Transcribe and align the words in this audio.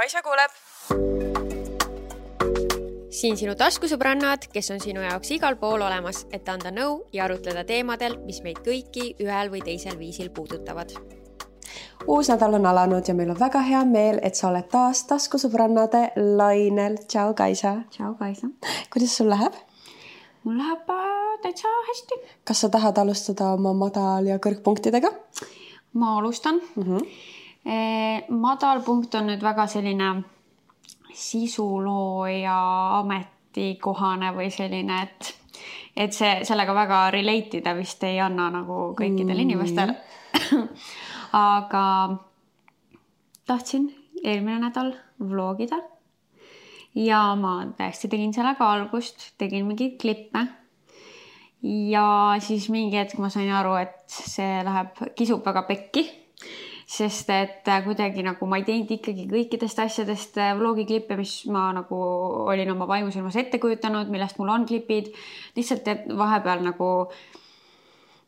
Kaisa 0.00 0.22
kuuleb. 0.24 0.52
siin 3.12 3.34
sinu 3.36 3.52
taskusõbrannad, 3.52 4.46
kes 4.48 4.70
on 4.72 4.78
sinu 4.80 5.02
jaoks 5.04 5.28
igal 5.36 5.58
pool 5.60 5.82
olemas, 5.84 6.22
et 6.32 6.46
anda 6.48 6.70
nõu 6.72 6.94
ja 7.12 7.26
arutleda 7.26 7.66
teemadel, 7.68 8.14
mis 8.24 8.38
meid 8.40 8.62
kõiki 8.64 9.10
ühel 9.20 9.50
või 9.52 9.60
teisel 9.66 9.98
viisil 9.98 10.30
puudutavad. 10.32 10.94
uus 12.06 12.30
nädal 12.32 12.56
on 12.56 12.68
alanud 12.70 13.08
ja 13.08 13.14
meil 13.14 13.34
on 13.34 13.38
väga 13.40 13.60
hea 13.66 13.82
meel, 13.84 14.20
et 14.22 14.40
sa 14.40 14.48
oled 14.48 14.70
taas 14.72 15.02
taskusõbrannade 15.04 16.00
lainel. 16.16 16.96
tšau, 17.06 17.34
Kaisa. 17.34 17.74
tšau, 17.90 18.14
Kaisa. 18.14 18.48
kuidas 18.92 19.16
sul 19.16 19.28
läheb? 19.28 19.52
mul 20.44 20.56
läheb 20.62 20.88
äh, 20.96 21.42
täitsa 21.42 21.74
hästi. 21.90 22.18
kas 22.44 22.60
sa 22.60 22.68
tahad 22.68 22.98
alustada 22.98 23.52
oma 23.52 23.74
madal- 23.74 24.32
ja 24.32 24.38
kõrgpunktidega? 24.38 25.12
ma 25.92 26.16
alustan 26.18 26.62
mm. 26.76 26.82
-hmm. 26.82 27.06
E, 27.64 27.76
madalpunkt 28.30 29.14
on 29.18 29.28
nüüd 29.30 29.42
väga 29.44 29.66
selline 29.68 30.14
sisulooja 31.12 32.56
ametikohane 33.00 34.32
või 34.36 34.48
selline, 34.54 35.02
et, 35.04 35.34
et 35.96 36.16
see 36.16 36.40
sellega 36.48 36.74
väga 36.76 37.02
relate 37.12 37.60
ida 37.60 37.74
vist 37.76 38.02
ei 38.08 38.20
anna 38.22 38.48
nagu 38.54 38.80
kõikidele 38.98 39.36
mm. 39.36 39.46
inimestele 39.48 39.96
aga 41.36 41.84
tahtsin 43.46 43.90
eelmine 44.24 44.60
nädal 44.62 44.94
vlogida 45.20 45.80
ja 46.94 47.20
ma 47.38 47.60
täiesti 47.76 48.08
tegin 48.10 48.32
sellega 48.34 48.66
algust, 48.74 49.32
tegin 49.38 49.66
mingeid 49.68 49.98
klippe. 50.00 50.46
ja 51.62 52.36
siis 52.40 52.68
mingi 52.72 52.96
hetk 52.96 53.18
ma 53.18 53.28
sain 53.28 53.50
aru, 53.52 53.74
et 53.76 54.00
see 54.08 54.62
läheb, 54.64 54.96
kisub 55.16 55.44
väga 55.46 55.62
pekki. 55.68 56.06
Sest 56.90 57.28
et 57.30 57.68
kuidagi 57.84 58.24
nagu 58.26 58.46
ma 58.50 58.58
ei 58.58 58.64
teinud 58.66 58.90
ikkagi 58.96 59.28
kõikidest 59.30 59.78
asjadest 59.84 60.38
vlogi 60.58 60.88
klippe, 60.88 61.14
mis 61.18 61.34
ma 61.46 61.68
nagu 61.76 61.98
olin 62.50 62.72
oma 62.72 62.88
vaimusilmas 62.90 63.36
ette 63.38 63.60
kujutanud, 63.62 64.10
millest 64.10 64.40
mul 64.40 64.50
on 64.50 64.66
klipid. 64.66 65.12
lihtsalt, 65.54 65.86
et 65.88 66.08
vahepeal 66.18 66.64
nagu 66.66 66.88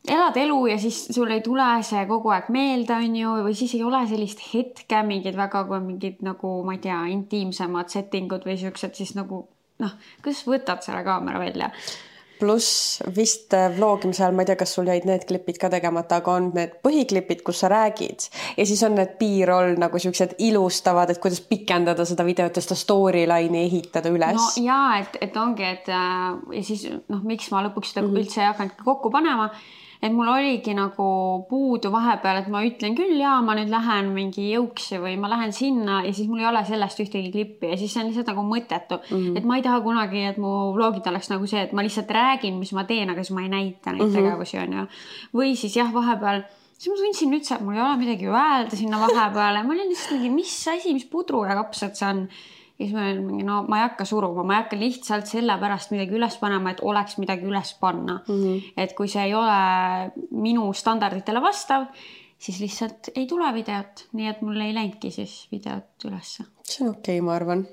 elad 0.09 0.37
elu 0.37 0.61
ja 0.67 0.79
siis 0.83 1.01
sul 1.15 1.31
ei 1.31 1.43
tule 1.43 1.67
see 1.87 2.05
kogu 2.07 2.31
aeg 2.35 2.51
meelde, 2.55 2.95
on 2.95 3.19
ju, 3.19 3.35
või 3.47 3.59
siis 3.59 3.75
ei 3.79 3.83
ole 3.87 4.05
sellist 4.11 4.43
hetke, 4.53 5.03
mingid 5.07 5.39
väga, 5.39 5.65
kui 5.67 5.79
on 5.79 5.91
mingid 5.91 6.23
nagu 6.27 6.55
ma 6.67 6.77
ei 6.77 6.83
tea, 6.87 7.01
intiimsemad 7.17 7.91
setting 7.91 8.31
ud 8.35 8.47
või 8.47 8.59
siuksed, 8.63 8.95
siis 8.99 9.15
nagu 9.19 9.45
noh, 9.83 9.99
kuidas 10.23 10.47
võtad 10.47 10.87
selle 10.87 11.03
kaamera 11.07 11.43
välja? 11.43 11.71
Pluss 12.43 13.01
vist 13.17 13.55
äh, 13.55 13.69
vlogimise 13.77 14.25
ajal, 14.25 14.37
ma 14.37 14.45
ei 14.45 14.51
tea, 14.51 14.59
kas 14.61 14.75
sul 14.77 14.91
jäid 14.91 15.07
need 15.09 15.27
klipid 15.29 15.61
ka 15.63 15.71
tegemata, 15.73 16.19
aga 16.23 16.37
on 16.41 16.51
need 16.57 16.75
põhiklipid, 16.85 17.45
kus 17.47 17.63
sa 17.63 17.71
räägid 17.73 18.27
ja 18.59 18.67
siis 18.69 18.83
on 18.87 18.97
need 18.99 19.15
B-roll 19.21 19.79
nagu 19.81 20.01
siuksed 20.03 20.37
ilustavad, 20.43 21.13
et 21.13 21.23
kuidas 21.23 21.43
pikendada 21.47 22.07
seda 22.09 22.27
videot 22.27 22.59
ja 22.59 22.65
seda 22.65 22.79
storyline'i 22.79 23.67
ehitada 23.69 24.11
üles. 24.13 24.41
no 24.41 24.67
ja 24.67 24.81
et, 25.03 25.21
et 25.25 25.39
ongi, 25.39 25.69
et 25.69 25.93
äh, 25.93 26.59
ja 26.59 26.67
siis 26.67 26.89
noh, 26.91 27.23
miks 27.23 27.53
ma 27.55 27.63
lõpuks 27.69 27.95
seda 27.95 28.05
mm 28.05 28.11
-hmm. 28.11 28.25
üldse 28.25 28.43
ei 28.43 28.51
hakanudki 28.51 28.91
kokku 28.91 29.15
panema 29.15 29.51
et 30.03 30.11
mul 30.11 30.27
oligi 30.27 30.73
nagu 30.75 31.07
puudu 31.47 31.93
vahepeal, 31.95 32.41
et 32.41 32.49
ma 32.51 32.65
ütlen 32.67 32.97
küll, 32.99 33.15
jaa, 33.21 33.37
ma 33.47 33.55
nüüd 33.55 33.71
lähen 33.71 34.11
mingi 34.17 34.49
jõuksi 34.51 34.99
või 35.03 35.15
ma 35.23 35.31
lähen 35.31 35.55
sinna 35.55 36.01
ja 36.07 36.11
siis 36.15 36.31
mul 36.31 36.43
ei 36.43 36.49
ole 36.49 36.65
sellest 36.67 37.03
ühtegi 37.05 37.31
klippi 37.35 37.71
ja 37.71 37.79
siis 37.79 37.95
see 37.95 38.03
on 38.03 38.11
lihtsalt 38.11 38.33
nagu 38.33 38.43
mõttetu 38.49 38.99
mm. 38.99 39.13
-hmm. 39.13 39.37
et 39.39 39.47
ma 39.47 39.59
ei 39.61 39.67
taha 39.67 39.83
kunagi, 39.85 40.25
et 40.33 40.41
mu 40.43 40.73
vlogid 40.75 41.07
oleks 41.13 41.31
nagu 41.31 41.47
see, 41.47 41.63
et 41.69 41.77
ma 41.77 41.85
lihtsalt 41.87 42.11
räägin, 42.11 42.59
mis 42.59 42.75
ma 42.75 42.85
teen, 42.89 43.13
aga 43.15 43.23
siis 43.23 43.37
ma 43.37 43.47
ei 43.47 43.53
näita 43.53 43.93
neid 43.93 44.03
mm 44.03 44.11
-hmm. 44.11 44.19
tegevusi, 44.19 44.59
on 44.59 44.75
ju. 44.79 44.89
või 45.39 45.55
siis 45.57 45.77
jah, 45.77 45.95
vahepeal 45.95 46.43
siis 46.83 46.91
ma 46.91 46.99
tundsin 46.99 47.37
üldse, 47.39 47.55
et 47.55 47.63
mul 47.63 47.79
ei 47.79 47.85
ole 47.85 48.01
midagi 48.01 48.27
öelda 48.27 48.77
sinna 48.77 48.99
vahepeale, 48.99 49.63
ma 49.63 49.73
olin 49.77 49.93
lihtsalt 49.93 50.19
mingi, 50.19 50.35
mis 50.35 50.57
asi, 50.69 50.95
mis 50.97 51.07
pudru 51.07 51.45
ja 51.47 51.55
kapsad 51.55 51.95
see 51.95 52.09
on 52.09 52.27
ja 52.83 52.89
siis 52.89 52.97
ma 52.97 53.05
olin 53.07 53.27
mingi, 53.27 53.45
no 53.47 53.61
ma 53.71 53.79
ei 53.79 53.87
hakka 53.87 54.07
suruma, 54.09 54.45
ma 54.47 54.57
ei 54.57 54.63
hakka 54.65 54.79
lihtsalt 54.81 55.31
sellepärast 55.31 55.93
midagi 55.95 56.17
üles 56.19 56.39
panema, 56.41 56.73
et 56.73 56.83
oleks 56.83 57.19
midagi 57.23 57.47
üles 57.49 57.75
panna 57.81 58.21
mm. 58.27 58.41
-hmm. 58.41 58.73
et 58.77 58.97
kui 58.99 59.09
see 59.09 59.29
ei 59.29 59.35
ole 59.35 60.11
minu 60.31 60.73
standarditele 60.73 61.43
vastav, 61.43 61.87
siis 62.39 62.61
lihtsalt 62.61 63.13
ei 63.15 63.27
tule 63.27 63.53
videot, 63.55 64.09
nii 64.13 64.33
et 64.33 64.43
mul 64.43 64.61
ei 64.61 64.75
läinudki 64.75 65.11
siis 65.11 65.47
videot 65.53 66.09
ülesse. 66.11 66.45
see 66.65 66.85
on 66.87 66.91
okei 66.91 67.19
okay,, 67.19 67.27
ma 67.27 67.35
arvan 67.39 67.67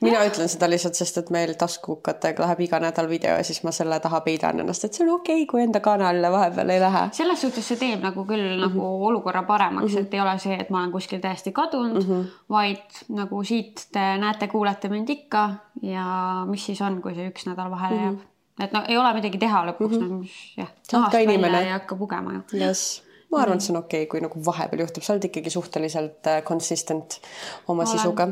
mina 0.00 0.18
ja. 0.18 0.28
ütlen 0.28 0.48
seda 0.50 0.68
lihtsalt, 0.70 0.96
sest 0.98 1.18
et 1.20 1.30
meil 1.34 1.54
taskuhukkatega 1.58 2.44
läheb 2.44 2.60
iga 2.66 2.80
nädal 2.82 3.08
video 3.10 3.36
ja 3.38 3.44
siis 3.46 3.62
ma 3.66 3.72
selle 3.74 3.98
taha 4.04 4.20
peidan 4.26 4.60
ennast, 4.62 4.84
et 4.86 4.96
see 4.96 5.06
on 5.06 5.14
okei 5.16 5.42
okay,, 5.42 5.46
kui 5.50 5.62
enda 5.64 5.80
kanalile 5.84 6.30
vahepeal 6.32 6.74
ei 6.74 6.82
lähe. 6.82 7.04
selles 7.18 7.44
suhtes 7.46 7.68
see 7.68 7.80
teeb 7.80 8.04
nagu 8.04 8.26
küll 8.28 8.42
mm 8.42 8.56
-hmm. 8.56 8.66
nagu 8.68 9.06
olukorra 9.10 9.42
paremaks 9.42 9.92
mm, 9.92 9.96
-hmm. 9.96 10.06
et 10.06 10.14
ei 10.14 10.20
ole 10.20 10.38
see, 10.38 10.58
et 10.60 10.70
ma 10.70 10.82
olen 10.82 10.92
kuskil 10.92 11.20
täiesti 11.20 11.52
kadunud 11.52 12.02
mm, 12.02 12.10
-hmm. 12.10 12.26
vaid 12.50 13.02
nagu 13.08 13.44
siit 13.44 13.86
te 13.92 14.04
näete-kuulete 14.24 14.88
mind 14.88 15.08
ikka 15.08 15.50
ja 15.82 16.04
mis 16.50 16.66
siis 16.66 16.82
on, 16.82 17.02
kui 17.02 17.14
see 17.14 17.30
üks 17.30 17.46
nädal 17.46 17.70
vahele 17.70 18.00
jääb 18.00 18.14
mm. 18.14 18.20
-hmm. 18.20 18.64
et 18.64 18.72
no 18.72 18.84
ei 18.88 18.96
ole 18.96 19.14
midagi 19.14 19.38
teha 19.38 19.66
lõpuks 19.70 19.98
mm, 20.00 20.06
-hmm. 20.06 20.10
no 20.10 20.24
jah. 20.56 20.70
sa 20.82 20.98
oled 20.98 21.10
ka 21.10 21.18
inimene. 21.18 21.64
ei 21.64 21.70
hakka 21.70 21.96
pugema 21.96 22.32
ju. 22.32 22.58
jess 22.58 23.02
ma 23.34 23.42
arvan, 23.42 23.56
et 23.56 23.62
see 23.66 23.74
on 23.74 23.82
okei 23.82 24.02
okay,, 24.02 24.10
kui 24.10 24.20
nagu 24.20 24.40
vahepeal 24.46 24.80
juhtub, 24.80 25.02
sa 25.02 25.12
oled 25.12 25.24
ikkagi 25.24 25.50
suhteliselt 25.50 26.26
äh, 26.26 26.42
consistent 26.42 27.20
oma 27.68 27.82
olen. 27.82 27.98
sisuga 27.98 28.28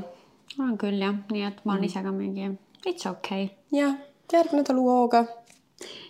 olen 0.59 0.77
küll 0.79 1.01
jah, 1.01 1.17
nii 1.33 1.47
et 1.49 1.65
ma 1.65 1.75
olen 1.75 1.83
mm. 1.83 1.91
ise 1.91 2.03
ka 2.05 2.13
mingi 2.13 2.51
it's 2.87 3.07
okei 3.07 3.45
okay.. 3.45 3.79
jah, 3.79 3.95
järgmine 4.33 4.63
nädal 4.63 4.81
uue 4.83 4.95
hooga. 4.97 5.25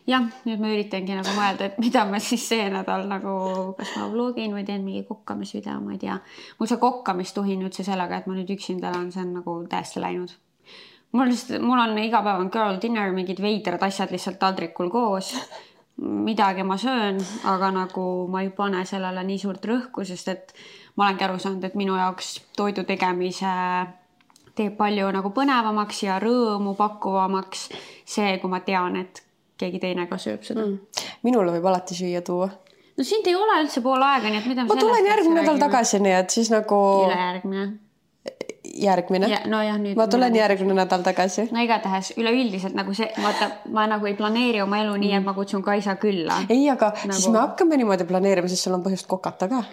jah, 0.09 0.29
nüüd 0.47 0.61
ma 0.61 0.71
üritangi 0.73 1.17
nagu 1.17 1.33
mõelda, 1.37 1.71
et 1.71 1.81
mida 1.83 2.05
ma 2.09 2.21
siis 2.21 2.45
see 2.49 2.69
nädal 2.73 3.07
nagu, 3.09 3.35
kas 3.79 3.95
ma 3.97 4.09
vlogin 4.13 4.55
või 4.57 4.65
teen 4.69 4.85
mingi 4.85 5.05
kokkamisvideo, 5.09 5.79
ma 5.81 5.97
ei 5.97 6.01
tea. 6.03 6.19
mul 6.59 6.71
see 6.71 6.81
kokkamistuhin 6.83 7.65
üldse 7.67 7.87
sellega, 7.87 8.21
et 8.21 8.31
ma 8.31 8.37
nüüd 8.37 8.53
üksinda 8.57 8.91
elan, 8.93 9.11
see 9.15 9.25
on 9.25 9.37
nagu 9.41 9.59
täiesti 9.71 10.03
läinud. 10.03 10.35
mul 11.13 11.33
lihtsalt, 11.33 11.65
mul 11.65 11.85
on 11.85 11.99
iga 12.03 12.23
päev 12.25 12.45
on 12.45 12.53
girl 12.53 12.81
dinner, 12.83 13.13
mingid 13.17 13.41
veidrad 13.43 13.85
asjad 13.89 14.13
lihtsalt 14.15 14.41
taldrikul 14.43 14.91
koos 14.93 15.35
midagi 16.03 16.65
ma 16.65 16.79
söön, 16.81 17.19
aga 17.47 17.69
nagu 17.71 18.27
ma 18.33 18.41
ei 18.43 18.49
pane 18.51 18.81
sellele 18.89 19.23
nii 19.29 19.39
suurt 19.39 19.65
rõhku, 19.69 20.07
sest 20.09 20.29
et 20.33 20.55
ma 20.97 21.07
olengi 21.07 21.27
aru 21.27 21.37
saanud, 21.39 21.65
et 21.69 21.77
minu 21.79 21.99
jaoks 22.01 22.39
toidu 22.57 22.83
tegemise 22.89 23.53
teeb 24.59 24.77
palju 24.79 25.11
nagu 25.15 25.33
põnevamaks 25.35 26.03
ja 26.07 26.19
rõõmu 26.23 26.75
pakkuvamaks 26.79 27.69
see, 28.05 28.35
kui 28.41 28.51
ma 28.53 28.61
tean, 28.67 28.99
et 29.01 29.23
keegi 29.63 29.81
teine 29.83 30.09
ka 30.11 30.19
sööb 30.21 30.45
seda 30.47 30.65
mm.. 30.65 31.07
minule 31.27 31.55
võib 31.57 31.69
alati 31.71 31.97
süüa 31.97 32.23
tuua. 32.27 32.51
no 32.97 33.07
sind 33.07 33.29
ei 33.31 33.39
ole 33.39 33.63
üldse 33.65 33.85
pool 33.85 34.03
aega, 34.07 34.29
nii 34.29 34.43
et 34.43 34.51
mida 34.51 34.67
ma 34.69 34.79
tulen 34.79 35.09
järgmine 35.09 35.41
nädal 35.41 35.63
tagasi, 35.63 36.03
nii 36.03 36.19
et 36.19 36.35
siis 36.37 36.51
nagu. 36.53 36.81
ülejärgmine. 37.07 37.65
järgmine 38.83 39.31
ja,? 39.33 39.43
nojah, 39.53 39.79
nüüd. 39.83 39.97
ma 40.01 40.09
tulen 40.13 40.37
järgmine 40.37 40.77
nädal 40.83 41.07
tagasi. 41.07 41.47
no 41.55 41.65
igatahes 41.65 42.13
üleüldiselt 42.19 42.77
nagu 42.79 42.97
see, 42.97 43.09
vaata, 43.23 43.51
ma 43.73 43.87
nagu 43.95 44.11
ei 44.11 44.19
planeeri 44.19 44.61
oma 44.65 44.83
elu 44.85 44.99
nii, 45.07 45.15
et 45.21 45.25
ma 45.25 45.37
kutsun 45.39 45.65
Kaisa 45.65 45.97
külla. 46.03 46.43
ei, 46.49 46.67
aga 46.73 46.93
nagu... 46.99 47.17
siis 47.17 47.33
me 47.33 47.41
hakkame 47.41 47.81
niimoodi 47.81 48.09
planeerima, 48.09 48.53
sest 48.53 48.69
sul 48.69 48.77
on 48.77 48.85
põhjust 48.85 49.09
kokata 49.09 49.49
ka. 49.53 49.65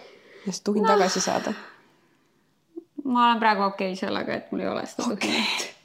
ja 0.46 0.54
siis 0.54 0.64
tuhin 0.64 0.88
no. 0.88 0.94
tagasi 0.94 1.26
saada 1.26 1.56
ma 3.10 3.26
olen 3.28 3.42
praegu 3.42 3.68
okei 3.70 3.94
okay 3.94 4.00
sellega, 4.00 4.40
et 4.40 4.52
mul 4.54 4.64
ei 4.64 4.72
ole 4.72 4.86
seda 4.90 5.10
okay. 5.14 5.30
tuhinat 5.30 5.80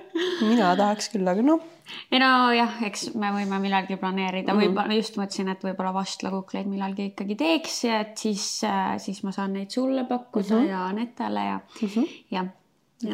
mina 0.50 0.72
tahaks 0.78 1.10
küll, 1.12 1.26
aga 1.28 1.44
noh. 1.44 1.64
ei 2.12 2.20
nojah, 2.22 2.78
eks 2.88 3.08
me 3.18 3.32
võime 3.34 3.58
millalgi 3.62 3.98
planeerida 4.00 4.52
mm, 4.52 4.58
-hmm. 4.58 4.70
võib-olla 4.70 4.98
just 4.98 5.18
mõtlesin, 5.20 5.50
et 5.52 5.66
võib-olla 5.66 5.92
vastlakukleid 5.96 6.70
millalgi 6.70 7.10
ikkagi 7.12 7.36
teeks 7.40 7.82
ja 7.88 8.00
et 8.06 8.16
siis, 8.18 8.46
äh, 8.68 8.94
siis 9.02 9.22
ma 9.26 9.34
saan 9.34 9.56
neid 9.58 9.74
sulle 9.74 10.06
pakkuda 10.08 10.54
mm 10.54 10.64
-hmm. 10.64 10.70
ja 10.70 10.92
Netele 10.92 11.44
ja 11.46 11.58
mm, 11.58 11.88
-hmm. 11.88 12.08
jah. 12.30 12.46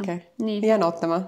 okei 0.01 0.23
okay., 0.41 0.61
jään 0.63 0.83
ootama 0.83 1.23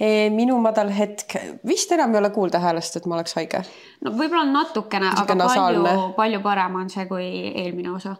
e,. 0.00 0.30
minu 0.30 0.58
madal 0.60 0.90
hetk, 0.90 1.36
vist 1.66 1.92
enam 1.92 2.14
ei 2.14 2.18
ole 2.18 2.30
kuulda 2.30 2.58
häälest, 2.58 2.96
et 2.96 3.06
ma 3.06 3.14
oleks 3.14 3.34
haige. 3.34 3.62
no 4.04 4.10
võib-olla 4.10 4.44
natukene, 4.44 5.12
aga 5.16 5.36
palju, 5.36 6.12
palju 6.16 6.40
parem 6.40 6.74
on 6.74 6.90
see 6.90 7.06
kui 7.06 7.28
eelmine 7.64 7.90
osa 7.90 8.16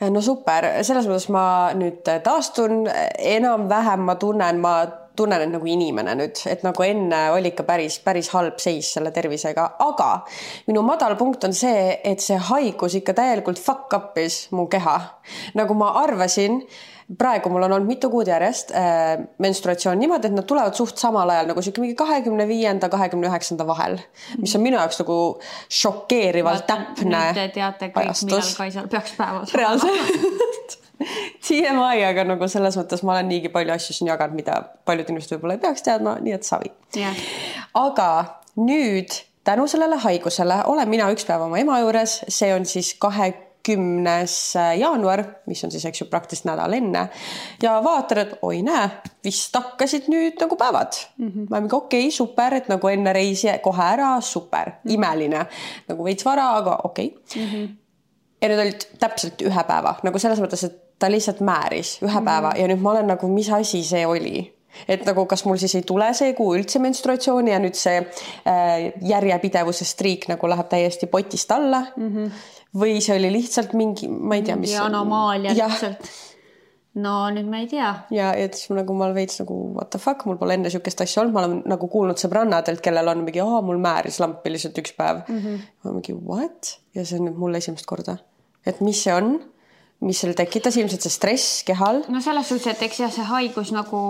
no 0.00 0.20
super, 0.24 0.66
selles 0.82 1.06
mõttes 1.08 1.30
ma 1.32 1.46
nüüd 1.78 2.02
taastun. 2.24 2.84
Enam-vähem, 3.18 4.04
ma 4.08 4.16
tunnen, 4.20 4.60
ma 4.62 4.74
tunnen 5.16 5.44
end 5.44 5.54
nagu 5.54 5.68
inimene 5.70 6.16
nüüd, 6.18 6.40
et 6.50 6.64
nagu 6.66 6.86
enne 6.86 7.20
oli 7.34 7.52
ikka 7.52 7.66
päris, 7.68 8.00
päris 8.02 8.30
halb 8.34 8.58
seis 8.62 8.90
selle 8.96 9.12
tervisega, 9.14 9.68
aga 9.84 10.08
minu 10.66 10.82
madalpunkt 10.86 11.46
on 11.46 11.54
see, 11.54 11.92
et 12.02 12.22
see 12.22 12.38
haigus 12.50 12.98
ikka 12.98 13.14
täielikult 13.20 13.62
fuck 13.62 13.94
up'is 13.94 14.48
mu 14.54 14.66
keha. 14.70 14.98
nagu 15.54 15.78
ma 15.78 15.92
arvasin 16.02 16.62
praegu 17.18 17.50
mul 17.52 17.66
on 17.66 17.74
olnud 17.76 17.88
mitu 17.88 18.08
kuud 18.12 18.28
järjest 18.28 18.72
äh, 18.76 19.18
menstruatsioon 19.42 19.98
niimoodi, 20.00 20.30
et 20.30 20.36
nad 20.36 20.46
tulevad 20.48 20.76
suht 20.78 21.00
samal 21.00 21.30
ajal 21.30 21.50
nagu 21.50 21.64
sihuke 21.64 21.82
mingi 21.84 21.96
kahekümne 21.98 22.46
viienda, 22.48 22.88
kahekümne 22.92 23.28
üheksanda 23.28 23.66
vahel, 23.68 23.98
mis 24.40 24.54
on 24.56 24.64
minu 24.64 24.78
jaoks 24.80 25.02
nagu 25.02 25.18
šokeerivalt 25.82 26.66
täpne. 26.70 27.26
te 27.36 27.48
teate 27.58 27.90
kõik, 27.94 28.24
millal 28.28 28.48
Kaisal 28.56 28.88
peaks 28.88 29.18
päevad 29.18 29.52
reaalselt. 29.60 30.80
TMI, 31.44 32.00
aga 32.06 32.24
nagu 32.24 32.48
selles 32.48 32.78
mõttes 32.78 33.02
ma 33.04 33.16
olen 33.16 33.28
niigi 33.28 33.50
palju 33.52 33.74
asju 33.74 33.96
siin 33.96 34.08
jaganud, 34.08 34.38
mida 34.38 34.60
paljud 34.88 35.10
inimesed 35.10 35.34
võib-olla 35.34 35.58
ei 35.58 35.62
peaks 35.66 35.84
teadma, 35.84 36.16
nii 36.24 36.36
et 36.36 36.46
savi. 36.48 36.70
Yeah.. 36.96 37.18
aga 37.76 38.08
nüüd 38.56 39.12
tänu 39.44 39.66
sellele 39.68 39.98
haigusele 40.00 40.62
olen 40.70 40.88
mina 40.88 41.10
üks 41.12 41.26
päev 41.28 41.44
oma 41.48 41.58
ema 41.60 41.80
juures, 41.82 42.20
see 42.32 42.54
on 42.54 42.64
siis 42.68 42.94
kahe 43.02 43.32
kümnes 43.64 44.34
jaanuar, 44.78 45.22
mis 45.50 45.64
on 45.64 45.72
siis, 45.72 45.84
eks 45.88 46.02
ju, 46.02 46.08
praktiliselt 46.10 46.50
nädal 46.50 46.76
enne 46.76 47.06
ja 47.62 47.76
vaatan, 47.84 48.22
et 48.24 48.34
oi 48.42 48.62
näe, 48.66 48.88
vist 49.24 49.56
hakkasid 49.56 50.10
nüüd 50.12 50.40
nagu 50.40 50.58
päevad 50.60 50.98
mm. 51.18 51.28
-hmm. 51.28 51.46
ma 51.50 51.60
mingi 51.60 51.76
okei 51.76 52.06
okay,, 52.06 52.16
super, 52.16 52.54
et 52.54 52.68
nagu 52.68 52.88
enne 52.88 53.12
reisi 53.12 53.48
kohe 53.62 53.82
ära, 53.82 54.20
super 54.20 54.70
mm, 54.70 54.76
-hmm. 54.76 54.94
imeline 54.94 55.46
nagu 55.88 56.04
veits 56.04 56.24
vara, 56.24 56.50
aga 56.58 56.78
okei 56.84 57.14
okay. 57.16 57.42
mm. 57.42 57.50
-hmm. 57.50 57.68
ja 58.42 58.48
need 58.48 58.60
olid 58.66 58.88
täpselt 58.98 59.42
ühe 59.42 59.64
päeva 59.64 59.96
nagu 60.02 60.18
selles 60.18 60.40
mõttes, 60.40 60.66
et 60.66 60.98
ta 60.98 61.10
lihtsalt 61.10 61.40
määris 61.40 61.98
ühe 62.02 62.10
mm 62.10 62.18
-hmm. 62.18 62.24
päeva 62.24 62.52
ja 62.56 62.68
nüüd 62.68 62.80
ma 62.80 62.90
olen 62.90 63.06
nagu, 63.06 63.28
mis 63.28 63.50
asi 63.50 63.84
see 63.84 64.06
oli 64.06 64.54
et 64.88 65.04
nagu, 65.06 65.26
kas 65.30 65.44
mul 65.44 65.58
siis 65.60 65.74
ei 65.78 65.86
tule 65.86 66.08
see 66.16 66.32
kuu 66.36 66.54
üldse 66.58 66.80
menstruatsiooni 66.82 67.52
ja 67.52 67.60
nüüd 67.62 67.78
see 67.78 68.00
äh, 68.00 68.90
järjepidevuse 69.06 69.86
striik 69.88 70.28
nagu 70.32 70.50
läheb 70.50 70.70
täiesti 70.72 71.06
potist 71.06 71.52
alla 71.52 71.84
mm. 71.96 72.08
-hmm. 72.08 72.30
Või 72.74 73.00
see 73.04 73.16
oli 73.18 73.32
lihtsalt 73.34 73.74
mingi, 73.78 74.08
ma 74.10 74.38
ei 74.38 74.46
tea, 74.46 74.56
mis. 74.60 74.74
anomaalia 74.80 75.54
lihtsalt. 75.54 76.10
no 77.04 77.14
nüüd 77.34 77.48
ma 77.50 77.62
ei 77.62 77.68
tea. 77.70 77.92
ja, 78.14 78.32
et 78.38 78.58
siis 78.58 78.74
nagu 78.74 78.96
ma 78.96 79.08
olen 79.08 79.18
veits 79.18 79.40
nagu 79.42 79.56
what 79.76 79.90
the 79.94 80.02
fuck, 80.02 80.26
mul 80.28 80.38
pole 80.40 80.56
enne 80.56 80.68
niisugust 80.68 81.04
asja 81.04 81.22
olnud, 81.22 81.36
ma 81.36 81.44
olen 81.44 81.56
nagu 81.74 81.88
kuulnud 81.90 82.20
sõbrannadelt, 82.20 82.82
kellel 82.84 83.12
on 83.14 83.24
mingi, 83.26 83.42
aa, 83.44 83.62
mul 83.66 83.82
määris 83.82 84.20
lampi 84.22 84.54
lihtsalt 84.54 84.78
üks 84.82 84.94
päev 84.98 85.24
mm. 85.24 85.40
-hmm. 85.40 85.64
ma 85.84 85.96
mingi 85.98 86.14
what 86.18 86.76
ja 86.94 87.06
see 87.06 87.20
on 87.20 87.28
nüüd 87.30 87.40
mul 87.40 87.60
esimest 87.60 87.86
korda, 87.90 88.18
et 88.66 88.80
mis 88.84 89.02
see 89.06 89.14
on 89.14 89.36
mis 90.04 90.20
selle 90.20 90.36
tekitas, 90.36 90.76
ilmselt 90.76 91.04
see 91.04 91.12
stress 91.12 91.62
kehal. 91.66 92.02
no 92.12 92.20
selles 92.24 92.48
suhtes, 92.50 92.74
et 92.74 92.82
eks 92.88 93.00
jah, 93.04 93.12
see 93.12 93.26
haigus 93.28 93.72
nagu 93.74 94.00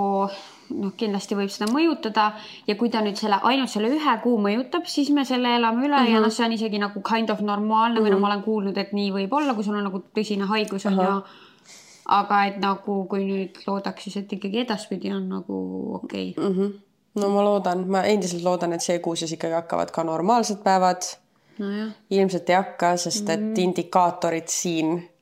noh, 0.70 0.92
kindlasti 0.96 1.36
võib 1.38 1.50
seda 1.52 1.68
mõjutada 1.72 2.30
ja 2.68 2.76
kui 2.80 2.90
ta 2.92 3.02
nüüd 3.04 3.18
selle 3.20 3.40
ainult 3.50 3.72
selle 3.72 3.90
ühe 3.94 4.14
kuu 4.22 4.38
mõjutab, 4.42 4.86
siis 4.90 5.10
me 5.14 5.24
selle 5.28 5.56
elame 5.58 5.86
üle 5.86 5.96
mm 5.96 6.04
-hmm. 6.04 6.12
ja 6.12 6.18
mhm. 6.18 6.26
noh, 6.26 6.32
see 6.32 6.46
on 6.46 6.52
isegi 6.52 6.78
nagu 6.78 7.02
kind 7.02 7.30
of 7.30 7.40
normaalne 7.40 8.00
mm 8.00 8.06
-hmm. 8.06 8.10
või 8.10 8.14
no 8.14 8.18
ma 8.18 8.32
olen 8.32 8.42
kuulnud, 8.42 8.78
et 8.78 8.92
nii 8.92 9.10
võib 9.12 9.32
olla, 9.32 9.54
kui 9.54 9.64
sul 9.64 9.76
on 9.76 9.84
nagu 9.84 10.02
tõsine 10.18 10.46
haigus 10.46 10.86
on 10.86 10.98
uh 10.98 11.04
-huh. 11.04 11.14
ju. 11.14 11.22
aga 12.04 12.44
et 12.44 12.56
nagu, 12.60 13.04
kui 13.08 13.24
nüüd 13.24 13.60
loodaks 13.66 14.02
siis, 14.04 14.16
et 14.16 14.32
ikkagi 14.32 14.60
edaspidi 14.60 15.12
on 15.12 15.28
nagu 15.28 15.94
okei 15.94 16.34
okay. 16.36 16.50
mm. 16.50 16.58
-hmm. 16.58 16.72
no 17.14 17.28
ma 17.28 17.44
loodan, 17.44 17.88
ma 17.88 18.02
endiselt 18.02 18.42
loodan, 18.42 18.72
et 18.72 18.82
see 18.82 18.98
kuu 18.98 19.16
siis 19.16 19.32
ikkagi 19.32 19.54
hakkavad 19.54 19.90
ka 19.90 20.04
normaalsed 20.04 20.62
päevad 20.64 21.02
no. 21.58 21.66
ilmselt 22.10 22.50
ei 22.50 22.56
hakka, 22.56 22.96
sest 22.96 23.28
et 23.28 23.40
mm 23.40 23.54
-hmm. 23.54 23.60
indikaatorid 23.60 24.48
siin 24.48 25.13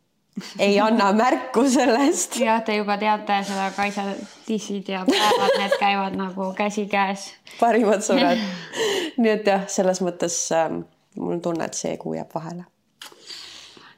ei 0.58 0.80
anna 0.80 1.12
märku 1.12 1.64
sellest. 1.68 2.36
jah, 2.40 2.62
te 2.64 2.76
juba 2.76 2.96
teate 2.98 3.42
seda 3.44 3.70
Kaisa 3.76 4.04
dissid 4.48 4.88
ja 4.88 5.04
päevad, 5.08 5.56
need 5.58 5.76
käivad 5.80 6.16
nagu 6.16 6.52
käsikäes. 6.56 7.32
parimad 7.60 8.04
sõbrad. 8.04 8.40
nii 9.20 9.32
et 9.32 9.46
jah, 9.46 9.66
selles 9.68 10.00
mõttes 10.04 10.36
äh, 10.56 10.70
mul 11.16 11.36
on 11.36 11.42
tunne, 11.44 11.68
et 11.68 11.76
see 11.76 11.96
kuu 12.00 12.16
jääb 12.16 12.32
vahele. 12.34 12.64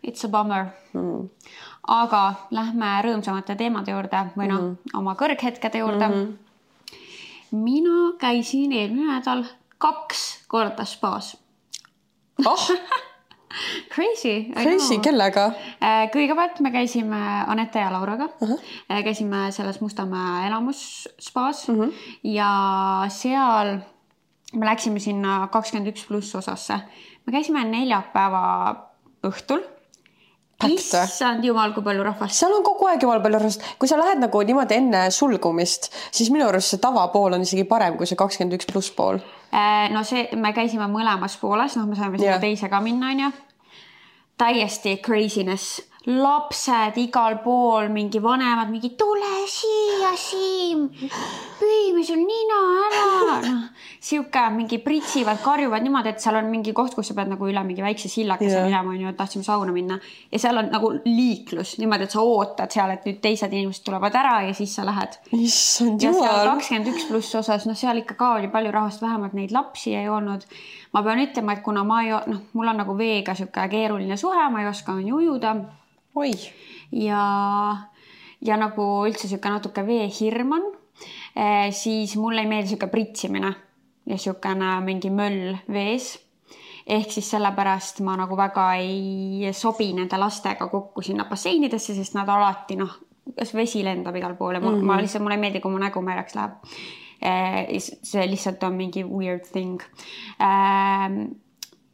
It's 0.04 0.26
a 0.26 0.28
bummer 0.28 0.66
mm.. 0.92 1.28
aga 1.88 2.24
lähme 2.50 2.90
rõõmsamate 3.06 3.56
teemade 3.56 3.94
juurde 3.94 4.26
või 4.34 4.50
noh 4.50 4.60
mm 4.60 4.72
-hmm., 4.74 4.98
oma 4.98 5.14
kõrghetkede 5.20 5.80
juurde 5.80 6.08
mm. 6.08 6.14
-hmm. 6.14 7.62
mina 7.62 8.12
käisin 8.18 8.72
eelmine 8.72 9.14
nädal 9.14 9.46
kaks 9.78 10.44
korda 10.48 10.84
spaas. 10.84 11.36
oh 12.46 12.70
Crazy. 13.94 14.50
Crazy, 14.52 14.98
kellega? 15.04 15.48
Äh, 15.78 16.06
kõigepealt 16.14 16.60
me 16.64 16.72
käisime 16.74 17.20
Anette 17.46 17.82
ja 17.82 17.92
Lauraga 17.92 18.28
uh, 18.40 18.48
-huh. 18.48 19.02
käisime 19.04 19.52
selles 19.52 19.80
Mustamäe 19.80 20.46
elamusspaas 20.46 21.68
uh 21.68 21.74
mhm. 21.74 21.82
-huh. 21.82 21.92
ja 22.22 22.50
seal 23.08 23.78
me 24.54 24.66
läksime 24.66 24.98
sinna 24.98 25.48
kakskümmend 25.52 25.92
üks 25.92 26.06
pluss 26.08 26.34
osasse. 26.34 26.80
me 27.26 27.32
käisime 27.32 27.64
neljapäeva 27.64 28.74
õhtul 29.26 29.62
issand 30.62 31.44
jumal, 31.44 31.72
kui 31.74 31.82
palju 31.84 32.04
rahvast. 32.06 32.36
seal 32.38 32.52
on 32.54 32.64
kogu 32.64 32.88
aeg 32.88 33.02
jumal 33.02 33.22
palju 33.22 33.38
rahvast. 33.38 33.64
kui 33.78 33.88
sa 33.88 33.98
lähed 34.00 34.22
nagu 34.22 34.42
niimoodi 34.42 34.78
enne 34.78 35.10
sulgumist, 35.10 35.90
siis 36.10 36.30
minu 36.30 36.48
arust 36.48 36.74
see 36.74 36.82
tavapool 36.82 37.34
on 37.34 37.46
isegi 37.46 37.64
parem 37.64 37.98
kui 37.98 38.06
see 38.06 38.18
kakskümmend 38.18 38.58
üks 38.58 38.70
pluss 38.70 38.92
pool. 38.94 39.20
Äh, 39.54 39.90
no 39.94 40.02
see, 40.06 40.28
me 40.36 40.52
käisime 40.56 40.86
mõlemas 40.90 41.36
pooles, 41.40 41.76
noh, 41.78 41.86
me 41.86 41.98
saime 41.98 42.18
sinna 42.18 42.36
yeah. 42.36 42.42
teise 42.42 42.70
ka 42.70 42.80
minna, 42.84 43.12
onju 43.14 43.32
täiesti 44.40 44.98
craziness, 45.04 45.80
lapsed 46.06 46.98
igal 47.00 47.38
pool, 47.44 47.88
mingi 47.92 48.20
vanemad, 48.20 48.68
mingi 48.72 48.92
tule 48.98 49.34
siia, 49.48 50.12
Siim, 50.20 50.88
pühime 51.60 52.04
sul 52.04 52.20
nina 52.24 52.60
ära, 52.88 53.40
noh 53.46 53.64
sihuke 54.04 54.40
mingi 54.52 54.78
pritsivad, 54.84 55.38
karjuvad 55.40 55.80
niimoodi, 55.84 56.10
et 56.12 56.20
seal 56.20 56.36
on 56.36 56.50
mingi 56.52 56.74
koht, 56.76 56.92
kus 56.92 57.08
sa 57.08 57.16
pead 57.16 57.30
nagu 57.32 57.46
üle 57.48 57.62
mingi 57.64 57.80
väikse 57.80 58.10
sillakese 58.12 58.52
yeah. 58.52 58.66
minema, 58.68 58.92
onju, 58.92 59.08
et 59.08 59.16
tahtsime 59.16 59.46
sauna 59.46 59.72
minna 59.72 59.96
ja 60.32 60.40
seal 60.42 60.60
on 60.60 60.68
nagu 60.72 60.90
liiklus 61.06 61.78
niimoodi, 61.80 62.04
et 62.04 62.12
sa 62.12 62.20
ootad 62.20 62.74
seal, 62.74 62.92
et 62.92 63.08
nüüd 63.08 63.22
teised 63.24 63.56
inimesed 63.56 63.86
tulevad 63.86 64.18
ära 64.20 64.34
ja 64.44 64.52
siis 64.56 64.76
sa 64.76 64.84
lähed. 64.84 65.16
issand 65.38 66.04
jumal. 66.04 66.50
kakskümmend 66.52 66.92
üks 66.92 67.08
pluss 67.08 67.40
osas, 67.40 67.64
noh, 67.70 67.78
seal 67.80 68.02
ikka 68.04 68.18
ka 68.20 68.30
oli 68.42 68.52
palju 68.52 68.76
rahvast, 68.76 69.00
vähemalt 69.04 69.36
neid 69.40 69.56
lapsi 69.56 69.96
ei 69.96 70.12
olnud 70.12 70.44
ma 70.92 71.02
pean 71.02 71.24
ütlema, 71.24 71.56
et 71.56 71.64
kuna 71.64 71.82
ma 71.88 72.04
ei, 72.04 72.12
noh, 72.28 72.46
mul 72.52 72.70
on 72.70 72.80
nagu 72.84 72.94
veega 72.98 73.34
sihuke 73.38 73.66
keeruline 73.72 74.20
suhe, 74.20 74.46
ma 74.52 74.62
ei 74.62 74.68
oska 74.68 75.00
onju 75.00 75.16
ujuda. 75.22 75.56
oi. 76.20 76.30
ja, 77.00 77.24
ja 78.44 78.60
nagu 78.60 78.88
üldse 79.08 79.32
sihuke 79.32 79.48
natuke 79.48 79.86
veehirm 79.86 80.58
on, 80.60 80.72
eh, 81.34 81.70
siis 81.72 82.18
mulle 82.20 82.44
ei 82.44 82.52
meeldi 82.52 82.74
sihuke 82.74 82.92
pritsimine 82.92 83.54
ja 84.06 84.18
siukene 84.18 84.80
mingi 84.84 85.10
möll 85.10 85.56
vees 85.72 86.18
ehk 86.86 87.12
siis 87.12 87.30
sellepärast 87.32 88.02
ma 88.04 88.16
nagu 88.20 88.36
väga 88.36 88.74
ei 88.76 89.52
sobi 89.56 89.92
nende 89.96 90.18
lastega 90.20 90.68
kokku 90.68 91.02
sinna 91.02 91.24
basseinidesse, 91.24 91.94
sest 91.94 92.14
nad 92.14 92.28
alati 92.28 92.76
noh, 92.76 92.98
kas 93.38 93.54
vesi 93.56 93.80
lendab 93.84 94.16
igal 94.16 94.36
pool 94.36 94.54
ja 94.54 94.60
mm 94.60 94.66
-hmm. 94.66 94.84
ma 94.84 95.00
lihtsalt, 95.00 95.22
mulle 95.22 95.34
ei 95.34 95.40
meeldi, 95.40 95.60
kui 95.60 95.72
mu 95.72 95.78
nägu 95.78 96.02
mereks 96.02 96.34
läheb 96.34 96.60
Eh, 97.24 97.78
see 97.80 98.26
lihtsalt 98.28 98.62
on 98.66 98.74
mingi 98.76 99.00
weird 99.06 99.46
thing 99.48 99.78
ehm, 100.44 101.14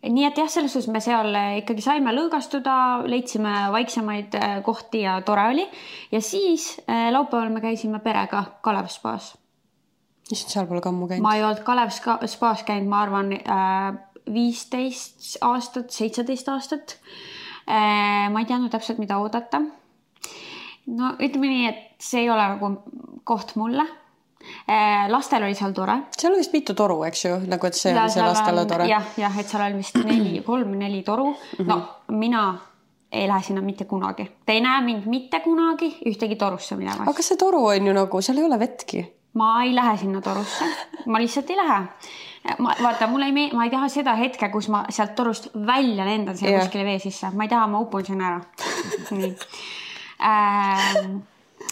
nii 0.03 0.25
et 0.27 0.39
jah, 0.41 0.49
selles 0.51 0.73
suhtes 0.75 0.89
me 0.91 1.03
seal 1.05 1.37
ikkagi 1.61 1.85
saime 1.85 2.11
lõõgastuda, 2.17 3.05
leidsime 3.07 3.53
vaiksemaid 3.71 4.35
eh, 4.41 4.57
kohti 4.67 5.05
ja 5.05 5.21
tore 5.23 5.45
oli. 5.53 5.69
ja 6.11 6.23
siis 6.25 6.81
eh, 6.89 7.13
laupäeval 7.15 7.53
me 7.55 7.63
käisime 7.63 8.01
perega 8.03 8.43
Kalev 8.65 8.91
spaas. 8.91 9.37
Issand, 10.37 10.55
seal 10.55 10.71
pole 10.71 10.83
ka 10.85 10.93
ammu 10.93 11.09
käinud. 11.11 11.25
ma 11.27 11.35
ei 11.37 11.45
olnud 11.45 11.63
Kalev 11.67 11.93
spaas 11.93 12.65
käinud, 12.69 12.89
ma 12.91 13.03
arvan 13.07 13.35
viisteist 14.31 15.39
aastat, 15.47 15.91
seitseteist 15.91 16.49
aastat. 16.49 16.99
ma 17.67 18.43
ei 18.43 18.49
teadnud 18.49 18.73
täpselt, 18.73 18.99
mida 19.03 19.19
oodata. 19.19 19.63
no 20.91 21.15
ütleme 21.19 21.55
nii, 21.55 21.67
et 21.71 22.05
see 22.11 22.25
ei 22.25 22.31
ole 22.31 22.53
nagu 22.55 22.75
koht 23.25 23.57
mulle 23.61 23.87
Äh, 24.71 25.11
lastel 25.11 25.43
oli 25.43 25.55
seal 25.55 25.73
tore. 25.77 25.99
seal 26.17 26.33
on 26.33 26.41
vist 26.41 26.53
mitu 26.55 26.75
toru, 26.75 27.03
eks 27.05 27.25
ju, 27.27 27.35
nagu 27.51 27.67
et 27.69 27.77
see 27.77 27.93
ja, 27.93 28.07
on 28.07 28.13
see 28.13 28.25
lastele 28.25 28.65
tore. 28.67 28.87
jah, 28.89 29.05
jah, 29.21 29.37
et 29.39 29.53
seal 29.53 29.65
oli 29.67 29.81
vist 29.83 29.99
neli, 30.09 30.41
kolm-neli 30.47 31.03
toru. 31.05 31.35
-hmm. 31.35 31.69
no 31.69 32.17
mina 32.17 32.45
ei 33.13 33.29
lähe 33.29 33.43
sinna 33.43 33.61
mitte 33.61 33.85
kunagi. 33.85 34.31
Te 34.47 34.57
ei 34.57 34.63
näe 34.65 34.81
mind 34.87 35.07
mitte 35.07 35.41
kunagi 35.45 35.91
ühtegi 36.09 36.37
torusse 36.41 36.77
minemas. 36.77 37.09
aga 37.09 37.23
see 37.23 37.37
toru 37.37 37.67
on 37.67 37.87
ju 37.87 37.93
nagu, 37.93 38.23
seal 38.23 38.39
ei 38.39 38.45
ole 38.45 38.59
vettki. 38.59 39.05
Ma 39.35 39.63
ei 39.65 39.75
lähe 39.75 39.97
sinna 39.97 40.21
torusse, 40.21 40.67
ma 41.07 41.21
lihtsalt 41.23 41.51
ei 41.51 41.57
lähe. 41.57 41.81
ma 42.59 42.75
vaata, 42.83 43.07
mulle 43.07 43.29
ei 43.29 43.33
meeldi, 43.37 43.57
ma 43.57 43.65
ei 43.69 43.71
taha 43.71 43.89
seda 43.93 44.15
hetke, 44.17 44.49
kus 44.49 44.71
ma 44.73 44.85
sealt 44.89 45.15
torust 45.15 45.51
välja 45.67 46.07
lendan 46.09 46.39
siia 46.39 46.51
yeah. 46.51 46.63
kuskile 46.63 46.85
vee 46.85 46.99
sisse, 46.99 47.31
ma 47.37 47.45
ei 47.45 47.53
taha, 47.53 47.67
ma 47.69 47.83
upun 47.85 48.07
sinna 48.07 48.31
ära. 48.31 48.41
nii 49.19 49.35
ähm, 50.25 51.21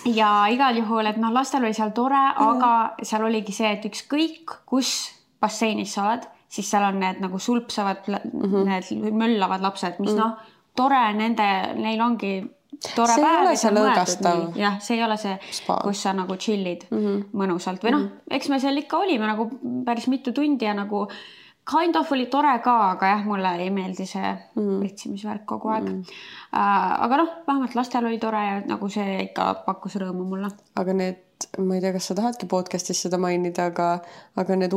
ja 0.04 0.32
igal 0.52 0.76
juhul, 0.78 1.06
et 1.08 1.16
noh, 1.20 1.32
lastel 1.34 1.64
oli 1.64 1.76
seal 1.76 1.94
tore 1.96 2.18
mm., 2.18 2.50
aga 2.52 3.06
seal 3.06 3.24
oligi 3.28 3.54
see, 3.56 3.70
et 3.78 3.86
ükskõik, 3.88 4.58
kus 4.68 4.92
basseinis 5.40 5.94
sa 5.96 6.08
oled, 6.08 6.28
siis 6.48 6.68
seal 6.70 6.86
on 6.88 7.00
need 7.00 7.20
nagu 7.22 7.40
sulpsavad 7.42 8.06
mm, 8.08 8.44
-hmm. 8.44 9.00
need 9.02 9.16
möllavad 9.16 9.64
lapsed, 9.64 9.98
mis 10.00 10.14
mm. 10.14 10.20
noh, 10.20 10.54
tore 10.76 11.00
nende, 11.16 11.48
neil 11.80 12.00
ongi 12.00 12.38
tore 12.94 13.14
see 13.14 13.24
päev. 13.24 13.40
ei 13.40 13.46
ole 13.46 13.56
see 13.56 13.74
lõõgastav. 13.74 14.44
jah, 14.58 14.78
see 14.84 14.96
ei 14.98 15.04
ole 15.04 15.16
see, 15.20 15.34
kus 15.66 16.02
sa 16.02 16.14
nagu 16.16 16.36
chill'id 16.36 16.86
mm 16.90 17.02
-hmm. 17.02 17.26
mõnusalt 17.42 17.84
või 17.84 17.94
noh 17.96 18.04
mm 18.04 18.08
-hmm., 18.08 18.38
eks 18.38 18.48
me 18.48 18.60
seal 18.60 18.76
ikka 18.84 19.02
olime 19.04 19.26
nagu 19.26 19.50
päris 19.84 20.08
mitu 20.08 20.32
tundi 20.32 20.64
ja 20.64 20.74
nagu 20.74 21.06
kind 21.68 21.96
of 21.96 22.12
oli 22.12 22.26
tore 22.26 22.58
ka, 22.64 22.74
aga 22.90 23.12
jah, 23.12 23.24
mulle 23.28 23.50
ei 23.60 23.70
meeldi 23.70 24.06
see 24.08 24.28
mm. 24.56 24.78
pritsimisvärk 24.80 25.44
kogu 25.46 25.72
aeg 25.74 25.88
mm.. 25.90 26.02
Aga 26.52 27.20
noh, 27.20 27.32
vähemalt 27.46 27.74
lastel 27.76 28.08
oli 28.08 28.18
tore 28.22 28.40
ja 28.44 28.60
nagu 28.66 28.88
see 28.88 29.18
ikka 29.26 29.50
pakkus 29.66 29.98
rõõmu 30.00 30.24
mulle. 30.30 30.48
aga 30.80 30.94
need, 30.96 31.48
ma 31.58 31.76
ei 31.76 31.84
tea, 31.84 31.92
kas 31.92 32.08
sa 32.10 32.16
tahadki 32.18 32.48
podcast'is 32.50 33.02
seda 33.04 33.20
mainida, 33.20 33.68
aga, 33.72 33.90
aga 34.36 34.56
need 34.56 34.72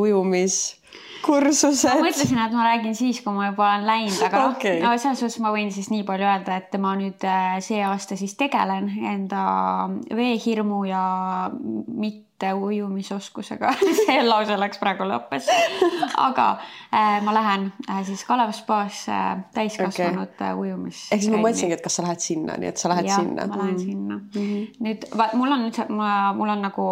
ujumiskursused. 1.21 1.89
ma 1.93 2.07
mõtlesin, 2.07 2.39
et 2.41 2.55
ma 2.55 2.65
räägin 2.65 2.95
siis, 2.95 3.21
kui 3.21 3.33
ma 3.33 3.49
juba 3.49 3.67
olen 3.69 3.85
läinud, 3.87 4.21
aga 4.25 4.41
noh 4.41 4.55
okay., 4.55 4.81
no 4.81 4.93
selles 4.97 5.21
suhtes 5.21 5.39
ma 5.43 5.51
võin 5.53 5.71
siis 5.73 5.89
nii 5.93 6.03
palju 6.07 6.27
öelda, 6.27 6.57
et 6.57 6.77
ma 6.81 6.95
nüüd 6.99 7.23
äh, 7.27 7.59
see 7.63 7.81
aasta 7.85 8.17
siis 8.19 8.35
tegelen 8.39 8.89
enda 9.13 9.45
veehirmu 10.15 10.83
ja 10.89 11.03
mitte 11.53 12.30
ujumisoskusega 12.57 13.73
see 14.01 14.17
lause 14.25 14.57
läks 14.59 14.79
praegu 14.81 15.07
lõppes. 15.07 15.47
aga 16.17 16.47
äh, 16.89 17.19
ma 17.25 17.35
lähen 17.35 17.69
äh, 17.89 18.01
siis 18.07 18.23
Kalev 18.27 18.53
spaasse 18.57 19.13
äh, 19.13 19.43
täiskasvanute 19.53 20.51
okay. 20.51 20.59
ujumis. 20.59 21.05
ehk 21.11 21.23
siis 21.23 21.33
ma 21.33 21.41
mõtlesingi, 21.43 21.77
et 21.77 21.85
kas 21.85 21.99
sa 21.99 22.05
lähed 22.07 22.23
sinna, 22.23 22.57
nii 22.61 22.71
et 22.71 22.81
sa 22.81 22.91
lähed 22.91 23.09
ja, 23.09 23.21
sinna. 23.21 23.47
ma 23.47 23.61
lähen 23.63 23.77
mm. 23.77 23.85
sinna 23.85 24.17
mm. 24.17 24.27
-hmm. 24.33 24.83
nüüd 24.87 25.07
vaat 25.17 25.33
mul 25.39 25.55
on 25.55 25.65
nüüd, 25.67 25.79
mul 26.37 26.53
on 26.55 26.61
nagu 26.65 26.87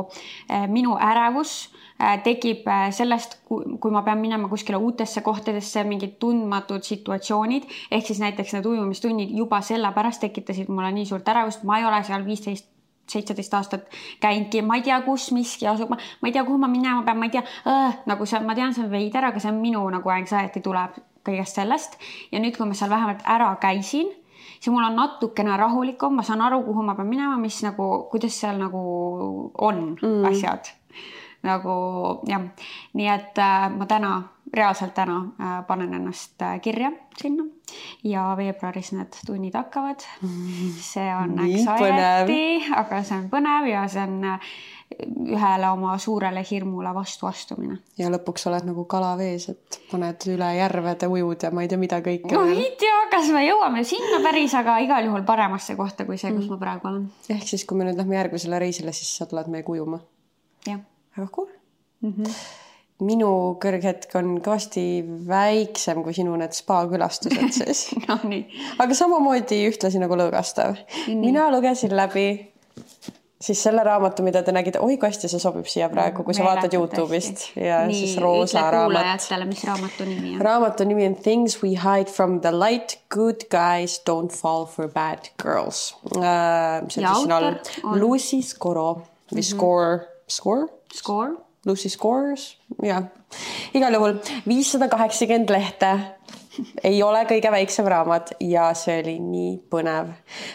äh, 0.52 0.68
minu 0.68 0.98
ärevus 1.02 1.70
äh, 2.02 2.18
tekib 2.24 2.68
äh, 2.68 2.90
sellest, 2.96 3.40
kui 3.48 3.92
ma 3.92 4.04
pean 4.08 4.22
minema 4.22 4.50
kuskile 4.50 4.78
uutesse 4.78 5.22
kohtadesse, 5.22 5.84
mingid 5.84 6.18
tundmatud 6.20 6.84
situatsioonid, 6.84 7.70
ehk 7.92 8.08
siis 8.08 8.20
näiteks 8.24 8.54
need 8.58 8.66
ujumistunnid 8.66 9.32
juba 9.38 9.62
sellepärast 9.62 10.22
tekitasid 10.26 10.70
mulle 10.70 10.92
nii 10.92 11.06
suurt 11.06 11.28
ärevust, 11.28 11.64
ma 11.64 11.80
ei 11.80 11.86
ole 11.86 12.04
seal 12.08 12.26
viisteist 12.26 12.70
seitseteist 13.12 13.54
aastat 13.58 14.00
käinudki, 14.24 14.62
ma 14.66 14.80
ei 14.80 14.86
tea, 14.86 15.00
kus 15.06 15.30
miski 15.36 15.68
asub, 15.70 15.92
ma 15.96 16.30
ei 16.30 16.36
tea, 16.36 16.46
kuhu 16.48 16.58
ma 16.62 16.70
minema 16.72 17.04
pean, 17.08 17.20
ma 17.20 17.30
ei 17.30 17.36
tea 17.36 17.44
äh,, 17.68 18.00
nagu 18.10 18.28
see, 18.30 18.42
ma 18.46 18.56
tean, 18.58 18.74
see 18.76 18.86
on 18.86 18.92
veider, 18.94 19.30
aga 19.32 19.42
see 19.42 19.52
on 19.52 19.62
minu 19.64 19.84
nagu 19.94 20.14
anxiety 20.14 20.64
tuleb 20.66 20.98
kõigest 21.28 21.60
sellest. 21.60 22.00
ja 22.32 22.42
nüüd, 22.42 22.58
kui 22.58 22.68
ma 22.70 22.78
seal 22.78 22.92
vähemalt 22.92 23.24
ära 23.28 23.52
käisin, 23.62 24.12
siis 24.60 24.72
mul 24.74 24.86
on 24.88 24.98
natukene 25.00 25.58
rahulikum, 25.60 26.20
ma 26.20 26.26
saan 26.28 26.44
aru, 26.46 26.64
kuhu 26.68 26.86
ma 26.86 26.98
pean 26.98 27.10
minema, 27.10 27.38
mis 27.42 27.62
nagu, 27.66 27.90
kuidas 28.12 28.40
seal 28.40 28.60
nagu 28.62 28.84
on 29.58 29.86
mm. 30.02 30.30
asjad 30.32 30.76
nagu 31.46 31.74
jah, 32.28 32.44
nii 33.00 33.08
et 33.08 33.40
äh, 33.40 33.70
ma 33.72 33.88
täna, 33.88 34.12
reaalselt 34.54 34.94
täna 34.94 35.20
äh, 35.40 35.68
panen 35.68 35.94
ennast 35.94 36.42
äh, 36.42 36.60
kirja 36.62 36.92
sinna 37.18 37.44
ja 38.04 38.34
veebruaris 38.38 38.92
need 38.96 39.14
tunnid 39.26 39.54
hakkavad. 39.54 40.02
see 40.82 41.08
on 41.16 41.40
anxiety, 41.40 42.74
aga 42.76 43.04
see 43.04 43.18
on 43.18 43.30
põnev 43.30 43.70
ja 43.70 43.86
see 43.88 44.04
on 44.04 44.24
äh, 44.34 44.52
ühele 45.36 45.70
oma 45.70 45.98
suurele 46.02 46.42
hirmule 46.52 46.94
vastu 46.94 47.28
astumine. 47.30 47.78
ja 47.98 48.10
lõpuks 48.10 48.48
oled 48.50 48.66
nagu 48.72 48.86
kala 48.90 49.14
vees, 49.20 49.50
et 49.54 49.80
paned 49.92 50.26
üle 50.34 50.50
järvede, 50.58 51.08
ujud 51.08 51.46
ja 51.46 51.52
ma 51.54 51.66
ei 51.66 51.70
tea, 51.72 51.82
mida 51.82 52.02
kõike. 52.06 52.34
ma 52.34 52.46
ei 52.50 52.72
tea, 52.80 53.02
kas 53.12 53.30
me 53.36 53.44
jõuame 53.46 53.84
sinna 53.86 54.22
päris, 54.26 54.56
aga 54.58 54.80
igal 54.86 55.06
juhul 55.06 55.26
paremasse 55.28 55.78
kohta 55.80 56.08
kui 56.10 56.18
see, 56.18 56.34
kus 56.34 56.48
mm. 56.48 56.56
ma 56.56 56.62
praegu 56.64 56.90
olen. 56.90 57.10
ehk 57.30 57.46
siis, 57.54 57.68
kui 57.70 57.78
me 57.78 57.90
nüüd 57.90 58.02
lähme 58.02 58.18
järgmisele 58.18 58.62
reisile, 58.66 58.96
siis 58.98 59.14
sa 59.22 59.30
tuled 59.30 59.52
meiega 59.54 59.78
ujuma. 59.78 60.02
jah 60.66 60.82
väga 61.18 61.30
cool 61.36 61.48
mm. 62.02 62.14
-hmm. 62.14 62.34
Minu 63.06 63.32
kõrghetk 63.64 64.16
on 64.20 64.38
kõvasti 64.44 64.84
väiksem 65.28 66.04
kui 66.04 66.16
sinu 66.16 66.36
need 66.40 66.56
spa 66.56 66.82
külastused 66.92 67.56
siis 67.56 67.86
no 68.08 68.20
nii. 68.28 68.44
aga 68.80 68.98
samamoodi 68.98 69.64
ühtlasi 69.70 70.02
nagu 70.02 70.18
lõõgastav. 70.20 70.80
mina 71.08 71.48
lugesin 71.54 71.96
läbi 71.96 72.30
siis 73.40 73.62
selle 73.64 73.84
raamatu, 73.88 74.24
mida 74.24 74.42
te 74.44 74.52
nägite, 74.52 74.82
oi 74.84 74.98
kui 75.00 75.08
hästi 75.08 75.30
see 75.32 75.40
sobib 75.40 75.68
siia 75.72 75.88
praegu, 75.92 76.26
kui 76.28 76.36
sa 76.36 76.44
vaatad 76.44 76.74
Youtube'ist 76.76 77.46
ja 77.56 77.86
Nii, 77.88 78.02
siis 78.02 78.18
roosa 78.20 78.66
raamat. 78.76 79.24
mis 79.48 79.64
raamatu 79.68 80.08
nimi 80.10 80.34
on? 80.36 80.42
raamatu 80.44 80.88
nimi 80.90 81.08
on 81.08 81.16
Things 81.16 81.62
we 81.64 81.78
hide 81.80 82.12
from 82.12 82.42
the 82.44 82.52
light, 82.52 82.98
good 83.10 83.48
guys 83.54 84.02
don't 84.10 84.36
fall 84.36 84.68
for 84.68 84.92
bad 84.92 85.32
girls 85.42 85.96
uh,. 86.12 86.20
see 86.20 86.28
on 86.28 86.92
siis 86.92 87.24
siin 87.24 87.32
all 87.32 87.54
on... 87.54 87.96
Lucy 88.00 88.42
Scoro 88.44 88.90
või 88.92 89.00
mm 89.00 89.40
-hmm. 89.40 89.56
Score, 89.56 90.00
Score 90.28 90.68
Score. 90.94 91.49
Lucy 91.66 91.90
Scores, 91.92 92.54
jah. 92.84 93.10
igal 93.74 93.94
juhul 93.94 94.16
viissada 94.48 94.88
kaheksakümmend 94.92 95.52
lehte 95.52 95.92
ei 96.84 97.04
ole 97.04 97.22
kõige 97.30 97.52
väiksem 97.52 97.88
raamat 97.90 98.34
ja 98.44 98.70
see 98.78 99.00
oli 99.02 99.16
nii 99.24 99.52
põnev. 99.72 100.12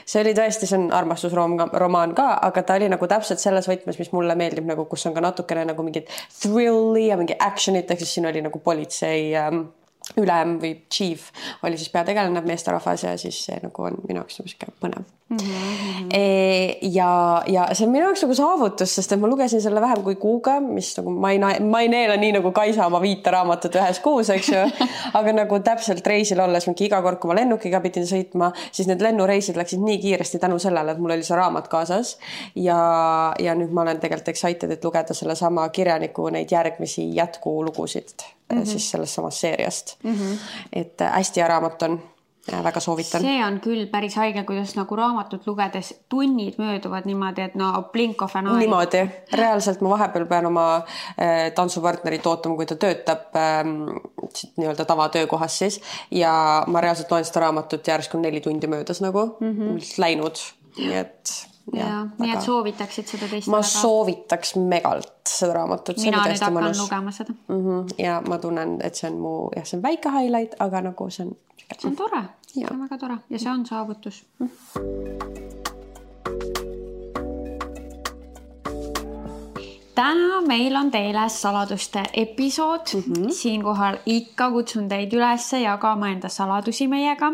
see 0.07 0.23
oli 0.23 0.35
tõesti, 0.37 0.69
see 0.69 0.79
on 0.79 0.91
armastusromaan 0.97 2.15
ka, 2.17 2.29
aga 2.49 2.63
ta 2.63 2.79
oli 2.81 2.91
nagu 2.93 3.09
täpselt 3.11 3.43
selles 3.43 3.69
võtmes, 3.71 3.99
mis 4.01 4.13
mulle 4.17 4.37
meeldib 4.39 4.69
nagu, 4.69 4.87
kus 4.91 5.07
on 5.09 5.17
ka 5.17 5.25
natukene 5.25 5.65
nagu 5.71 5.87
mingit 5.87 6.11
thrilli 6.41 7.09
ja 7.09 7.19
mingi 7.21 7.37
action'it, 7.39 7.91
ehk 7.91 8.05
siis 8.05 8.17
siin 8.19 8.29
oli 8.31 8.43
nagu 8.45 8.61
politsei 8.65 9.33
ähm, 9.39 9.67
ülem 10.21 10.59
või 10.61 10.77
chief 10.93 11.31
oli 11.65 11.79
siis 11.81 11.91
peategelane, 11.93 12.45
meesterahvas 12.47 13.07
ja 13.07 13.17
siis 13.21 13.41
see 13.47 13.59
nagu 13.63 13.89
on 13.89 14.01
minu 14.05 14.21
jaoks 14.23 14.41
nagu 14.41 14.51
sihuke 14.53 14.73
põnev 14.83 15.05
mm. 15.29 15.37
-hmm. 15.37 16.09
E, 16.15 16.79
ja, 16.83 17.43
ja 17.47 17.69
see 17.73 17.87
on 17.87 17.93
minu 17.93 18.05
jaoks 18.05 18.23
nagu 18.23 18.35
saavutus, 18.35 18.95
sest 18.95 19.13
et 19.13 19.21
ma 19.21 19.29
lugesin 19.31 19.63
selle 19.63 19.81
vähem 19.81 20.03
kui 20.05 20.17
kuuga, 20.21 20.59
mis 20.61 20.93
nagu 20.99 21.11
ma 21.11 21.31
ei, 21.33 21.41
ma 21.61 21.81
ei 21.81 21.89
neela 21.89 22.17
nii 22.21 22.33
nagu 22.39 22.53
Kaisa 22.53 22.87
oma 22.87 23.01
viite 23.01 23.31
raamatut 23.31 23.81
ühes 23.81 24.01
kuus, 24.05 24.31
eks 24.31 24.53
ju. 24.53 24.63
aga 25.19 25.33
nagu 25.33 25.61
täpselt 25.65 26.07
reisil 26.07 26.41
olles 26.41 26.69
mingi 26.69 26.87
iga 26.87 27.01
kord, 27.03 27.19
kui 27.19 27.33
ma 27.33 27.39
lennukiga 27.41 27.81
pidin 27.81 28.07
sõitma, 28.07 28.53
siis 28.73 28.89
need 28.91 29.03
lennureisid 29.03 29.57
läksid 29.57 29.83
nii 29.83 29.99
kiiresti 30.05 30.39
tänu 30.39 30.59
sellele, 30.59 30.93
et 30.93 31.03
mul 31.03 31.17
oli 31.17 31.27
see 31.27 31.41
raamat 31.41 31.69
kaasas. 31.73 32.19
ja, 32.55 32.79
ja 33.41 33.55
nüüd 33.59 33.73
ma 33.73 33.83
olen 33.89 34.01
tegelikult 34.01 34.29
excited, 34.29 34.71
et 34.71 34.85
lugeda 34.85 35.15
sellesama 35.15 35.69
kirjaniku 35.69 36.29
neid 36.29 36.53
järgmisi 36.53 37.09
jätkulugusid 37.17 38.29
mm 38.53 38.59
-hmm. 38.59 38.67
siis 38.67 38.91
sellest 38.91 39.15
samast 39.15 39.39
seeriast 39.39 39.97
mm. 40.03 40.15
-hmm. 40.15 40.39
et 40.73 41.01
äh, 41.01 41.13
hästi 41.13 41.41
hea 41.41 41.49
raamat 41.49 41.83
on 41.83 42.03
väga 42.53 42.81
soovitan. 42.81 43.23
see 43.23 43.45
on 43.45 43.59
küll 43.65 43.87
päris 43.91 44.17
haige, 44.21 44.45
kuidas 44.45 44.75
nagu 44.77 44.97
raamatut 44.97 45.47
lugedes 45.47 45.95
tunnid 46.09 46.59
mööduvad 46.59 47.07
niimoodi, 47.09 47.43
et 47.49 47.55
no 47.55 47.71
blink 47.93 48.23
of 48.23 48.37
an 48.37 48.47
eye. 48.47 48.59
niimoodi, 48.65 49.05
reaalselt 49.33 49.81
ma 49.81 49.95
vahepeal 49.95 50.27
pean 50.27 50.47
oma 50.47 50.67
äh, 50.77 51.53
tantsupartnerit 51.55 52.27
ootama, 52.27 52.57
kui 52.57 52.67
ta 52.67 52.77
töötab 52.77 53.39
äh, 53.41 53.63
nii-öelda 54.57 54.85
tavatöökohas 54.85 55.59
siis 55.59 55.81
ja 56.11 56.65
ma 56.67 56.81
reaalselt 56.85 57.11
loen 57.11 57.25
seda 57.25 57.47
raamatut 57.47 57.87
ja 57.87 57.95
järsku 57.95 58.21
neli 58.21 58.41
tundi 58.45 58.67
möödas 58.67 59.01
nagu 59.01 59.27
mm 59.41 59.53
-hmm. 59.53 59.99
läinud, 59.99 60.45
nii 60.79 60.97
et 61.01 61.54
ja, 61.73 61.87
ja, 61.87 62.01
nii 62.19 62.33
et 62.35 62.43
soovitaksid 62.45 63.09
seda 63.09 63.29
teist? 63.31 63.49
ma 63.49 63.61
väga? 63.63 63.69
soovitaks 63.69 64.55
megalt 64.57 65.13
seda 65.29 65.57
raamatut. 65.59 66.01
mina 66.03 66.25
nüüd 66.25 66.37
hakkan 66.37 66.57
mõnus. 66.59 66.83
lugema 66.83 67.15
seda 67.15 67.33
mm. 67.33 67.63
-hmm. 67.63 67.95
ja 68.05 68.21
ma 68.29 68.39
tunnen, 68.39 68.77
et 68.85 69.01
see 69.01 69.11
on 69.11 69.21
mu, 69.21 69.35
jah, 69.57 69.65
see 69.65 69.79
on 69.79 69.87
väike 69.87 70.13
highlight, 70.19 70.59
aga 70.59 70.85
nagu 70.91 71.11
see 71.11 71.27
on. 71.27 71.37
see 71.79 71.89
on 71.91 71.97
tore, 71.97 72.25
see 72.53 72.67
on 72.71 72.85
väga 72.85 72.99
tore 72.99 73.19
ja 73.31 73.39
see 73.39 73.51
on 73.51 73.67
saavutus 73.67 74.25
mm. 74.39 74.51
-hmm. 74.51 75.44
Täna 80.05 80.41
meil 80.45 80.77
on 80.77 80.91
teile 80.93 81.29
saladuste 81.33 82.03
episood 82.13 82.93
mm. 82.95 83.03
-hmm. 83.13 83.31
siinkohal 83.33 83.97
ikka 84.07 84.51
kutsun 84.51 84.89
teid 84.89 85.13
üles 85.17 85.53
jagama 85.63 86.11
enda 86.13 86.29
saladusi 86.29 86.89
meiega 86.89 87.33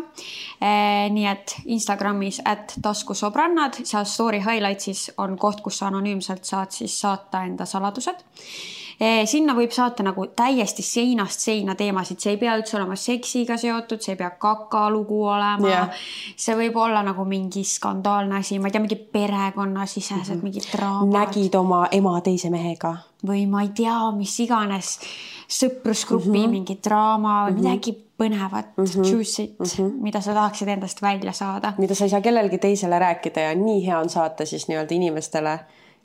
e,. 0.61 1.09
nii 1.09 1.27
et 1.27 1.55
Instagramis 1.65 2.41
at 2.45 2.75
taskusõbrannad, 2.81 3.81
seal 3.83 4.05
story 4.05 4.39
highlights'is 4.39 5.11
on 5.17 5.37
koht, 5.37 5.61
kus 5.61 5.77
sa 5.77 5.87
anonüümselt 5.87 6.45
saad 6.45 6.71
siis 6.71 6.99
saata 7.01 7.43
enda 7.43 7.65
saladused 7.65 8.23
Eh, 8.23 8.80
sinna 9.25 9.55
võib 9.57 9.71
saata 9.71 10.03
nagu 10.03 10.25
täiesti 10.35 10.83
seinast 10.85 11.39
seina 11.39 11.75
teemasid, 11.75 12.19
see 12.19 12.35
ei 12.35 12.37
pea 12.41 12.55
üldse 12.59 12.77
olema 12.77 12.95
seksiga 12.95 13.57
seotud, 13.57 14.01
see 14.01 14.15
ei 14.15 14.19
pea 14.19 14.31
kakalugu 14.41 15.23
olema 15.31 15.69
yeah.. 15.69 16.03
see 16.35 16.55
võib 16.55 16.77
olla 16.81 17.03
nagu 17.05 17.25
mingi 17.25 17.63
skandaalne 17.67 18.39
asi, 18.39 18.59
ma 18.59 18.67
ei 18.69 18.75
tea, 18.75 18.81
mingi 18.81 18.99
perekonnasisesed 19.17 20.35
mm 20.35 20.39
-hmm. 20.39 20.43
mingid 20.43 20.69
draamad. 20.75 21.13
nägid 21.19 21.55
oma 21.55 21.87
ema 21.91 22.21
teise 22.21 22.49
mehega? 22.49 22.95
või 23.27 23.47
ma 23.47 23.61
ei 23.61 23.69
tea, 23.75 24.11
mis 24.17 24.39
iganes 24.39 24.99
sõprusgrupi 25.47 26.29
mm 26.29 26.45
-hmm. 26.45 26.49
mingi 26.49 26.79
draama 26.83 27.45
või 27.45 27.51
mm 27.51 27.57
-hmm. 27.57 27.63
midagi 27.63 27.97
põnevat 28.21 28.77
mm, 28.77 28.83
-hmm. 28.85 29.11
juicy't 29.11 29.59
mm, 29.59 29.65
-hmm. 29.65 29.91
mida 30.01 30.21
sa 30.21 30.33
tahaksid 30.33 30.67
endast 30.67 31.01
välja 31.01 31.31
saada. 31.31 31.73
mida 31.77 31.95
sa 31.95 32.03
ei 32.03 32.09
saa 32.09 32.21
kellelegi 32.21 32.57
teisele 32.57 32.99
rääkida 32.99 33.39
ja 33.39 33.55
nii 33.55 33.85
hea 33.87 33.99
on 33.99 34.09
saata 34.09 34.45
siis 34.45 34.67
nii-öelda 34.67 34.95
inimestele 34.95 35.59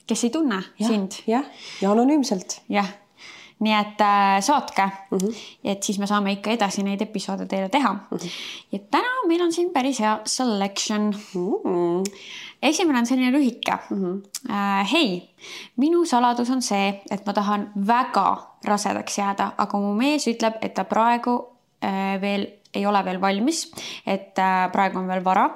kes 0.06 0.24
ei 0.24 0.30
tunne 0.30 0.62
ja, 0.78 0.86
sind. 0.86 1.18
jah, 1.26 1.44
ja 1.80 1.90
anonüümselt. 1.90 2.60
jah, 2.68 2.88
nii 3.64 3.72
et 3.72 4.00
äh, 4.04 4.40
saatke 4.44 4.84
mm, 4.84 5.18
-hmm. 5.18 5.34
et 5.64 5.82
siis 5.82 5.98
me 5.98 6.06
saame 6.06 6.32
ikka 6.32 6.50
edasi 6.50 6.82
neid 6.82 7.00
episoode 7.00 7.46
teile 7.46 7.68
teha 7.68 7.92
mm. 7.92 8.16
-hmm. 8.16 8.30
ja 8.72 8.78
täna 8.90 9.14
meil 9.28 9.42
on 9.42 9.52
siin 9.52 9.70
päris 9.70 10.00
hea 10.00 10.18
selection 10.24 11.14
mm. 11.34 11.40
-hmm. 11.40 12.12
esimene 12.62 12.98
on 12.98 13.06
selline 13.06 13.32
lühike 13.38 13.78
mm. 13.90 14.02
-hmm. 14.02 14.22
Äh, 14.50 14.92
hei, 14.92 15.30
minu 15.76 16.04
saladus 16.04 16.50
on 16.50 16.62
see, 16.62 17.02
et 17.10 17.26
ma 17.26 17.32
tahan 17.32 17.72
väga 17.86 18.56
rasedaks 18.64 19.18
jääda, 19.18 19.50
aga 19.58 19.78
mu 19.78 19.94
mees 19.94 20.26
ütleb, 20.26 20.54
et 20.60 20.74
ta 20.74 20.84
praegu 20.84 21.46
äh, 21.84 22.20
veel 22.20 22.46
ei 22.76 22.84
ole 22.86 23.02
veel 23.06 23.20
valmis, 23.22 23.64
et 24.06 24.38
äh, 24.42 24.66
praegu 24.72 25.00
on 25.00 25.08
veel 25.10 25.24
vara 25.24 25.48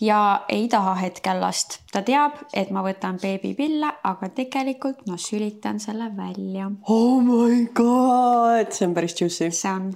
ja 0.00 0.20
ei 0.48 0.68
taha 0.70 0.94
hetkel 1.02 1.40
last. 1.42 1.80
ta 1.92 2.02
teab, 2.06 2.38
et 2.52 2.70
ma 2.74 2.84
võtan 2.86 3.18
beebipille, 3.20 3.92
aga 4.04 4.30
tegelikult 4.34 5.04
ma 5.08 5.18
sülitan 5.20 5.80
selle 5.82 6.10
välja. 6.16 6.70
Oh 6.88 7.20
my 7.24 7.66
god, 7.74 8.72
see 8.72 8.88
on 8.88 8.94
päris 8.96 9.18
juicy. 9.20 9.50
see 9.50 9.72
on. 9.72 9.92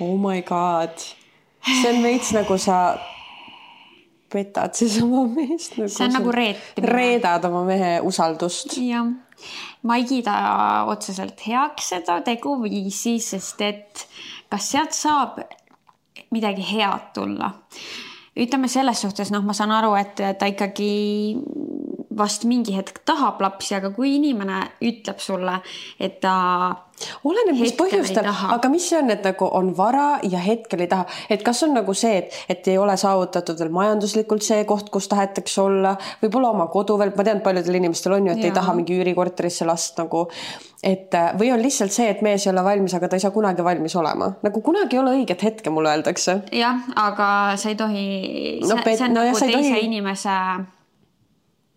Oh 0.00 0.16
my 0.20 0.42
god, 0.42 0.96
see 1.64 1.92
on 1.92 2.02
veits 2.04 2.32
nagu 2.36 2.58
sa 2.60 2.80
petad 4.32 4.74
siis 4.76 4.98
oma 5.02 5.24
meest 5.30 5.76
nagu. 5.78 5.90
see 5.92 6.06
on 6.06 6.16
nagu 6.18 6.32
reetimine. 6.34 6.92
reedad 6.92 7.46
oma 7.48 7.62
mehe 7.68 7.92
usaldust. 8.04 8.76
jah, 8.82 9.08
ma 9.86 9.98
ei 10.00 10.06
kiida 10.08 10.36
otseselt 10.92 11.46
heaks 11.46 11.92
seda 11.94 12.20
teguviisi, 12.26 13.16
sest 13.22 13.62
et 13.66 14.06
kas 14.50 14.72
sealt 14.74 14.96
saab 14.96 15.40
midagi 16.30 16.64
head 16.72 17.12
tulla. 17.14 17.50
ütleme 18.36 18.68
selles 18.68 19.00
suhtes, 19.00 19.30
noh, 19.32 19.42
ma 19.42 19.52
saan 19.56 19.70
aru, 19.72 19.94
et 19.96 20.20
ta 20.38 20.46
ikkagi 20.46 21.36
vast 22.18 22.44
mingi 22.48 22.74
hetk 22.76 23.02
tahab 23.08 23.40
lapsi, 23.44 23.74
aga 23.76 23.90
kui 23.94 24.16
inimene 24.16 24.62
ütleb 24.84 25.20
sulle, 25.22 25.58
et 26.00 26.18
ta 26.22 26.32
oleneb, 27.28 27.58
mis 27.60 27.74
põhjustel, 27.76 28.24
aga 28.54 28.68
mis 28.72 28.86
see 28.88 28.96
on, 28.98 29.10
et 29.12 29.24
nagu 29.26 29.48
on 29.58 29.72
vara 29.76 30.18
ja 30.24 30.40
hetkel 30.40 30.80
ei 30.84 30.88
taha, 30.90 31.04
et 31.32 31.42
kas 31.44 31.60
on 31.66 31.74
nagu 31.76 31.92
see, 31.96 32.22
et, 32.22 32.38
et 32.52 32.70
ei 32.72 32.78
ole 32.80 32.94
saavutatud 33.00 33.58
veel 33.60 33.72
majanduslikult 33.74 34.44
see 34.46 34.62
koht, 34.68 34.88
kus 34.94 35.08
tahetakse 35.12 35.60
olla, 35.62 35.92
võib-olla 36.22 36.54
oma 36.54 36.68
kodu 36.72 36.96
veel, 37.00 37.12
ma 37.16 37.26
tean, 37.26 37.42
paljudel 37.44 37.80
inimestel 37.82 38.16
on 38.16 38.30
ju, 38.30 38.36
et 38.36 38.46
ja. 38.46 38.50
ei 38.50 38.56
taha 38.56 38.74
mingi 38.78 38.96
üürikorterisse 38.96 39.68
last 39.68 40.00
nagu, 40.00 40.24
et 40.86 41.12
äh, 41.18 41.34
või 41.36 41.50
on 41.52 41.60
lihtsalt 41.60 41.92
see, 41.92 42.08
et 42.14 42.22
mees 42.24 42.46
ei 42.46 42.52
ole 42.54 42.64
valmis, 42.64 42.94
aga 42.96 43.10
ta 43.12 43.20
ei 43.20 43.24
saa 43.26 43.34
kunagi 43.34 43.64
valmis 43.66 43.96
olema, 44.00 44.30
nagu 44.46 44.62
kunagi 44.64 44.96
ei 44.96 45.02
ole 45.02 45.18
õiget 45.20 45.44
hetke, 45.50 45.72
mulle 45.74 45.92
öeldakse. 45.92 46.40
jah, 46.56 46.80
aga 46.96 47.28
sa 47.60 47.72
ei 47.72 47.76
tohi 47.76 48.06
No 48.66 48.80
pet- 48.80 48.96
see 48.98 49.08
on 49.10 49.14
no 49.18 49.26
nagu 49.26 49.36
teise 49.38 49.52
tohi- 49.52 49.84
inimese 49.84 50.32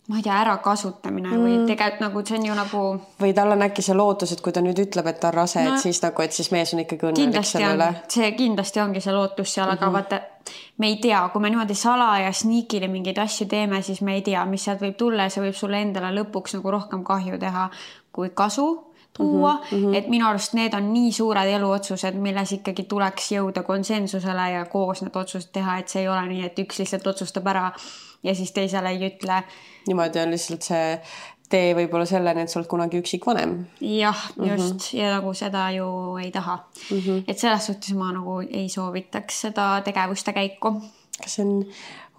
ma 0.09 0.17
ei 0.17 0.23
tea, 0.25 0.39
ärakasutamine 0.41 1.29
mm. 1.29 1.43
või 1.43 1.57
tegelikult 1.69 2.01
nagu 2.01 2.23
see 2.25 2.37
on 2.39 2.45
ju 2.47 2.55
nagu 2.57 2.81
või 3.21 3.33
tal 3.37 3.53
on 3.53 3.61
äkki 3.67 3.83
see 3.85 3.97
lootus, 3.97 4.33
et 4.33 4.41
kui 4.41 4.55
ta 4.55 4.63
nüüd 4.65 4.81
ütleb, 4.81 5.05
et 5.11 5.19
ta 5.21 5.29
on 5.29 5.37
rase 5.37 5.61
no, 5.61 5.75
et 5.75 5.83
siis 5.85 6.01
nagu, 6.01 6.25
et 6.25 6.33
siis 6.33 6.49
mees 6.55 6.73
on 6.73 6.81
ikkagi 6.81 7.09
õnnelik 7.11 7.45
selle 7.45 7.75
üle., 7.77 7.89
see 8.09 8.31
kindlasti 8.37 8.81
ongi 8.81 9.03
see 9.05 9.13
lootus 9.13 9.53
seal 9.53 9.69
mm, 9.69 9.77
-hmm. 9.77 9.85
aga 9.85 9.93
vaata, 9.93 10.53
me 10.81 10.89
ei 10.89 10.97
tea, 11.03 11.21
kui 11.29 11.45
me 11.45 11.53
niimoodi 11.53 11.77
salaja 11.77 12.33
sneakily 12.33 12.89
mingeid 12.89 13.21
asju 13.21 13.47
teeme, 13.47 13.81
siis 13.85 14.01
me 14.01 14.17
ei 14.17 14.25
tea, 14.25 14.45
mis 14.49 14.65
sealt 14.65 14.81
võib 14.81 14.97
tulla 14.97 15.29
ja 15.29 15.35
see 15.35 15.45
võib 15.45 15.57
sulle 15.61 15.81
endale 15.81 16.11
lõpuks 16.17 16.57
nagu 16.57 16.71
rohkem 16.71 17.05
kahju 17.05 17.37
teha 17.39 17.69
kui 18.11 18.33
kasu 18.33 18.69
tuua 19.13 19.53
mm, 19.53 19.77
-hmm. 19.77 19.95
et 19.95 20.07
minu 20.09 20.27
arust 20.27 20.53
need 20.53 20.73
on 20.73 20.93
nii 20.93 21.11
suured 21.11 21.47
eluotsused, 21.53 22.17
milles 22.17 22.51
ikkagi 22.51 22.83
tuleks 22.83 23.31
jõuda 23.31 23.63
konsensusele 23.63 24.51
ja 24.51 24.65
koos 24.65 25.01
need 25.01 25.15
otsused 25.15 25.51
teha, 25.53 25.77
et 25.77 25.87
see 25.89 26.01
ei 26.01 26.07
ole 26.07 26.27
nii, 26.27 26.45
et 26.45 26.59
üks 26.59 26.79
lihtsalt 26.79 27.07
otsustab 27.07 27.47
ära 27.47 27.71
ja 28.23 28.35
siis 28.35 28.51
teisele 28.51 28.89
ei 28.95 29.07
ütle. 29.09 29.43
niimoodi 29.87 30.19
on 30.19 30.31
lihtsalt 30.33 30.65
see 30.67 30.97
tee 31.49 31.73
võib-olla 31.77 32.05
selleni, 32.05 32.43
et 32.45 32.51
sa 32.51 32.59
oled 32.59 32.69
kunagi 32.69 32.99
üksikvanem. 33.01 33.55
jah, 33.81 34.25
just 34.37 34.47
mm 34.47 34.57
-hmm. 34.57 34.97
ja 34.99 35.13
nagu 35.15 35.33
seda 35.33 35.69
ju 35.71 36.17
ei 36.23 36.31
taha 36.31 36.57
mm. 36.91 36.97
-hmm. 36.97 37.23
et 37.27 37.39
selles 37.39 37.65
suhtes 37.65 37.93
ma 37.93 38.11
nagu 38.13 38.39
ei 38.41 38.69
soovitaks 38.69 39.41
seda 39.41 39.81
tegevuste 39.85 40.33
käiku. 40.33 40.81
kas 41.21 41.35
see 41.35 41.45
on 41.45 41.65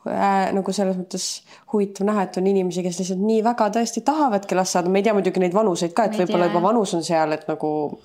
äh, 0.06 0.52
nagu 0.52 0.72
selles 0.72 0.96
mõttes 0.96 1.42
huvitav 1.72 2.06
näha, 2.06 2.22
et 2.22 2.36
on 2.36 2.46
inimesi, 2.46 2.82
kes 2.82 2.98
lihtsalt 2.98 3.20
nii 3.20 3.44
väga 3.44 3.68
tõesti 3.68 4.00
tahavadki 4.04 4.54
last 4.54 4.72
saada, 4.72 4.88
me 4.88 4.98
ei 4.98 5.02
tea 5.02 5.14
muidugi 5.14 5.40
neid 5.40 5.54
vanuseid 5.54 5.92
ka, 5.92 6.04
et 6.04 6.18
võib-olla 6.18 6.46
juba 6.46 6.62
vanus 6.62 6.94
on 6.94 7.04
seal, 7.04 7.32
et 7.32 7.48
nagu 7.48 8.00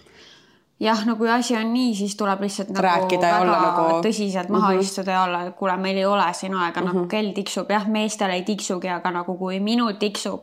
jah, 0.79 1.05
no 1.05 1.15
kui 1.15 1.29
asi 1.32 1.55
on 1.58 1.74
nii, 1.74 1.96
siis 1.96 2.15
tuleb 2.20 2.41
lihtsalt 2.41 2.70
nagu 2.70 2.84
Rääkida 2.84 3.27
ja 3.27 3.34
väga 3.39 3.41
olla 3.41 3.60
nagu- 3.62 4.00
tõsiselt 4.05 4.50
maha 4.50 4.72
mm 4.72 4.77
-hmm. 4.77 4.82
istuda 4.82 5.12
ja 5.12 5.24
olla, 5.24 5.44
et 5.44 5.55
kuule, 5.55 5.77
meil 5.77 5.98
ei 5.98 6.05
ole 6.05 6.34
siin 6.34 6.55
aega 6.55 6.82
mm, 6.82 6.88
-hmm. 6.88 6.94
nagu 6.94 7.08
kell 7.08 7.32
tiksub, 7.34 7.70
jah, 7.70 7.88
meestel 7.88 8.29
ei 8.29 8.44
tiksugi, 8.44 8.89
aga 8.89 9.12
nagu 9.12 9.38
kui 9.38 9.60
minut 9.60 10.00
tiksub, 10.00 10.41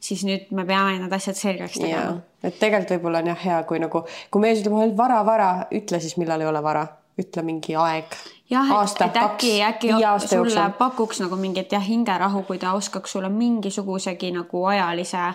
siis 0.00 0.24
nüüd 0.24 0.50
me 0.50 0.64
peame 0.64 0.98
need 0.98 1.12
asjad 1.12 1.34
selgeks 1.34 1.78
tegema 1.78 2.20
et 2.42 2.58
tegelikult 2.58 2.96
võib-olla 2.96 3.22
on 3.22 3.30
jah 3.32 3.44
hea, 3.44 3.62
kui 3.68 3.80
nagu, 3.82 4.04
kui 4.30 4.42
mees 4.42 4.60
ütleb 4.62 4.74
vahel 4.76 4.96
vara-vara, 4.98 5.50
ütle 5.74 6.00
siis, 6.02 6.16
millal 6.20 6.42
ei 6.42 6.50
ole 6.50 6.62
vara, 6.64 6.84
ütle 7.20 7.44
mingi 7.46 7.76
aeg. 7.78 8.16
jah, 8.50 8.72
et, 8.82 9.04
et 9.06 9.20
äkki, 9.22 9.52
äkki 9.64 9.92
sulle 9.92 10.36
jooksul. 10.36 10.74
pakuks 10.78 11.22
nagu 11.22 11.38
mingit 11.40 11.72
jah, 11.72 11.84
hingerahu, 11.86 12.42
kui 12.48 12.58
ta 12.62 12.74
oskaks 12.78 13.14
sulle 13.16 13.30
mingisugusegi 13.32 14.32
nagu 14.34 14.64
ajalise 14.72 15.30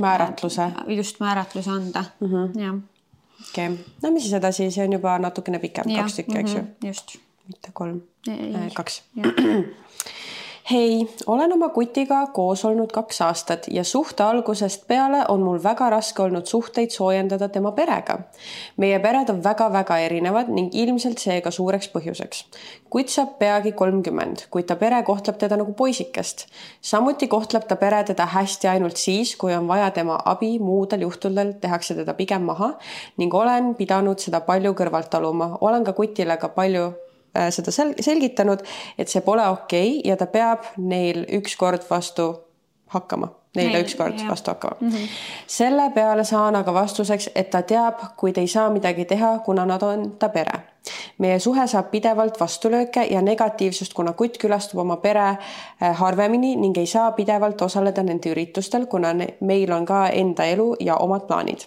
määratluse. 0.00 0.70
just 0.96 1.20
määratluse 1.20 1.70
anda 1.70 2.04
mm. 2.20 2.28
-hmm. 2.28 2.60
jah, 2.62 2.74
okei 3.50 3.68
okay., 3.68 3.84
no 4.02 4.10
mis 4.14 4.26
siis 4.26 4.38
edasi, 4.38 4.70
see 4.74 4.86
on 4.86 4.96
juba 4.98 5.18
natukene 5.22 5.60
pikem, 5.62 5.90
kaks 5.96 6.18
tükki, 6.20 6.38
eks 6.40 6.56
ju, 6.56 6.64
mhm, 6.64 6.90
just. 6.90 7.16
mitte 7.48 7.72
kolm, 7.74 8.02
Ei. 8.30 8.70
kaks. 8.74 9.02
hei, 10.72 11.08
olen 11.26 11.52
oma 11.52 11.68
kutiga 11.68 12.26
koos 12.32 12.64
olnud 12.64 12.92
kaks 12.92 13.20
aastat 13.26 13.66
ja 13.70 13.84
suhte 13.84 14.22
algusest 14.24 14.86
peale 14.88 15.24
on 15.28 15.42
mul 15.44 15.58
väga 15.62 15.90
raske 15.92 16.22
olnud 16.22 16.48
suhteid 16.48 16.90
soojendada 16.94 17.48
tema 17.48 17.72
perega. 17.72 18.18
meie 18.76 18.98
pered 18.98 19.28
on 19.28 19.42
väga-väga 19.44 19.98
erinevad 20.06 20.48
ning 20.48 20.70
ilmselt 20.72 21.18
seega 21.18 21.50
suureks 21.50 21.90
põhjuseks. 21.92 22.44
kutt 22.90 23.12
saab 23.12 23.36
peagi 23.38 23.72
kolmkümmend, 23.72 24.46
kuid 24.50 24.66
ta 24.66 24.76
pere 24.76 25.02
kohtleb 25.02 25.36
teda 25.38 25.56
nagu 25.60 25.72
poisikest. 25.72 26.46
samuti 26.80 27.28
kohtleb 27.28 27.68
ta 27.68 27.76
pere 27.76 28.04
teda 28.04 28.26
hästi 28.26 28.68
ainult 28.68 28.96
siis, 28.96 29.36
kui 29.36 29.54
on 29.54 29.68
vaja 29.68 29.90
tema 29.90 30.18
abi, 30.24 30.58
muudel 30.58 31.00
juhtudel 31.08 31.54
tehakse 31.60 31.94
teda 31.94 32.14
pigem 32.14 32.48
maha 32.48 32.74
ning 33.18 33.34
olen 33.34 33.74
pidanud 33.74 34.18
seda 34.18 34.40
palju 34.40 34.72
kõrvalt 34.72 35.10
taluma. 35.10 35.56
olen 35.60 35.84
ka 35.84 35.92
kutile 35.92 36.36
ka 36.36 36.48
palju 36.48 36.92
seda 37.50 37.70
sel 37.70 37.94
selgitanud, 38.00 38.64
et 38.98 39.08
see 39.08 39.20
pole 39.20 39.44
okei 39.48 39.98
okay 39.98 40.10
ja 40.10 40.16
ta 40.16 40.26
peab 40.26 40.72
neil 40.76 41.24
ükskord 41.40 41.86
vastu 41.90 42.32
hakkama, 42.92 43.28
neile 43.56 43.72
Neil, 43.72 43.86
ükskord 43.86 44.18
jah. 44.18 44.28
vastu 44.28 44.50
hakkama 44.50 44.76
mm. 44.80 44.90
-hmm. 44.90 45.08
selle 45.46 45.90
peale 45.94 46.24
saan 46.24 46.56
aga 46.56 46.74
vastuseks, 46.74 47.30
et 47.34 47.50
ta 47.50 47.62
teab, 47.62 48.04
kuid 48.16 48.36
ei 48.38 48.46
saa 48.46 48.70
midagi 48.70 49.04
teha, 49.04 49.38
kuna 49.38 49.66
nad 49.66 49.82
on 49.82 50.12
ta 50.18 50.28
pere. 50.28 50.71
Meie 51.18 51.38
suhe 51.38 51.66
saab 51.66 51.90
pidevalt 51.90 52.40
vastulööke 52.40 53.04
ja 53.10 53.22
negatiivsust, 53.22 53.94
kuna 53.94 54.12
kutt 54.18 54.38
külastab 54.42 54.80
oma 54.82 54.96
pere 55.02 55.26
äh, 55.28 55.92
harvemini 55.98 56.54
ning 56.56 56.78
ei 56.78 56.86
saa 56.86 57.12
pidevalt 57.16 57.62
osaleda 57.62 58.02
nende 58.02 58.32
üritustel, 58.32 58.86
kuna 58.90 59.12
meil 59.40 59.72
on 59.72 59.86
ka 59.86 60.06
enda 60.08 60.46
elu 60.50 60.72
ja 60.80 60.96
omad 61.02 61.26
plaanid. 61.28 61.66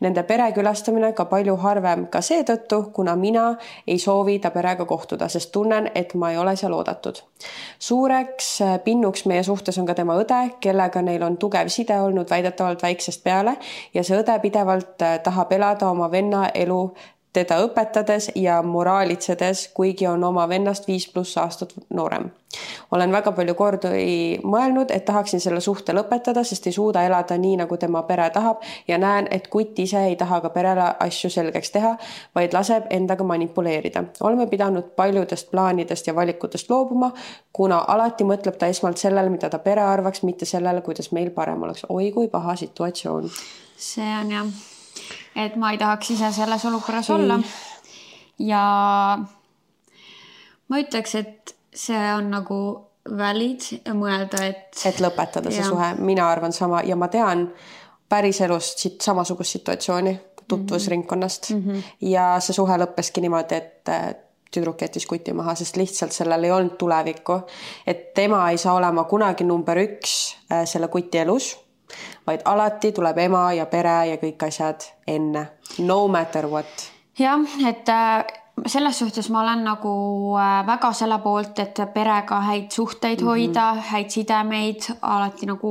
Nende 0.00 0.22
pere 0.22 0.50
külastamine 0.56 1.12
ka 1.12 1.26
palju 1.30 1.56
harvem 1.60 2.06
ka 2.12 2.22
seetõttu, 2.24 2.82
kuna 2.92 3.16
mina 3.16 3.46
ei 3.86 3.98
soovi 3.98 4.38
ta 4.38 4.50
perega 4.54 4.84
kohtuda, 4.88 5.28
sest 5.28 5.52
tunnen, 5.52 5.90
et 5.94 6.14
ma 6.14 6.32
ei 6.32 6.38
ole 6.38 6.56
seal 6.56 6.72
oodatud. 6.72 7.22
suureks 7.78 8.60
äh, 8.62 8.78
pinnuks 8.84 9.26
meie 9.26 9.42
suhtes 9.42 9.78
on 9.78 9.86
ka 9.86 9.94
tema 9.94 10.16
õde, 10.16 10.40
kellega 10.60 11.02
neil 11.02 11.22
on 11.22 11.36
tugev 11.36 11.68
side 11.68 12.00
olnud 12.00 12.30
väidetavalt 12.30 12.82
väiksest 12.82 13.24
peale 13.24 13.56
ja 13.94 14.02
see 14.04 14.16
õde 14.16 14.38
pidevalt 14.40 15.02
äh, 15.02 15.18
tahab 15.22 15.52
elada 15.52 15.90
oma 15.90 16.10
venna 16.10 16.48
elu 16.54 16.94
teda 17.34 17.58
õpetades 17.64 18.30
ja 18.38 18.60
moraalitsedes, 18.62 19.68
kuigi 19.74 20.06
on 20.06 20.24
oma 20.24 20.46
vennast 20.48 20.86
viis 20.88 21.08
pluss 21.12 21.38
aastat 21.38 21.74
noorem. 21.90 22.30
olen 22.94 23.12
väga 23.12 23.32
palju 23.34 23.54
kordi 23.58 23.88
mõelnud, 24.46 24.92
et 24.94 25.04
tahaksin 25.04 25.40
selle 25.42 25.60
suhte 25.60 25.92
lõpetada, 25.92 26.44
sest 26.46 26.66
ei 26.70 26.72
suuda 26.72 27.02
elada 27.02 27.34
nii, 27.38 27.56
nagu 27.64 27.76
tema 27.76 28.02
pere 28.06 28.28
tahab 28.30 28.60
ja 28.88 28.98
näen, 28.98 29.26
et 29.30 29.48
kutt 29.50 29.78
ise 29.82 30.04
ei 30.06 30.14
taha 30.16 30.38
ka 30.40 30.50
perele 30.54 30.84
asju 31.06 31.30
selgeks 31.30 31.74
teha, 31.74 31.96
vaid 32.34 32.54
laseb 32.54 32.86
endaga 32.90 33.24
manipuleerida. 33.24 34.04
oleme 34.20 34.46
pidanud 34.46 34.92
paljudest 34.96 35.50
plaanidest 35.50 36.06
ja 36.06 36.14
valikutest 36.14 36.70
loobuma, 36.70 37.10
kuna 37.52 37.80
alati 37.88 38.24
mõtleb 38.24 38.56
ta 38.58 38.66
esmalt 38.66 39.02
sellele, 39.02 39.30
mida 39.30 39.50
ta 39.50 39.58
pere 39.58 39.82
arvaks, 39.82 40.22
mitte 40.22 40.46
sellele, 40.46 40.80
kuidas 40.80 41.10
meil 41.12 41.30
parem 41.30 41.62
oleks. 41.62 41.86
oi 41.88 42.12
kui 42.12 42.28
paha 42.28 42.56
situatsioon. 42.56 43.30
see 43.76 44.14
on 44.20 44.30
jah, 44.30 44.46
et 45.36 45.56
ma 45.56 45.72
ei 45.72 45.78
tahaks 45.78 46.10
ise 46.10 46.32
selles 46.32 46.64
olukorras 46.64 47.10
olla. 47.10 47.38
ja 48.38 48.64
ma 50.68 50.80
ütleks, 50.80 51.14
et 51.14 51.56
see 51.74 52.04
on 52.14 52.30
nagu 52.30 52.58
valid 53.18 53.66
mõelda, 53.92 54.44
et. 54.48 54.68
et 54.86 55.00
lõpetada 55.02 55.50
see 55.50 55.60
Jah. 55.60 55.72
suhe, 55.72 55.94
mina 56.00 56.28
arvan 56.30 56.52
sama 56.56 56.82
ja 56.86 56.96
ma 56.96 57.08
tean 57.12 57.48
päriselust 58.08 58.78
siit 58.78 59.00
samasugust 59.04 59.58
situatsiooni 59.58 60.14
tutvusringkonnast 60.48 61.50
mm 61.50 61.62
-hmm. 61.62 61.82
ja 62.00 62.40
see 62.40 62.54
suhe 62.54 62.76
lõppeski 62.76 63.20
niimoodi, 63.20 63.54
et 63.54 63.88
äh, 63.88 64.14
tüdruk 64.54 64.82
jättis 64.82 65.06
kuti 65.06 65.32
maha, 65.32 65.54
sest 65.54 65.76
lihtsalt 65.76 66.12
sellel 66.12 66.44
ei 66.44 66.50
olnud 66.50 66.76
tulevikku. 66.78 67.40
et 67.86 68.14
tema 68.14 68.50
ei 68.50 68.58
saa 68.58 68.74
olema 68.74 69.04
kunagi 69.04 69.44
number 69.44 69.78
üks 69.78 70.36
äh, 70.52 70.64
selle 70.64 70.88
kuti 70.88 71.18
elus, 71.18 71.58
vaid 72.26 72.40
alati 72.44 72.92
tuleb 72.92 73.18
ema 73.18 73.52
ja 73.52 73.66
pere 73.66 73.98
ja 74.10 74.16
kõik 74.16 74.46
asjad 74.48 74.88
enne, 75.06 75.46
no 75.78 76.08
matter 76.08 76.46
what 76.46 76.90
jah, 77.18 77.40
et 77.68 77.88
äh, 77.88 78.24
selles 78.66 78.98
suhtes 78.98 79.30
ma 79.30 79.42
olen 79.42 79.64
nagu 79.66 79.92
äh, 80.38 80.66
väga 80.66 80.92
selle 80.94 81.18
poolt, 81.22 81.58
et 81.58 81.80
perega 81.94 82.40
häid 82.40 82.70
suhteid 82.70 83.20
mm 83.20 83.26
-hmm. 83.26 83.30
hoida, 83.30 83.74
häid 83.90 84.10
sidemeid, 84.10 84.82
alati 85.02 85.46
nagu 85.46 85.70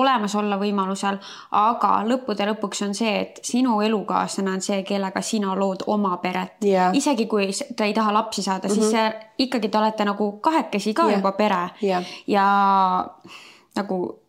olemas 0.00 0.34
olla 0.34 0.56
võimalusel, 0.58 1.18
aga 1.50 1.92
lõppude 2.04 2.46
lõpuks 2.52 2.84
on 2.86 2.94
see, 2.94 3.20
et 3.20 3.40
sinu 3.42 3.80
elukaaslane 3.80 4.50
on 4.50 4.60
see, 4.60 4.82
kellega 4.82 5.20
sina 5.20 5.54
lood 5.54 5.84
oma 5.86 6.16
peret 6.16 6.64
Jah. 6.64 6.94
isegi 6.94 7.26
kui 7.26 7.50
ta 7.76 7.84
ei 7.84 7.94
taha 7.94 8.12
lapsi 8.12 8.42
saada 8.42 8.68
mm, 8.68 8.74
-hmm. 8.74 8.80
siis 8.80 8.90
see 8.90 9.12
ikkagi 9.38 9.68
te 9.68 9.78
olete 9.78 10.04
nagu 10.04 10.32
kahekesi 10.32 10.94
ka 10.94 11.02
Jah. 11.02 11.16
juba 11.16 11.32
pere 11.32 11.68
Jah. 11.82 12.04
ja 12.26 12.46
nagu 13.76 14.21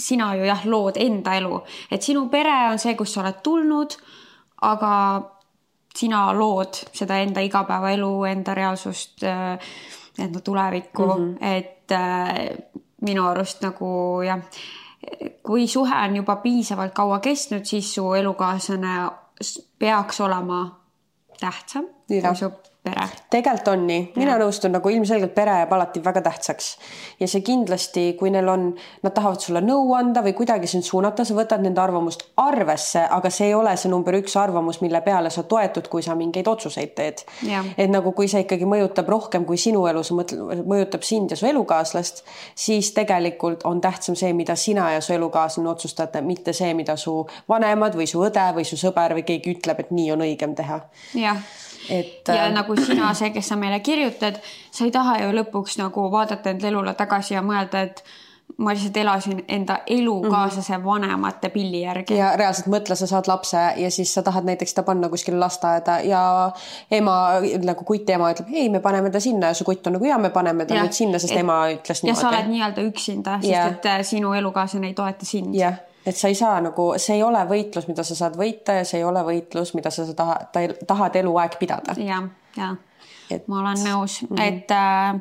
sina 0.00 0.32
ju 0.36 0.48
jah, 0.48 0.64
lood 0.66 0.96
enda 1.00 1.34
elu, 1.38 1.60
et 1.90 2.02
sinu 2.02 2.26
pere 2.32 2.56
on 2.70 2.78
see, 2.78 2.96
kust 2.98 3.14
sa 3.14 3.22
oled 3.24 3.38
tulnud, 3.44 3.96
aga 4.66 4.92
sina 5.96 6.26
lood 6.36 6.82
seda 6.96 7.18
enda 7.20 7.42
igapäevaelu, 7.44 8.12
enda 8.30 8.54
reaalsust, 8.54 9.24
enda 10.18 10.40
tulevikku 10.44 11.06
mm, 11.06 11.34
-hmm. 11.34 11.56
et 11.56 11.92
äh, 11.92 12.80
minu 13.02 13.26
arust 13.26 13.62
nagu 13.64 14.22
jah, 14.26 14.40
kui 15.42 15.66
suhe 15.66 15.96
on 16.04 16.16
juba 16.16 16.36
piisavalt 16.36 16.92
kaua 16.94 17.18
kestnud, 17.18 17.64
siis 17.64 17.94
su 17.94 18.12
elukaaslane 18.14 19.10
peaks 19.78 20.20
olema 20.20 20.80
tähtsam. 21.40 21.84
Kui 22.10 22.36
su 22.36 22.50
pere. 22.82 23.06
tegelikult 23.30 23.68
on 23.72 23.82
nii, 23.88 24.00
mina 24.16 24.36
nõustun 24.40 24.72
nagu 24.72 24.90
ilmselgelt 24.92 25.32
pere 25.36 25.52
jääb 25.60 25.72
alati 25.76 26.00
väga 26.04 26.22
tähtsaks. 26.24 26.68
Ja 27.20 27.28
see 27.28 27.42
kindlasti, 27.44 28.04
kui 28.18 28.32
neil 28.32 28.48
on, 28.48 28.70
nad 29.04 29.14
tahavad 29.16 29.42
sulle 29.44 29.62
nõu 29.64 29.92
anda 29.96 30.22
või 30.24 30.32
kuidagi 30.38 30.70
sind 30.70 30.86
suunata, 30.86 31.24
sa 31.28 31.36
võtad 31.36 31.62
nende 31.64 31.82
arvamust 31.82 32.24
arvesse, 32.40 33.02
aga 33.18 33.32
see 33.32 33.50
ei 33.50 33.54
ole 33.56 33.74
see 33.80 33.92
number 33.92 34.16
üks 34.18 34.36
arvamus, 34.40 34.80
mille 34.84 35.02
peale 35.04 35.32
sa 35.32 35.44
toetud, 35.48 35.90
kui 35.92 36.04
sa 36.06 36.16
mingeid 36.18 36.48
otsuseid 36.48 36.94
teed. 36.96 37.24
Et 37.76 37.90
nagu, 37.90 38.14
kui 38.16 38.28
see 38.32 38.44
ikkagi 38.46 38.68
mõjutab 38.68 39.10
rohkem 39.12 39.44
kui 39.48 39.60
sinu 39.60 39.84
elu, 39.90 40.04
see 40.06 40.16
mõtle- 40.16 40.64
mõjutab 40.64 41.04
sind 41.06 41.34
ja 41.34 41.38
su 41.40 41.46
elukaaslast, 41.50 42.24
siis 42.56 42.92
tegelikult 42.96 43.66
on 43.68 43.80
tähtsam 43.80 44.16
see, 44.16 44.32
mida 44.36 44.56
sina 44.56 44.90
ja 44.96 45.04
su 45.04 45.12
elukaaslane 45.12 45.68
otsustate, 45.68 46.24
mitte 46.24 46.56
see, 46.56 46.72
mida 46.74 46.96
su 46.96 47.20
vanemad 47.48 47.96
või 47.98 48.08
su 48.08 48.24
õde 48.24 48.50
või 48.56 48.64
su 48.64 48.80
sõber 48.80 49.14
või 49.18 49.26
keegi 49.28 49.56
ütleb, 49.58 49.84
et 49.84 49.92
nii 49.92 50.12
on 50.16 50.24
õigem 50.24 50.56
teha. 50.56 50.80
jah 51.14 51.44
et 51.90 52.28
ja 52.28 52.46
äh, 52.46 52.52
nagu 52.54 52.76
sina, 52.76 53.12
see, 53.14 53.30
kes 53.34 53.48
sa 53.52 53.56
meile 53.56 53.80
kirjutad, 53.80 54.40
sa 54.70 54.84
ei 54.84 54.90
taha 54.94 55.18
ju 55.24 55.30
lõpuks 55.42 55.78
nagu 55.82 56.08
vaadata 56.12 56.50
enda 56.54 56.68
elule 56.68 56.94
tagasi 56.94 57.34
ja 57.34 57.42
mõelda, 57.42 57.82
et 57.90 58.04
ma 58.58 58.72
lihtsalt 58.74 58.96
elasin 58.98 59.38
enda 59.48 59.76
elukaaslase 59.86 60.78
vanemate 60.84 61.48
pilli 61.54 61.82
järgi. 61.84 62.16
ja 62.18 62.32
reaalselt 62.36 62.66
mõtle, 62.72 62.96
sa 62.98 63.06
saad 63.06 63.28
lapse 63.30 63.56
ja 63.78 63.90
siis 63.94 64.10
sa 64.14 64.22
tahad 64.26 64.44
näiteks 64.44 64.74
ta 64.74 64.82
panna 64.82 65.08
kuskile 65.08 65.38
lasteaeda 65.38 66.00
ja 66.04 66.22
ema 66.90 67.14
nagu 67.64 67.84
kuti 67.84 68.12
ema 68.12 68.32
ütleb, 68.34 68.50
ei, 68.52 68.68
me 68.68 68.80
paneme 68.80 69.10
ta 69.10 69.20
sinna 69.22 69.52
ja 69.52 69.54
su 69.54 69.64
kutt 69.64 69.86
on 69.86 69.96
nagu 69.96 70.04
ja 70.04 70.18
me 70.18 70.30
paneme 70.34 70.66
ta 70.66 70.74
Jah, 70.74 70.84
nüüd 70.88 70.92
sinna, 70.98 71.18
sest 71.22 71.32
et- 71.32 71.40
ema 71.44 71.60
ütles 71.72 72.02
ja 72.04 72.14
sa 72.14 72.28
oled 72.28 72.38
niimoodi. 72.38 72.56
nii-öelda 72.56 72.88
üksinda, 72.90 73.38
sest 73.40 73.52
Jah. 73.52 73.70
et 73.72 73.86
äh, 73.86 74.02
sinu 74.02 74.32
elukaaslane 74.34 74.90
ei 74.90 74.94
toeta 74.98 75.24
sind. 75.26 75.54
jah, 75.54 75.78
et 76.06 76.16
sa 76.16 76.28
ei 76.28 76.34
saa 76.34 76.60
nagu, 76.64 76.92
see 76.96 77.18
ei 77.18 77.22
ole 77.22 77.42
võitlus, 77.48 77.88
mida 77.88 78.04
sa 78.06 78.16
saad 78.18 78.36
võita 78.40 78.80
ja 78.80 78.84
see 78.88 79.00
ei 79.02 79.04
ole 79.04 79.22
võitlus, 79.26 79.74
mida 79.76 79.92
sa 79.94 80.06
tahad, 80.16 80.76
tahad 80.86 81.16
eluaeg 81.22 81.58
pidada. 81.60 81.96
ja, 81.98 82.22
ja 82.56 82.74
Et- 83.30 83.48
ma 83.48 83.60
olen 83.60 83.78
nõus 83.84 84.22
mm, 84.22 84.36
-hmm. 84.36 84.42
et 84.42 84.70
äh, 84.70 85.20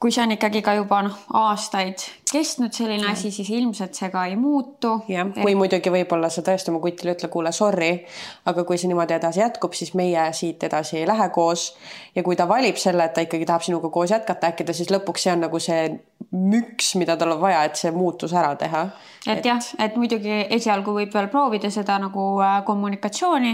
kui 0.00 0.12
see 0.12 0.22
on 0.22 0.32
ikkagi 0.34 0.60
ka 0.62 0.74
juba 0.76 1.00
noh, 1.06 1.14
aastaid 1.38 2.02
kestnud 2.32 2.74
selline 2.76 3.06
asi, 3.08 3.30
siis 3.30 3.48
ilmselt 3.50 3.94
see 3.94 4.10
ka 4.12 4.24
ei 4.28 4.36
muutu. 4.36 5.00
jah, 5.08 5.28
või 5.36 5.54
muidugi 5.56 5.92
võib-olla 5.92 6.28
sa 6.30 6.42
tõesti 6.42 6.72
oma 6.72 6.80
kutile 6.84 7.14
ütle, 7.14 7.30
kuule, 7.32 7.52
sorry, 7.52 8.04
aga 8.44 8.64
kui 8.64 8.78
see 8.78 8.90
niimoodi 8.90 9.16
edasi 9.16 9.40
jätkub, 9.40 9.72
siis 9.72 9.94
meie 9.94 10.26
siit 10.32 10.62
edasi 10.68 10.98
ei 10.98 11.06
lähe 11.06 11.28
koos 11.28 11.76
ja 12.14 12.22
kui 12.22 12.36
ta 12.36 12.48
valib 12.48 12.76
selle, 12.76 13.04
et 13.04 13.14
ta 13.14 13.24
ikkagi 13.24 13.48
tahab 13.48 13.62
sinuga 13.62 13.90
koos 13.90 14.10
jätkata, 14.10 14.52
äkki 14.52 14.64
ta 14.64 14.76
siis 14.76 14.92
lõpuks 14.92 15.26
see 15.26 15.32
on 15.32 15.46
nagu 15.46 15.62
see 15.62 15.88
müks, 16.30 16.94
mida 16.98 17.16
tal 17.16 17.36
on 17.36 17.40
vaja, 17.40 17.64
et 17.64 17.76
see 17.78 17.92
muutus 17.94 18.32
ära 18.34 18.54
teha. 18.58 18.86
et 19.26 19.44
jah, 19.44 19.60
et 19.78 19.96
muidugi 19.96 20.40
esialgu 20.56 20.94
võib 20.96 21.14
veel 21.14 21.28
proovida 21.32 21.70
seda 21.70 21.98
nagu 22.02 22.24
äh, 22.42 22.64
kommunikatsiooni 22.66 23.52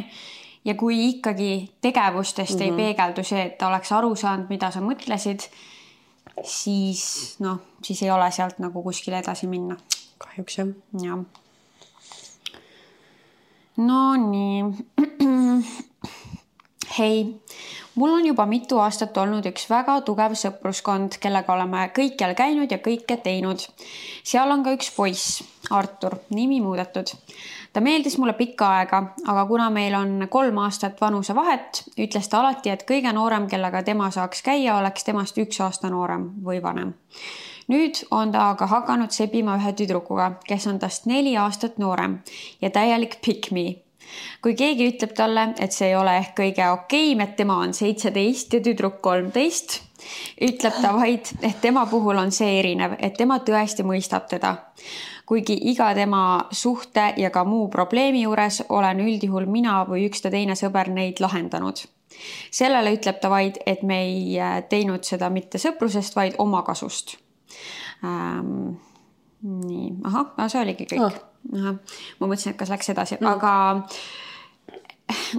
ja 0.64 0.74
kui 0.78 1.08
ikkagi 1.08 1.72
tegevustest 1.80 2.58
mm 2.58 2.61
-hmm. 2.61 2.70
ei 2.70 2.72
peegeldu 2.72 3.24
see, 3.24 3.42
et 3.42 3.58
ta 3.58 3.68
oleks 3.68 3.92
aru 3.92 4.14
saanud, 4.16 4.48
mida 4.48 4.70
sa 4.70 4.80
mõtlesid, 4.80 5.48
siis 6.44 7.37
noh, 7.40 7.58
siis 7.82 8.02
ei 8.02 8.11
ole 8.11 8.30
sealt 8.30 8.58
nagu 8.58 8.82
kuskile 8.82 9.18
edasi 9.18 9.46
minna. 9.46 9.76
kahjuks 10.18 10.58
jah. 10.58 10.68
jah. 11.02 11.18
Nonii. 13.76 14.64
hei, 16.98 17.40
mul 17.94 18.12
on 18.12 18.26
juba 18.26 18.46
mitu 18.46 18.78
aastat 18.78 19.16
olnud 19.16 19.46
üks 19.48 19.64
väga 19.70 20.00
tugev 20.07 20.35
sõpruskond, 20.38 21.16
kellega 21.22 21.55
oleme 21.55 21.87
kõikjal 21.96 22.35
käinud 22.38 22.72
ja 22.72 22.78
kõike 22.83 23.16
teinud. 23.24 23.64
seal 24.24 24.50
on 24.50 24.64
ka 24.64 24.74
üks 24.76 24.92
poiss, 24.96 25.42
Artur, 25.70 26.18
nimi 26.31 26.61
muudetud. 26.61 27.12
ta 27.72 27.81
meeldis 27.81 28.18
mulle 28.18 28.33
pikka 28.33 28.68
aega, 28.78 29.02
aga 29.26 29.46
kuna 29.46 29.70
meil 29.70 29.94
on 29.94 30.26
kolm 30.31 30.59
aastat 30.59 31.00
vanusevahet, 31.00 31.85
ütles 31.96 32.28
ta 32.28 32.40
alati, 32.40 32.70
et 32.70 32.85
kõige 32.88 33.12
noorem, 33.12 33.48
kellega 33.48 33.83
tema 33.83 34.11
saaks 34.11 34.42
käia, 34.42 34.76
oleks 34.76 35.05
temast 35.05 35.38
üks 35.38 35.61
aasta 35.61 35.90
noorem 35.90 36.31
või 36.44 36.62
vanem 36.62 36.94
nüüd 37.70 38.02
on 38.11 38.33
ta 38.33 38.50
aga 38.52 38.66
hakanud 38.66 39.14
sebima 39.14 39.57
ühe 39.61 39.72
tüdrukuga, 39.78 40.33
kes 40.48 40.66
on 40.70 40.81
tast 40.83 41.07
neli 41.07 41.37
aastat 41.38 41.78
noorem 41.78 42.18
ja 42.61 42.70
täielik 42.70 43.20
pick 43.24 43.50
me. 43.52 43.83
Kui 44.42 44.57
keegi 44.59 44.88
ütleb 44.94 45.14
talle, 45.16 45.48
et 45.61 45.72
see 45.72 45.90
ei 45.90 45.96
ole 45.96 46.16
ehk 46.18 46.35
kõige 46.40 46.68
okeim, 46.72 47.22
et 47.25 47.37
tema 47.37 47.61
on 47.62 47.75
seitseteist 47.75 48.55
ja 48.57 48.61
tüdruk 48.64 49.01
kolmteist, 49.05 49.81
ütleb 50.42 50.81
ta 50.83 50.92
vaid, 50.96 51.33
et 51.42 51.61
tema 51.62 51.87
puhul 51.87 52.18
on 52.18 52.33
see 52.35 52.59
erinev, 52.59 52.96
et 52.98 53.16
tema 53.18 53.38
tõesti 53.40 53.87
mõistab 53.87 54.29
teda. 54.29 54.57
kuigi 55.27 55.55
iga 55.70 55.94
tema 55.94 56.48
suhte 56.51 57.14
ja 57.16 57.31
ka 57.31 57.44
muu 57.44 57.68
probleemi 57.70 58.22
juures 58.22 58.64
olen 58.68 59.01
üldjuhul 59.01 59.46
mina 59.46 59.85
või 59.88 60.09
üks 60.11 60.20
ta 60.20 60.31
teine 60.31 60.57
sõber 60.59 60.90
neid 60.92 61.20
lahendanud 61.20 61.87
sellele 62.51 62.94
ütleb 62.96 63.20
ta 63.20 63.31
vaid, 63.33 63.59
et 63.66 63.83
me 63.83 64.01
ei 64.05 64.38
äh, 64.40 64.62
teinud 64.68 65.05
seda 65.07 65.31
mitte 65.33 65.61
sõprusest, 65.62 66.16
vaid 66.16 66.38
omakasust 66.42 67.16
ähm,. 68.05 68.81
nii, 69.42 69.88
ahah, 70.09 70.35
see 70.48 70.61
oligi 70.62 70.88
kõik 70.92 71.07
oh.. 71.07 71.22
ahah, 71.59 71.78
ma 72.20 72.28
mõtlesin, 72.28 72.55
et 72.55 72.61
kas 72.61 72.70
läks 72.72 72.92
edasi 72.94 73.18
mm., 73.18 73.33
aga 73.33 73.55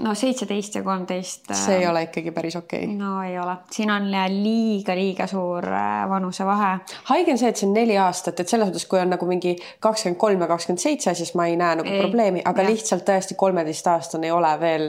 no 0.03 0.13
seitseteist 0.17 0.75
ja 0.75 0.83
kolmteist. 0.83 1.53
see 1.57 1.79
ei 1.81 1.87
ole 1.87 2.03
ikkagi 2.07 2.33
päris 2.35 2.55
okei 2.59 2.83
okay.. 2.85 2.97
no 2.97 3.15
ei 3.23 3.37
ole, 3.39 3.55
siin 3.71 3.91
on 3.93 4.09
liiga-liiga 4.11 5.27
suur 5.31 5.67
äh, 5.69 6.03
vanusevahe. 6.09 6.73
haige 7.11 7.33
on 7.33 7.41
see, 7.41 7.53
et 7.53 7.61
see 7.61 7.69
on 7.69 7.75
neli 7.77 7.97
aastat, 7.97 8.43
et 8.43 8.51
selles 8.51 8.69
mõttes, 8.69 8.87
kui 8.89 9.01
on 9.01 9.13
nagu 9.13 9.29
mingi 9.29 9.55
kakskümmend 9.83 10.19
kolm 10.21 10.45
ja 10.45 10.51
kakskümmend 10.51 10.83
seitse, 10.83 11.15
siis 11.17 11.33
ma 11.39 11.47
ei 11.49 11.57
näe 11.59 11.79
nagu 11.81 11.89
Ei, 11.89 12.03
probleemi, 12.03 12.43
aga 12.45 12.65
ja. 12.65 12.73
lihtsalt 12.73 13.07
tõesti 13.07 13.39
kolmeteistaastane 13.39 14.29
ei 14.29 14.35
ole 14.35 14.53
veel 14.61 14.87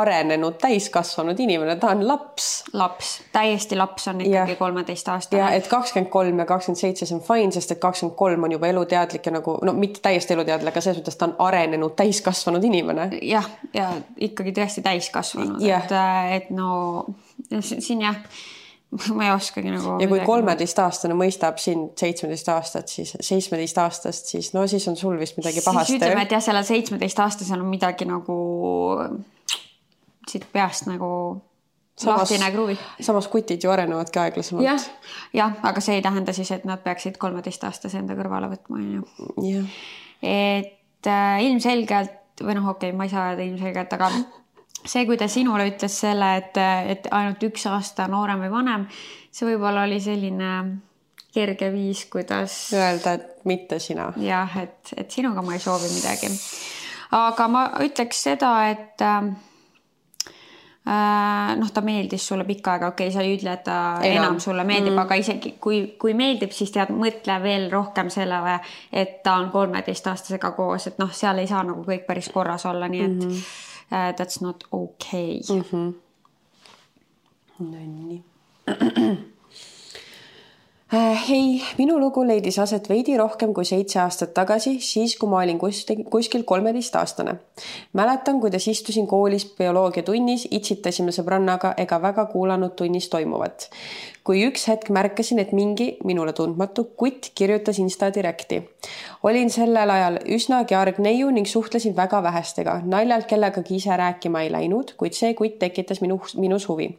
arenenud 0.00 0.58
täiskasvanud 0.62 1.38
inimene, 1.40 1.76
ta 1.80 1.92
on 1.94 2.04
laps. 2.08 2.48
Laps, 2.72 3.12
täiesti 3.32 3.76
laps 3.78 4.08
on 4.12 4.20
ikkagi 4.24 4.56
kolmeteistaastane 4.58 5.42
ja 5.42 5.50
et 5.56 5.68
kakskümmend 5.70 6.10
kolm 6.12 6.42
ja 6.42 6.46
kakskümmend 6.48 6.80
seitse, 6.80 7.08
see 7.08 7.16
on 7.16 7.24
fine, 7.24 7.52
sest 7.54 7.74
et 7.74 7.82
kakskümmend 7.82 8.16
kolm 8.18 8.44
on 8.48 8.56
juba 8.56 8.70
eluteadlik 8.70 9.26
ja 9.26 9.34
nagu 9.38 9.56
no 9.64 9.74
mitte 9.76 10.02
täiesti 10.04 10.36
eluteadlik, 10.36 10.74
aga 10.74 10.84
selles 10.84 11.00
mõttes 11.02 11.18
ta 11.18 11.30
on 11.30 11.34
arenenud 11.48 11.96
täiskasvanud 11.98 12.64
inimene. 12.68 13.10
jah, 13.22 13.48
ja 13.74 13.90
ikkagi 14.28 14.54
tõesti 14.56 14.84
täiskasvanud, 14.86 15.62
et, 15.64 15.96
et 16.36 16.54
no 16.54 16.70
si- 17.60 17.80
siin 17.84 18.06
jah, 18.06 18.22
ma 19.16 19.26
ei 19.26 19.32
oskagi 19.34 19.72
nagu. 19.72 19.96
ja 20.02 20.08
kui 20.10 20.20
kolmeteistaastane 20.24 21.16
mõistab 21.18 21.60
sind 21.60 21.92
seitsmeteist 22.00 22.52
aastat, 22.52 22.92
siis 22.92 23.14
seitsmeteist 23.20 23.80
aastast, 23.82 24.30
siis 24.32 24.52
no 24.56 24.66
siis 24.70 24.86
on 24.88 24.96
sul 24.96 25.18
vist 25.20 25.36
midagi 25.40 25.60
siis 25.60 25.68
pahasti 25.68 25.98
ütleme, 25.98 26.24
et 26.24 26.36
jah, 26.36 26.44
sellel 26.44 26.64
seitsmeteistaastasel 26.68 27.60
on 27.60 27.68
midagi 27.72 28.08
nagu 28.08 28.38
siit 30.28 30.46
peast 30.52 30.86
nagu 30.90 31.10
lahtine 32.06 32.50
kruvi. 32.52 32.78
samas 33.00 33.28
kutid 33.28 33.64
ju 33.64 33.70
arenevadki 33.70 34.18
aeglasemalt. 34.18 34.64
jah, 34.64 34.88
jah, 35.34 35.54
aga 35.62 35.80
see 35.80 35.98
ei 35.98 36.02
tähenda 36.02 36.32
siis, 36.32 36.50
et 36.54 36.64
nad 36.68 36.82
peaksid 36.84 37.18
kolmeteistaastase 37.18 37.98
enda 37.98 38.16
kõrvale 38.18 38.50
võtma, 38.52 38.80
onju. 39.36 39.64
et 40.22 41.06
äh, 41.06 41.44
ilmselgelt 41.46 42.44
või 42.44 42.58
noh, 42.58 42.68
okei 42.74 42.90
okay,, 42.90 42.98
ma 42.98 43.06
ei 43.08 43.12
saa 43.12 43.30
öelda 43.32 43.46
ilmselgelt, 43.46 43.94
aga 43.98 44.10
see, 44.84 45.06
kui 45.06 45.18
ta 45.18 45.28
sinule 45.30 45.68
ütles 45.72 46.00
selle, 46.04 46.34
et, 46.42 46.60
et 46.92 47.08
ainult 47.10 47.42
üks 47.50 47.66
aasta 47.70 48.06
noorem 48.10 48.44
või 48.46 48.52
vanem, 48.52 48.86
see 49.34 49.48
võib-olla 49.50 49.86
oli 49.88 49.98
selline 50.02 50.52
kerge 51.34 51.72
viis, 51.72 52.06
kuidas 52.10 52.54
öelda, 52.76 53.18
et 53.18 53.44
mitte 53.48 53.78
sina. 53.82 54.12
jah, 54.22 54.58
et, 54.62 54.94
et 54.96 55.10
sinuga 55.10 55.42
ma 55.44 55.56
ei 55.56 55.62
soovi 55.62 55.90
midagi. 55.92 56.30
aga 57.18 57.48
ma 57.50 57.66
ütleks 57.84 58.22
seda, 58.30 58.52
et 58.70 59.04
äh, 59.04 59.32
noh, 61.58 61.70
ta 61.74 61.82
meeldis 61.84 62.24
sulle 62.28 62.44
pikka 62.48 62.72
aega, 62.72 62.88
okei 62.92 63.08
okay,, 63.08 63.14
sa 63.14 63.24
ei 63.24 63.34
ütle, 63.36 63.52
et 63.52 63.64
ta 63.64 63.78
enam, 64.00 64.04
Enam. 64.04 64.24
enam 64.24 64.40
sulle 64.40 64.64
meeldib 64.64 64.92
mm, 64.92 64.98
-hmm. 64.98 65.02
aga 65.02 65.14
isegi 65.14 65.54
kui, 65.60 65.80
kui 66.00 66.14
meeldib, 66.14 66.52
siis 66.56 66.72
tead, 66.72 66.92
mõtle 66.94 67.42
veel 67.42 67.70
rohkem 67.70 68.10
sellele, 68.10 68.58
et 68.92 69.22
ta 69.22 69.34
on 69.34 69.50
kolmeteistaastasega 69.50 70.50
koos, 70.56 70.86
et 70.86 70.98
noh, 70.98 71.12
seal 71.12 71.38
ei 71.38 71.46
saa 71.46 71.62
nagu 71.62 71.84
kõik 71.84 72.06
päris 72.06 72.28
korras 72.32 72.66
olla, 72.66 72.88
nii 72.88 73.04
et 73.04 73.16
mm 73.16 73.28
-hmm. 73.28 73.42
uh, 73.92 74.14
that's 74.16 74.40
not 74.40 74.64
okay 74.72 75.40
mm. 75.50 75.64
-hmm. 75.72 75.94
Nonii. 77.58 78.22
hei, 80.92 81.60
minu 81.76 81.98
lugu 82.00 82.22
leidis 82.24 82.56
aset 82.62 82.86
veidi 82.88 83.16
rohkem 83.20 83.52
kui 83.54 83.66
seitse 83.68 83.98
aastat 84.00 84.30
tagasi, 84.34 84.78
siis 84.80 85.16
kui 85.20 85.28
ma 85.28 85.42
olin 85.42 85.58
kus- 85.60 85.84
kuskil 86.10 86.44
kolmeteistaastane. 86.48 87.34
mäletan, 87.92 88.40
kuidas 88.40 88.68
istusin 88.68 89.06
koolis 89.06 89.44
bioloogiatunnis, 89.58 90.48
itsitasime 90.50 91.12
sõbrannaga 91.12 91.74
ega 91.76 92.02
väga 92.02 92.24
kuulanud 92.26 92.72
tunnis 92.76 93.08
toimuvat. 93.08 93.70
Kui 94.28 94.42
üks 94.44 94.66
hetk 94.68 94.90
märkasin, 94.92 95.38
et 95.40 95.54
mingi 95.56 95.86
minule 96.04 96.34
tundmatu 96.36 96.82
kutt 97.00 97.30
kirjutas 97.38 97.78
Insta 97.80 98.10
direkti. 98.12 98.58
olin 99.22 99.48
sellel 99.50 99.90
ajal 99.90 100.18
üsnagi 100.36 100.76
arg 100.76 100.98
neiu 101.00 101.30
ning 101.32 101.48
suhtlesin 101.48 101.94
väga 101.96 102.20
vähestega, 102.22 102.74
naljalt 102.84 103.24
kellegagi 103.30 103.78
ise 103.80 103.96
rääkima 103.96 104.42
ei 104.44 104.50
läinud, 104.52 104.92
kuid 105.00 105.16
see 105.16 105.32
kutt 105.34 105.56
tekitas 105.58 106.02
minu, 106.04 106.20
minus 106.36 106.68
huvi. 106.68 106.90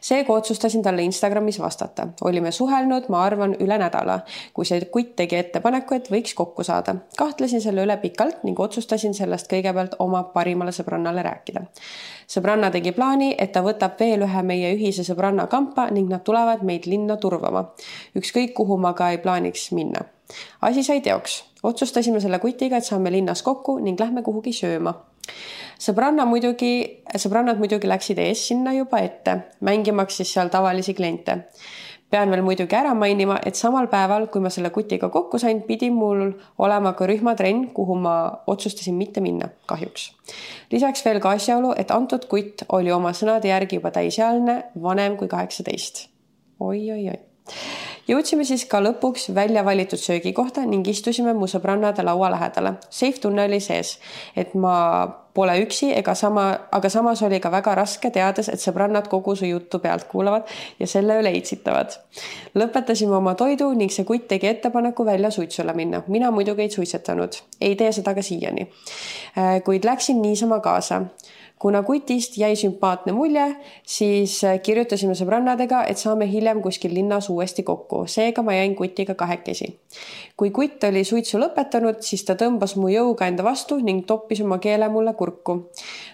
seega 0.00 0.32
otsustasin 0.32 0.82
talle 0.82 1.02
Instagramis 1.02 1.58
vastata, 1.60 2.08
olime 2.20 2.52
suhelnud, 2.52 3.08
ma 3.08 3.24
arvan, 3.24 3.56
üle 3.60 3.80
nädala, 3.80 4.18
kui 4.52 4.68
see 4.68 4.84
kutt 4.92 5.16
tegi 5.16 5.40
ettepaneku, 5.40 5.96
et 5.96 6.12
võiks 6.12 6.36
kokku 6.36 6.64
saada. 6.64 6.96
kahtlesin 7.16 7.64
selle 7.64 7.88
üle 7.88 7.96
pikalt 8.04 8.44
ning 8.44 8.60
otsustasin 8.60 9.16
sellest 9.16 9.48
kõigepealt 9.48 9.96
oma 9.98 10.22
parimale 10.36 10.76
sõbrannale 10.76 11.24
rääkida. 11.24 11.64
Sõbranna 12.26 12.70
tegi 12.70 12.92
plaani, 12.92 13.34
et 13.38 13.52
ta 13.52 13.62
võtab 13.62 13.98
veel 14.00 14.22
ühe 14.26 14.42
meie 14.42 14.74
ühise 14.74 15.04
sõbranna 15.06 15.46
kampa 15.46 15.88
ning 15.90 16.10
nad 16.10 16.24
tulevad 16.24 16.62
meid 16.62 16.86
linna 16.86 17.16
turvama. 17.16 17.72
ükskõik, 18.16 18.54
kuhu 18.54 18.76
ma 18.76 18.92
ka 18.92 19.10
ei 19.10 19.18
plaaniks 19.18 19.72
minna. 19.72 20.04
asi 20.60 20.82
sai 20.82 21.00
teoks, 21.00 21.44
otsustasime 21.62 22.20
selle 22.20 22.38
kutiga, 22.38 22.76
et 22.76 22.84
saame 22.84 23.10
linnas 23.10 23.42
kokku 23.42 23.78
ning 23.78 24.00
lähme 24.00 24.22
kuhugi 24.22 24.52
sööma 24.52 24.94
sõbranna 25.78 26.26
muidugi, 26.28 27.02
sõbrannad 27.18 27.58
muidugi 27.60 27.88
läksid 27.88 28.20
ees 28.22 28.46
sinna 28.48 28.72
juba 28.76 29.00
ette, 29.04 29.38
mängimaks 29.60 30.20
siis 30.20 30.32
seal 30.32 30.52
tavalisi 30.52 30.94
kliente. 30.94 31.42
Pean 32.10 32.30
veel 32.30 32.42
muidugi 32.46 32.76
ära 32.78 32.94
mainima, 32.94 33.38
et 33.46 33.58
samal 33.58 33.88
päeval, 33.90 34.28
kui 34.32 34.40
ma 34.40 34.50
selle 34.52 34.70
kutiga 34.74 35.08
kokku 35.12 35.40
sain, 35.42 35.62
pidi 35.66 35.90
mul 35.90 36.28
olema 36.62 36.92
ka 36.98 37.08
rühmatrenn, 37.10 37.70
kuhu 37.74 37.98
ma 37.98 38.16
otsustasin 38.46 38.94
mitte 38.94 39.20
minna, 39.20 39.50
kahjuks. 39.66 40.10
lisaks 40.72 41.04
veel 41.04 41.20
ka 41.20 41.34
asjaolu, 41.38 41.74
et 41.76 41.90
antud 41.90 42.28
kutt 42.30 42.66
oli 42.68 42.92
oma 42.94 43.12
sõnade 43.16 43.50
järgi 43.50 43.80
juba 43.80 43.90
täisealine, 43.94 44.62
vanem 44.82 45.16
kui 45.16 45.28
kaheksateist 45.28 46.06
oi, 46.60 46.90
oi-oi-oi 46.90 47.18
jõudsime 48.08 48.44
siis 48.46 48.64
ka 48.70 48.80
lõpuks 48.82 49.30
välja 49.34 49.64
valitud 49.64 50.00
söögikohta 50.00 50.64
ning 50.66 50.86
istusime 50.88 51.34
mu 51.34 51.48
sõbrannade 51.50 52.04
laua 52.06 52.30
lähedale. 52.34 52.76
Safe 52.90 53.20
tunne 53.22 53.46
oli 53.48 53.60
sees, 53.60 53.96
et 54.36 54.54
ma 54.54 54.76
pole 55.36 55.56
üksi 55.60 55.90
ega 55.92 56.14
sama, 56.16 56.46
aga 56.72 56.88
samas 56.92 57.20
oli 57.26 57.40
ka 57.44 57.50
väga 57.52 57.74
raske, 57.76 58.10
teades, 58.14 58.48
et 58.52 58.62
sõbrannad 58.62 59.08
kogu 59.12 59.34
su 59.36 59.48
juttu 59.48 59.80
pealt 59.84 60.06
kuulavad 60.08 60.48
ja 60.80 60.88
selle 60.88 61.18
üle 61.20 61.32
itsitavad. 61.36 61.98
lõpetasime 62.56 63.18
oma 63.18 63.34
toidu 63.34 63.68
ning 63.76 63.92
see 63.92 64.06
kutt 64.08 64.28
tegi 64.28 64.48
ettepaneku 64.48 65.04
välja 65.04 65.30
suitsule 65.30 65.74
minna. 65.76 66.02
mina 66.08 66.30
muidugi 66.30 66.62
ei 66.62 66.70
suitsetanud, 66.70 67.36
ei 67.60 67.76
tee 67.76 67.92
seda 67.92 68.14
ka 68.14 68.22
siiani. 68.22 68.70
kuid 69.64 69.84
läksin 69.84 70.22
niisama 70.22 70.60
kaasa 70.60 71.02
kuna 71.58 71.82
kutist 71.82 72.36
jäi 72.36 72.56
sümpaatne 72.56 73.12
mulje, 73.12 73.56
siis 73.82 74.44
äh, 74.44 74.58
kirjutasime 74.60 75.14
sõbrannadega, 75.16 75.84
et 75.88 75.98
saame 75.98 76.28
hiljem 76.28 76.60
kuskil 76.62 76.92
linnas 76.94 77.30
uuesti 77.32 77.62
kokku, 77.64 78.02
seega 78.10 78.42
ma 78.44 78.52
jäin 78.54 78.74
kutiga 78.76 79.14
kahekesi. 79.14 79.78
kui 80.36 80.50
kutt 80.50 80.84
oli 80.84 81.04
suitsu 81.04 81.38
lõpetanud, 81.40 82.02
siis 82.04 82.24
ta 82.28 82.34
tõmbas 82.36 82.74
mu 82.76 82.90
jõuga 82.92 83.28
enda 83.30 83.44
vastu 83.44 83.78
ning 83.80 84.04
toppis 84.06 84.42
oma 84.44 84.58
keele 84.58 84.88
mulle 84.88 85.14
kurku. 85.14 85.70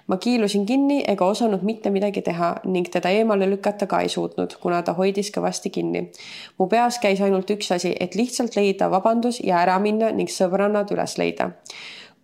ma 0.07 0.17
kiilusin 0.17 0.67
kinni 0.67 1.03
ega 1.09 1.27
osanud 1.27 1.63
mitte 1.63 1.91
midagi 1.91 2.23
teha 2.23 2.55
ning 2.65 2.89
teda 2.89 3.11
eemale 3.11 3.51
lükata 3.51 3.87
ka 3.87 4.01
ei 4.01 4.09
suutnud, 4.09 4.55
kuna 4.63 4.83
ta 4.83 4.93
hoidis 4.93 5.33
kõvasti 5.35 5.71
kinni. 5.71 6.11
mu 6.59 6.67
peas 6.67 6.99
käis 6.99 7.21
ainult 7.21 7.51
üks 7.51 7.73
asi, 7.73 7.97
et 8.01 8.15
lihtsalt 8.15 8.57
leida 8.57 8.91
vabandus 8.91 9.41
ja 9.41 9.59
ära 9.59 9.79
minna 9.79 10.13
ning 10.13 10.31
sõbrannad 10.31 10.95
üles 10.95 11.19
leida 11.19 11.51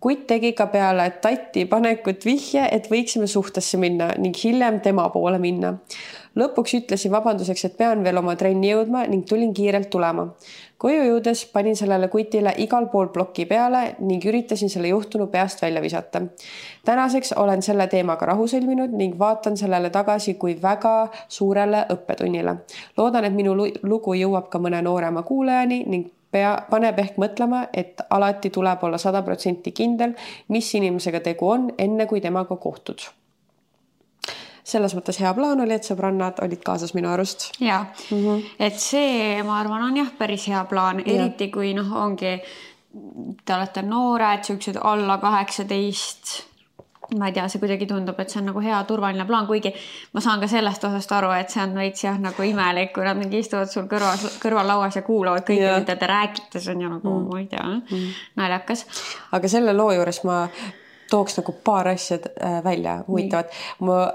kutt 0.00 0.26
tegi 0.30 0.52
ka 0.54 0.68
peale 0.70 1.10
tatti 1.22 1.64
panekut 1.66 2.24
vihje, 2.26 2.68
et 2.70 2.86
võiksime 2.90 3.26
suhtesse 3.26 3.78
minna 3.82 4.12
ning 4.18 4.36
hiljem 4.44 4.80
tema 4.80 5.08
poole 5.10 5.38
minna. 5.42 5.78
lõpuks 6.38 6.74
ütlesin 6.76 7.10
vabanduseks, 7.10 7.64
et 7.66 7.76
pean 7.76 8.04
veel 8.04 8.20
oma 8.20 8.36
trenni 8.38 8.68
jõudma 8.70 9.00
ning 9.10 9.24
tulin 9.26 9.54
kiirelt 9.54 9.90
tulema. 9.90 10.28
koju 10.78 11.02
jõudes 11.02 11.44
panin 11.52 11.76
sellele 11.76 12.08
kutile 12.08 12.52
igal 12.58 12.86
pool 12.92 13.08
ploki 13.08 13.46
peale 13.46 13.96
ning 13.98 14.24
üritasin 14.24 14.70
selle 14.70 14.88
juhtunu 14.88 15.26
peast 15.26 15.62
välja 15.62 15.82
visata. 15.82 16.22
tänaseks 16.84 17.32
olen 17.32 17.62
selle 17.62 17.86
teemaga 17.86 18.26
rahu 18.26 18.46
sõlminud 18.46 18.94
ning 18.94 19.18
vaatan 19.18 19.56
sellele 19.56 19.90
tagasi 19.90 20.34
kui 20.34 20.54
väga 20.62 21.08
suurele 21.28 21.86
õppetunnile. 21.90 22.56
loodan, 22.96 23.24
et 23.24 23.34
minu 23.34 23.56
lugu 23.82 24.14
jõuab 24.14 24.48
ka 24.48 24.58
mõne 24.58 24.82
noorema 24.82 25.22
kuulajani 25.22 25.84
ning 25.86 26.17
pea, 26.30 26.54
paneb 26.70 26.98
ehk 26.98 27.18
mõtlema, 27.20 27.66
et 27.72 28.00
alati 28.10 28.50
tuleb 28.54 28.82
olla 28.84 28.98
sada 29.00 29.22
protsenti 29.26 29.72
kindel, 29.72 30.14
mis 30.54 30.68
inimesega 30.74 31.22
tegu 31.24 31.48
on, 31.48 31.70
enne 31.78 32.06
kui 32.06 32.20
temaga 32.20 32.56
kohtud. 32.56 33.08
selles 34.68 34.92
mõttes 34.92 35.16
hea 35.16 35.30
plaan 35.32 35.62
oli, 35.64 35.72
et 35.72 35.86
sõbrannad 35.86 36.42
olid 36.44 36.60
kaasas 36.60 36.92
minu 36.94 37.08
arust. 37.08 37.52
ja 37.60 37.86
mm, 38.10 38.18
-hmm. 38.24 38.42
et 38.58 38.74
see, 38.74 39.42
ma 39.42 39.60
arvan, 39.60 39.82
on 39.82 39.96
jah, 39.96 40.10
päris 40.18 40.48
hea 40.48 40.64
plaan, 40.64 41.00
eriti 41.06 41.48
kui 41.50 41.74
noh, 41.74 41.92
ongi, 41.96 42.40
te 43.44 43.54
olete 43.54 43.82
noored, 43.82 44.44
siuksed 44.44 44.76
alla 44.82 45.18
kaheksateist 45.18 46.48
ma 47.16 47.28
ei 47.28 47.32
tea, 47.32 47.46
see 47.48 47.60
kuidagi 47.62 47.86
tundub, 47.88 48.18
et 48.20 48.32
see 48.32 48.40
on 48.42 48.50
nagu 48.50 48.60
hea 48.60 48.78
turvaline 48.88 49.24
plaan, 49.28 49.46
kuigi 49.48 49.72
ma 50.12 50.20
saan 50.24 50.42
ka 50.42 50.48
sellest 50.50 50.84
osast 50.84 51.12
aru, 51.16 51.30
et 51.36 51.52
see 51.52 51.62
on 51.62 51.72
veits 51.78 52.04
jah, 52.04 52.18
nagu 52.20 52.44
imelik, 52.44 52.92
kui 52.96 53.06
nad 53.06 53.16
mingi 53.16 53.40
istuvad 53.44 53.72
sul 53.72 53.86
kõrval, 53.88 54.26
kõrvallauas 54.42 54.98
ja 55.00 55.04
kuulavad 55.06 55.46
kõike, 55.48 55.70
mida 55.80 55.96
te 55.96 56.10
räägite, 56.10 56.60
see 56.60 56.74
on 56.74 56.84
ju 56.84 56.90
nagu 56.96 57.14
mm., 57.14 57.30
ma 57.32 57.40
ei 57.40 57.48
tea 57.48 57.64
mm., 57.64 58.12
naljakas. 58.40 58.84
aga 59.38 59.54
selle 59.56 59.76
loo 59.76 59.94
juures 59.96 60.20
ma 60.28 60.42
tooks 61.10 61.38
nagu 61.38 61.54
paar 61.64 61.88
asja 61.88 62.18
äh, 62.18 62.64
välja 62.64 63.04
huvitavat. 63.08 63.50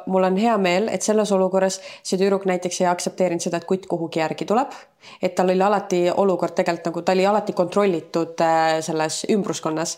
mul 0.06 0.24
on 0.24 0.38
hea 0.38 0.58
meel, 0.58 0.88
et 0.92 1.02
selles 1.02 1.32
olukorras 1.32 1.80
see 2.04 2.20
tüdruk 2.20 2.46
näiteks 2.50 2.82
ei 2.82 2.88
aktsepteerinud 2.88 3.44
seda, 3.44 3.58
et 3.58 3.70
kutt 3.70 3.88
kuhugi 3.90 4.20
järgi 4.20 4.46
tuleb. 4.46 4.76
et 5.22 5.36
tal 5.36 5.50
oli 5.50 5.62
alati 5.62 6.04
olukord 6.12 6.56
tegelikult 6.56 6.86
nagu, 6.86 7.02
ta 7.02 7.12
oli 7.12 7.26
alati 7.26 7.54
kontrollitud 7.54 8.42
äh, 8.42 8.78
selles 8.82 9.26
ümbruskonnas. 9.30 9.98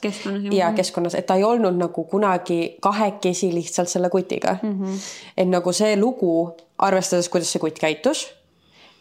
ja 0.51 0.71
keskkonnas, 0.73 1.15
et 1.15 1.25
ta 1.25 1.35
ei 1.35 1.43
olnud 1.43 1.77
nagu 1.77 2.03
kunagi 2.03 2.77
kahekesi 2.81 3.53
lihtsalt 3.53 3.89
selle 3.89 4.09
kutiga 4.09 4.57
mm. 4.61 4.79
-hmm. 4.79 5.11
et 5.37 5.47
nagu 5.47 5.71
see 5.71 5.95
lugu, 5.99 6.55
arvestades, 6.77 7.29
kuidas 7.29 7.51
see 7.51 7.59
kutt 7.59 7.79
käitus 7.79 8.27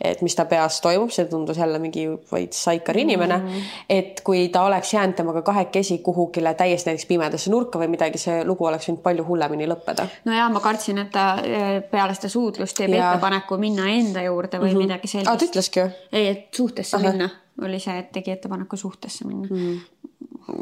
et 0.01 0.23
mis 0.23 0.35
ta 0.35 0.45
peas 0.49 0.81
toimub, 0.83 1.13
see 1.15 1.27
tundus 1.31 1.59
jälle 1.59 1.79
mingi 1.79 2.07
veits 2.33 2.65
saikar 2.67 2.99
inimene 2.99 3.37
mm. 3.37 3.47
-hmm. 3.49 3.85
et 3.89 4.21
kui 4.25 4.49
ta 4.49 4.63
oleks 4.63 4.95
jäänud 4.95 5.15
temaga 5.15 5.43
kahekesi 5.43 5.99
kuhugile 5.99 6.55
täiesti 6.55 6.91
näiteks 6.91 7.07
pimedasse 7.07 7.51
nurka 7.51 7.79
või 7.79 7.89
midagi, 7.95 8.19
see 8.19 8.45
lugu 8.45 8.67
oleks 8.67 8.89
võinud 8.89 9.03
palju 9.03 9.27
hullemini 9.29 9.69
lõppeda. 9.71 10.07
no 10.25 10.35
ja 10.35 10.49
ma 10.49 10.61
kartsin, 10.61 10.99
et 10.99 11.11
ta 11.13 11.39
eh, 11.43 11.83
peale 11.91 12.15
seda 12.15 12.29
suudlust 12.29 12.77
teeb 12.77 12.91
ja. 12.95 13.13
ettepaneku 13.13 13.57
minna 13.59 13.89
enda 13.91 14.23
juurde 14.23 14.59
või 14.59 14.71
mm 14.71 14.75
-hmm. 14.75 14.87
midagi 14.89 15.09
sellist. 15.09 15.31
aa, 15.31 15.37
ta 15.37 15.45
ütleski 15.45 15.81
ju? 15.81 15.89
ei, 16.13 16.29
et 16.29 16.47
suhtesse 16.55 16.97
Aha. 16.97 17.11
minna 17.11 17.31
oli 17.63 17.81
see, 17.81 17.99
et 17.99 18.13
tegi 18.13 18.31
ettepaneku 18.31 18.77
suhtesse 18.77 19.25
minna 19.25 19.49
mm. 19.51 19.81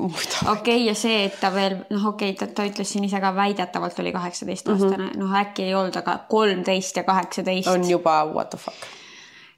okei 0.04 0.50
okay,, 0.52 0.86
ja 0.86 0.94
see, 0.94 1.24
et 1.24 1.40
ta 1.40 1.54
veel 1.54 1.76
noh, 1.90 2.06
okei 2.06 2.30
okay,, 2.30 2.46
ta, 2.46 2.54
ta 2.54 2.68
ütles 2.68 2.92
siin 2.92 3.04
ise 3.04 3.20
ka 3.20 3.34
väidetavalt 3.34 3.98
oli 3.98 4.12
kaheksateistaastane 4.12 4.96
mm 4.96 5.10
-hmm., 5.10 5.18
noh 5.18 5.38
äkki 5.40 5.62
ei 5.62 5.74
olnud, 5.74 5.96
aga 5.96 6.18
kolmteist 6.28 6.96
ja 6.96 7.02
kaheksateist. 7.02 7.68
on 7.68 7.90
juba 7.90 8.24
what 8.24 8.50
the 8.50 8.58
fuck 8.58 9.01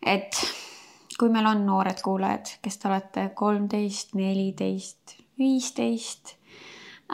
et 0.05 0.41
kui 1.19 1.31
meil 1.33 1.47
on 1.47 1.67
noored 1.67 2.01
kuulajad, 2.03 2.57
kes 2.63 2.79
te 2.79 2.89
olete 2.91 3.29
kolmteist, 3.39 4.15
neliteist, 4.19 5.17
viisteist, 5.39 6.35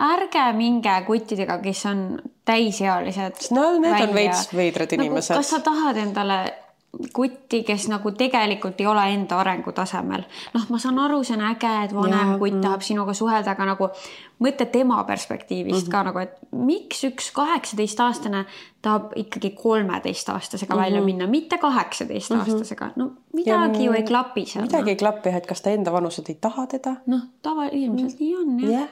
ärge 0.00 0.44
minge 0.56 0.94
kuttidega, 1.06 1.58
kes 1.62 1.84
on 1.90 2.04
täisealised. 2.48 3.50
no 3.54 3.72
need 3.78 3.92
välja. 3.92 4.08
on 4.08 4.14
veits 4.14 4.50
veidrad 4.56 4.96
inimesed 4.96 5.34
no,. 5.34 5.40
kas 5.42 5.52
sa 5.54 5.60
tahad 5.64 6.00
endale 6.00 6.40
kutti, 7.12 7.62
kes 7.62 7.86
nagu 7.88 8.10
tegelikult 8.18 8.80
ei 8.82 8.86
ole 8.90 9.04
enda 9.14 9.38
arengutasemel. 9.40 10.24
noh, 10.54 10.64
ma 10.70 10.78
saan 10.82 10.98
aru, 10.98 11.20
see 11.24 11.36
on 11.36 11.44
äge, 11.52 11.70
et 11.84 11.94
vanem 11.94 12.34
kutt 12.40 12.56
mm. 12.56 12.64
tahab 12.64 12.82
sinuga 12.82 13.14
suhelda, 13.14 13.54
aga 13.54 13.68
nagu 13.68 13.88
mõtle 14.42 14.66
tema 14.72 15.04
perspektiivist 15.06 15.86
mm 15.86 15.86
-hmm. 15.86 15.92
ka 15.92 16.02
nagu, 16.08 16.18
et 16.18 16.34
miks 16.50 17.04
üks 17.06 17.30
kaheksateistaastane 17.36 18.44
tahab 18.82 19.12
ikkagi 19.16 19.50
kolmeteistaastasega 19.50 20.74
mm 20.74 20.78
-hmm. 20.78 20.84
välja 20.84 21.00
mhm. 21.00 21.06
minna, 21.06 21.26
mitte 21.26 21.58
kaheksateistaastasega 21.58 22.84
mm. 22.84 22.90
-hmm. 22.90 22.98
no 22.98 23.10
midagi 23.32 23.78
ja, 23.78 23.84
ju 23.84 23.92
ei 23.92 24.02
klapi 24.02 24.46
seal. 24.46 24.64
midagi 24.64 24.84
no. 24.84 24.90
ei 24.90 24.96
klapi, 24.96 25.28
et 25.28 25.46
kas 25.46 25.60
ta 25.60 25.70
enda 25.70 25.92
vanused 25.92 26.28
ei 26.28 26.38
taha 26.40 26.66
teda. 26.66 26.96
noh, 27.06 27.20
tava, 27.42 27.64
ilmselt 27.64 28.20
mm 28.20 28.26
-hmm. 28.26 28.36
nii 28.36 28.36
on 28.36 28.60
jah 28.60 28.70
yeah 28.70 28.88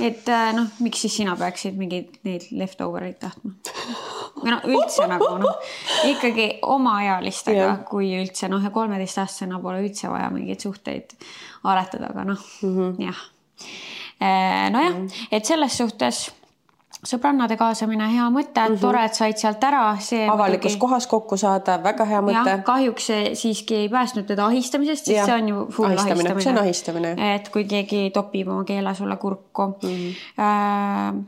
et 0.00 0.28
äh, 0.28 0.50
noh, 0.56 0.70
miks 0.84 1.04
siis 1.04 1.16
sina 1.20 1.36
peaksid 1.38 1.76
mingeid 1.78 2.18
neid 2.26 2.48
leftover 2.50 3.06
eid 3.06 3.18
tahtma? 3.22 3.54
või 4.34 4.50
noh, 4.50 4.64
üldse 4.66 5.06
nagu 5.08 5.30
noh, 5.40 5.72
ikkagi 6.10 6.48
omaealistega 6.66 7.60
yeah., 7.60 7.82
kui 7.88 8.10
üldse 8.18 8.50
noh, 8.52 8.62
ja 8.64 8.72
kolmeteistaastasena 8.74 9.60
pole 9.62 9.84
üldse 9.86 10.10
vaja 10.12 10.30
mingeid 10.34 10.64
suhteid 10.64 11.14
aretada, 11.64 12.10
aga 12.10 12.26
noh 12.32 12.48
mm 12.62 12.74
-hmm., 12.78 13.04
jah. 13.06 13.20
Äh, 14.20 14.70
nojah 14.70 14.94
-hmm. 14.94 15.28
et 15.30 15.44
selles 15.44 15.76
suhtes 15.76 16.30
sõbrannade 17.08 17.56
kaasamine, 17.60 18.06
hea 18.12 18.26
mõte 18.32 18.60
mm, 18.60 18.74
-hmm. 18.74 18.80
tore, 18.80 19.04
et 19.04 19.14
said 19.18 19.40
sealt 19.40 19.64
ära. 19.64 19.82
avalikus 19.92 20.72
muidugi... 20.72 20.78
kohas 20.80 21.06
kokku 21.06 21.36
saada, 21.36 21.78
väga 21.82 22.04
hea 22.04 22.20
mõte. 22.24 22.56
kahjuks 22.64 23.06
see 23.06 23.34
siiski 23.34 23.76
ei 23.84 23.88
päästnud 23.88 24.26
teda 24.26 24.46
ahistamisest, 24.46 25.04
sest 25.04 25.16
ja. 25.16 25.26
see 25.26 25.34
on 25.34 25.48
ju 25.48 25.66
full 25.70 25.90
ahistamine, 25.90 26.30
ahistamine.. 26.30 26.42
see 26.42 26.52
on 26.52 26.58
ahistamine. 26.62 27.34
et 27.34 27.48
kui 27.48 27.64
keegi 27.64 28.10
topib 28.14 28.48
oma 28.48 28.64
keele 28.64 28.94
sulle 28.94 29.16
kurku 29.16 29.66
mm. 29.66 29.88
-hmm. 29.88 30.14
Äh, 30.44 31.24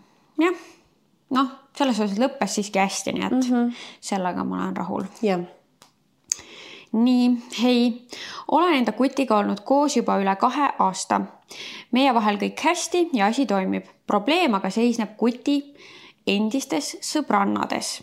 jah, 0.46 0.64
noh, 1.30 1.52
selles 1.76 1.96
suhtes 1.96 2.18
lõppes 2.18 2.58
siiski 2.58 2.78
hästi, 2.78 3.12
nii 3.12 3.26
et 3.26 3.32
mm 3.32 3.40
-hmm. 3.40 3.72
sellega 4.00 4.44
ma 4.44 4.62
olen 4.62 4.76
rahul. 4.76 5.04
jah 5.22 5.40
nii, 6.92 7.38
hei, 7.62 8.06
olen 8.50 8.74
enda 8.74 8.92
kutiga 8.92 9.38
olnud 9.38 9.60
koos 9.64 9.96
juba 9.96 10.18
üle 10.22 10.36
kahe 10.36 10.70
aasta. 10.78 11.20
Meie 11.96 12.14
vahel 12.14 12.38
kõik 12.40 12.62
hästi 12.68 13.08
ja 13.16 13.30
asi 13.30 13.46
toimib. 13.48 13.88
Probleem 14.06 14.54
aga 14.58 14.70
seisneb 14.70 15.16
kuti 15.18 15.60
endistes 16.26 16.96
sõbrannades. 17.04 18.02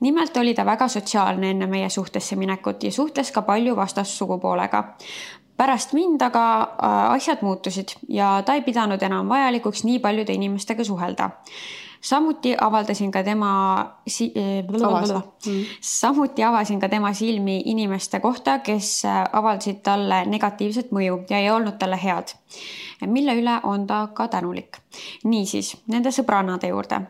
nimelt 0.00 0.36
oli 0.36 0.54
ta 0.54 0.64
väga 0.64 0.88
sotsiaalne 0.88 1.50
enne 1.50 1.66
meie 1.66 1.88
suhtesse 1.90 2.36
minekut 2.36 2.84
ja 2.84 2.92
suhtles 2.92 3.32
ka 3.32 3.42
palju 3.42 3.76
vastassugupoolega. 3.76 4.84
Pärast 5.56 5.92
mind 5.92 6.22
aga 6.22 6.44
äh, 6.62 7.12
asjad 7.16 7.42
muutusid 7.42 7.96
ja 8.08 8.42
ta 8.46 8.54
ei 8.54 8.62
pidanud 8.62 9.02
enam 9.02 9.28
vajalikuks 9.28 9.84
nii 9.84 9.98
paljude 9.98 10.32
inimestega 10.32 10.84
suhelda 10.84 11.30
samuti 12.00 12.54
avaldasin 12.60 13.10
ka 13.10 13.22
tema 13.22 13.50
si, 14.06 14.32
mm. 15.46 15.64
samuti 15.80 16.44
avasin 16.44 16.80
ka 16.80 16.88
tema 16.88 17.12
silmi 17.12 17.62
inimeste 17.64 18.20
kohta, 18.20 18.58
kes 18.58 19.04
äh, 19.04 19.24
avaldasid 19.32 19.82
talle 19.82 20.24
negatiivset 20.26 20.92
mõju 20.92 21.24
ja 21.30 21.38
ei 21.38 21.50
olnud 21.50 21.78
talle 21.78 21.98
head. 22.02 22.34
mille 23.06 23.34
üle 23.38 23.60
on 23.62 23.86
ta 23.86 24.08
ka 24.14 24.28
tänulik. 24.28 24.78
Niisiis 25.24 25.74
nende 25.86 26.12
sõbrannade 26.14 26.70
juurde. 26.70 27.00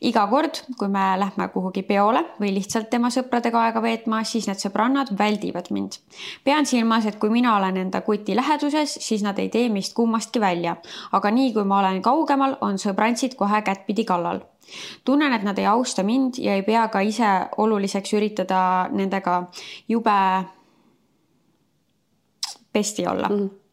iga 0.00 0.26
kord, 0.26 0.62
kui 0.78 0.88
me 0.88 1.04
lähme 1.18 1.48
kuhugi 1.54 1.82
peole 1.82 2.22
või 2.40 2.54
lihtsalt 2.54 2.90
tema 2.90 3.10
sõpradega 3.10 3.62
aega 3.66 3.82
veetma, 3.82 4.22
siis 4.24 4.46
need 4.46 4.60
sõbrannad 4.62 5.12
väldivad 5.18 5.70
mind. 5.70 5.98
pean 6.44 6.66
silmas, 6.66 7.06
et 7.06 7.18
kui 7.18 7.30
mina 7.30 7.56
olen 7.56 7.76
enda 7.76 8.00
kuti 8.00 8.36
läheduses, 8.36 8.98
siis 9.00 9.22
nad 9.22 9.38
ei 9.38 9.48
tee 9.48 9.68
meist 9.68 9.94
kummastki 9.94 10.40
välja, 10.40 10.76
aga 11.12 11.30
nii 11.30 11.52
kui 11.52 11.64
ma 11.64 11.78
olen 11.78 12.02
kaugemal, 12.02 12.56
on 12.60 12.78
sõbrantsid 12.78 13.36
kohe 13.36 13.62
kättpidi 13.62 14.04
kallal 14.04 14.40
tunnen, 15.04 15.32
et 15.32 15.42
nad 15.42 15.58
ei 15.58 15.66
austa 15.66 16.02
mind 16.02 16.40
ja 16.42 16.54
ei 16.54 16.62
pea 16.62 16.88
ka 16.88 17.00
ise 17.00 17.28
oluliseks 17.56 18.12
üritada 18.18 18.88
nendega 18.90 19.44
jube 19.88 20.16
pesti 22.72 23.06
olla 23.06 23.28
mm. 23.28 23.36
-hmm 23.36 23.65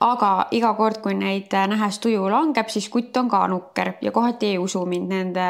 aga 0.00 0.46
iga 0.54 0.72
kord, 0.78 1.00
kui 1.02 1.14
neid 1.18 1.54
nähes 1.68 1.98
tuju 2.02 2.28
langeb, 2.30 2.68
siis 2.70 2.88
kutt 2.88 3.16
on 3.16 3.28
ka 3.28 3.40
nukker 3.50 3.92
ja 4.02 4.12
kohati 4.14 4.52
ei 4.52 4.58
usu 4.58 4.84
mind 4.86 5.10
nende 5.10 5.46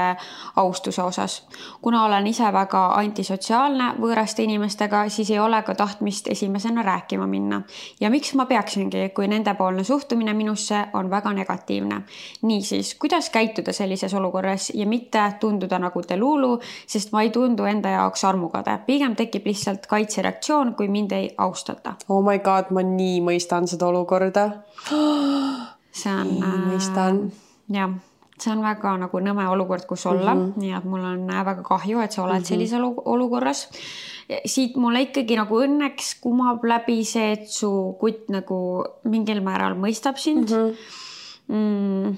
austuse 0.57 1.03
osas. 1.03 1.43
kuna 1.83 2.05
olen 2.05 2.27
ise 2.27 2.53
väga 2.53 2.87
antisotsiaalne 2.97 3.93
võõraste 4.01 4.43
inimestega, 4.43 5.09
siis 5.09 5.31
ei 5.31 5.39
ole 5.39 5.63
ka 5.63 5.75
tahtmist 5.75 6.29
esimesena 6.29 6.83
rääkima 6.83 7.27
minna. 7.27 7.63
ja 8.01 8.11
miks 8.11 8.35
ma 8.35 8.47
peaksingi, 8.47 9.09
kui 9.15 9.29
nendepoolne 9.29 9.85
suhtumine 9.85 10.35
minusse 10.35 10.87
on 10.93 11.11
väga 11.11 11.33
negatiivne. 11.33 12.03
niisiis, 12.43 12.95
kuidas 12.95 13.31
käituda 13.31 13.73
sellises 13.73 14.15
olukorras 14.15 14.71
ja 14.75 14.87
mitte 14.87 15.33
tunduda 15.41 15.79
nagu 15.79 16.03
Delulu, 16.09 16.59
sest 16.87 17.13
ma 17.13 17.23
ei 17.23 17.31
tundu 17.31 17.65
enda 17.65 17.89
jaoks 17.89 18.25
armukade, 18.25 18.79
pigem 18.87 19.17
tekib 19.17 19.47
lihtsalt 19.47 19.87
kaitsereaktsioon, 19.87 20.75
kui 20.75 20.89
mind 20.89 21.13
ei 21.13 21.35
austata. 21.39 21.95
oh 22.09 22.25
my 22.25 22.39
god, 22.39 22.71
ma 22.71 22.83
nii 22.83 23.21
mõistan 23.21 23.67
seda 23.69 23.88
olukorda 23.89 24.51
see 25.99 26.13
on. 26.15 26.31
mõistan. 26.69 27.21
Äh, 27.29 27.75
jah, 27.79 27.97
see 28.39 28.53
on 28.53 28.63
väga 28.65 28.95
nagu 29.03 29.21
nõme 29.23 29.47
olukord, 29.51 29.87
kus 29.89 30.07
olla 30.07 30.35
mm, 30.35 30.45
-hmm. 30.45 30.63
nii 30.63 30.77
et 30.79 30.85
mul 30.85 31.05
on 31.05 31.25
äh, 31.31 31.45
väga 31.47 31.65
kahju, 31.67 32.01
et 32.05 32.13
sa 32.13 32.23
oled 32.23 32.35
mm 32.35 32.43
-hmm. 32.43 32.49
sellises 32.49 32.81
olukorras. 33.05 33.69
siit 34.45 34.77
mulle 34.77 35.01
ikkagi 35.01 35.37
nagu 35.37 35.57
õnneks 35.57 36.21
kumab 36.21 36.65
läbi 36.65 37.05
see, 37.05 37.33
et 37.33 37.49
su 37.49 37.97
kutt 38.01 38.29
nagu 38.29 38.85
mingil 39.05 39.41
määral 39.41 39.75
mõistab 39.75 40.17
sind 40.17 40.51
mm. 40.51 40.57
-hmm. 40.57 40.75
Mm, 41.49 42.17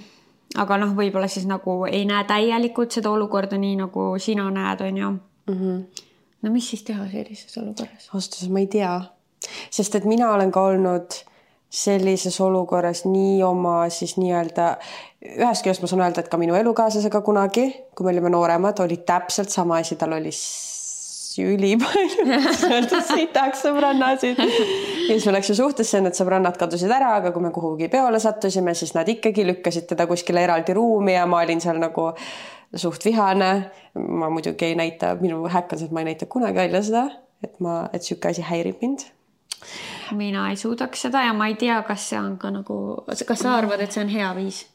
aga 0.57 0.77
noh, 0.77 0.97
võib-olla 0.97 1.29
siis 1.29 1.47
nagu 1.47 1.85
ei 1.87 2.05
näe 2.05 2.25
täielikult 2.25 2.91
seda 2.91 3.11
olukorda 3.11 3.59
nii 3.59 3.77
nagu 3.77 4.19
sina 4.19 4.51
näed, 4.51 4.81
on 4.81 4.97
ju 4.97 5.11
mm. 5.11 5.55
-hmm. 5.55 6.03
no 6.43 6.51
mis 6.51 6.71
siis 6.71 6.83
teha 6.83 7.07
sellises 7.11 7.59
olukorras? 7.59 8.11
ausalt 8.15 8.35
öeldes 8.35 8.49
ma 8.51 8.59
ei 8.59 8.67
tea, 8.67 9.01
sest 9.71 9.95
et 9.95 10.05
mina 10.05 10.33
olen 10.33 10.51
ka 10.51 10.63
olnud 10.63 11.30
sellises 11.71 12.41
olukorras 12.43 13.05
nii 13.07 13.43
oma 13.47 13.85
siis 13.95 14.17
nii-öelda, 14.19 14.73
ühest 15.39 15.63
küljest 15.63 15.85
ma 15.85 15.91
saan 15.91 16.03
öelda, 16.03 16.25
et 16.25 16.31
ka 16.33 16.41
minu 16.41 16.57
elukaaslasega 16.59 17.23
kunagi, 17.23 17.69
kui 17.95 18.07
me 18.07 18.15
olime 18.15 18.33
nooremad, 18.35 18.83
oli 18.83 18.99
täpselt 19.07 19.55
sama 19.55 19.79
asi, 19.79 19.97
tal 20.01 20.19
oli 20.19 20.33
ülipalju 21.39 22.27
sitaks 23.15 23.63
sõbrannasid. 23.65 24.41
ja 24.41 25.15
siis 25.15 25.27
me 25.29 25.37
läksime 25.37 25.61
suhtesse, 25.61 26.01
need 26.03 26.19
sõbrannad 26.19 26.59
kadusid 26.59 26.91
ära, 26.91 27.15
aga 27.21 27.31
kui 27.35 27.45
me 27.45 27.53
kuhugi 27.55 27.89
peole 27.93 28.19
sattusime, 28.21 28.75
siis 28.75 28.93
nad 28.97 29.09
ikkagi 29.09 29.47
lükkasid 29.47 29.87
teda 29.93 30.09
kuskile 30.11 30.43
eraldi 30.45 30.75
ruumi 30.77 31.15
ja 31.15 31.29
ma 31.31 31.45
olin 31.45 31.63
seal 31.63 31.79
nagu 31.81 32.11
suht 32.75 33.07
vihane. 33.07 33.53
ma 33.95 34.29
muidugi 34.31 34.73
ei 34.73 34.75
näita, 34.79 35.15
minu 35.23 35.45
häkk 35.51 35.73
on 35.75 35.79
see, 35.79 35.87
et 35.87 35.95
ma 35.95 36.03
ei 36.03 36.11
näita 36.13 36.27
kunagi 36.31 36.61
välja 36.65 36.83
seda, 36.87 37.07
et 37.45 37.57
ma, 37.63 37.85
et 37.95 38.03
sihuke 38.07 38.35
asi 38.35 38.45
häirib 38.47 38.83
mind 38.83 39.07
mina 40.13 40.51
ei 40.51 40.57
suudaks 40.57 41.07
seda 41.07 41.25
ja 41.27 41.33
ma 41.33 41.47
ei 41.47 41.55
tea, 41.55 41.83
kas 41.83 42.09
see 42.11 42.21
on 42.21 42.37
ka 42.39 42.51
nagu, 42.51 42.77
kas 43.07 43.39
sa 43.39 43.57
arvad, 43.57 43.81
et 43.81 43.93
see 43.93 44.05
on 44.05 44.13
hea 44.13 44.35
viis? 44.37 44.67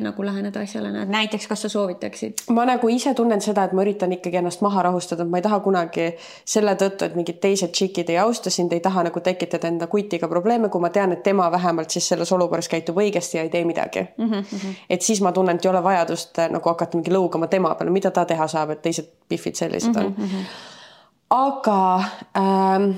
nagu 0.00 0.24
läheneda 0.24 0.60
asjale, 0.60 1.06
näiteks 1.06 1.46
kas 1.48 1.62
sa 1.62 1.68
soovitaksid? 1.68 2.32
ma 2.50 2.64
nagu 2.64 2.88
ise 2.88 3.14
tunnen 3.14 3.40
seda, 3.40 3.64
et 3.64 3.72
ma 3.72 3.82
üritan 3.82 4.12
ikkagi 4.14 4.38
ennast 4.38 4.62
maha 4.64 4.82
rahustada, 4.86 5.24
ma 5.24 5.40
ei 5.40 5.42
taha 5.42 5.60
kunagi 5.64 6.08
selle 6.54 6.74
tõttu, 6.78 7.06
et 7.06 7.16
mingid 7.18 7.40
teised 7.42 7.72
tšikid 7.74 8.12
ei 8.12 8.18
austa 8.22 8.50
sind, 8.50 8.72
ei 8.72 8.80
taha 8.84 9.06
nagu 9.08 9.20
tekitada 9.20 9.68
enda 9.68 9.86
kutiga 9.90 10.28
probleeme, 10.28 10.70
kui 10.72 10.80
ma 10.80 10.90
tean, 10.94 11.12
et 11.16 11.22
tema 11.22 11.50
vähemalt 11.52 11.90
siis 11.90 12.08
selles 12.12 12.32
olukorras 12.32 12.68
käitub 12.72 12.98
õigesti 13.02 13.38
ja 13.38 13.46
ei 13.46 13.50
tee 13.50 13.64
midagi 13.68 14.06
mm. 14.16 14.30
-hmm. 14.30 14.74
et 14.90 15.02
siis 15.02 15.20
ma 15.20 15.32
tunnen, 15.32 15.56
et 15.56 15.64
ei 15.64 15.70
ole 15.70 15.82
vajadust 15.82 16.38
äh, 16.38 16.50
nagu 16.50 16.68
hakata 16.68 16.98
mingi 16.98 17.14
lõugama 17.14 17.48
tema 17.48 17.74
peale, 17.74 17.90
mida 17.90 18.10
ta 18.10 18.24
teha 18.24 18.46
saab, 18.48 18.70
et 18.70 18.82
teised 18.82 19.10
pihvid 19.28 19.54
sellised 19.54 19.96
on 19.96 20.14
mm. 20.16 20.24
-hmm. 20.24 20.44
aga 21.30 22.04
ähm, 22.36 22.90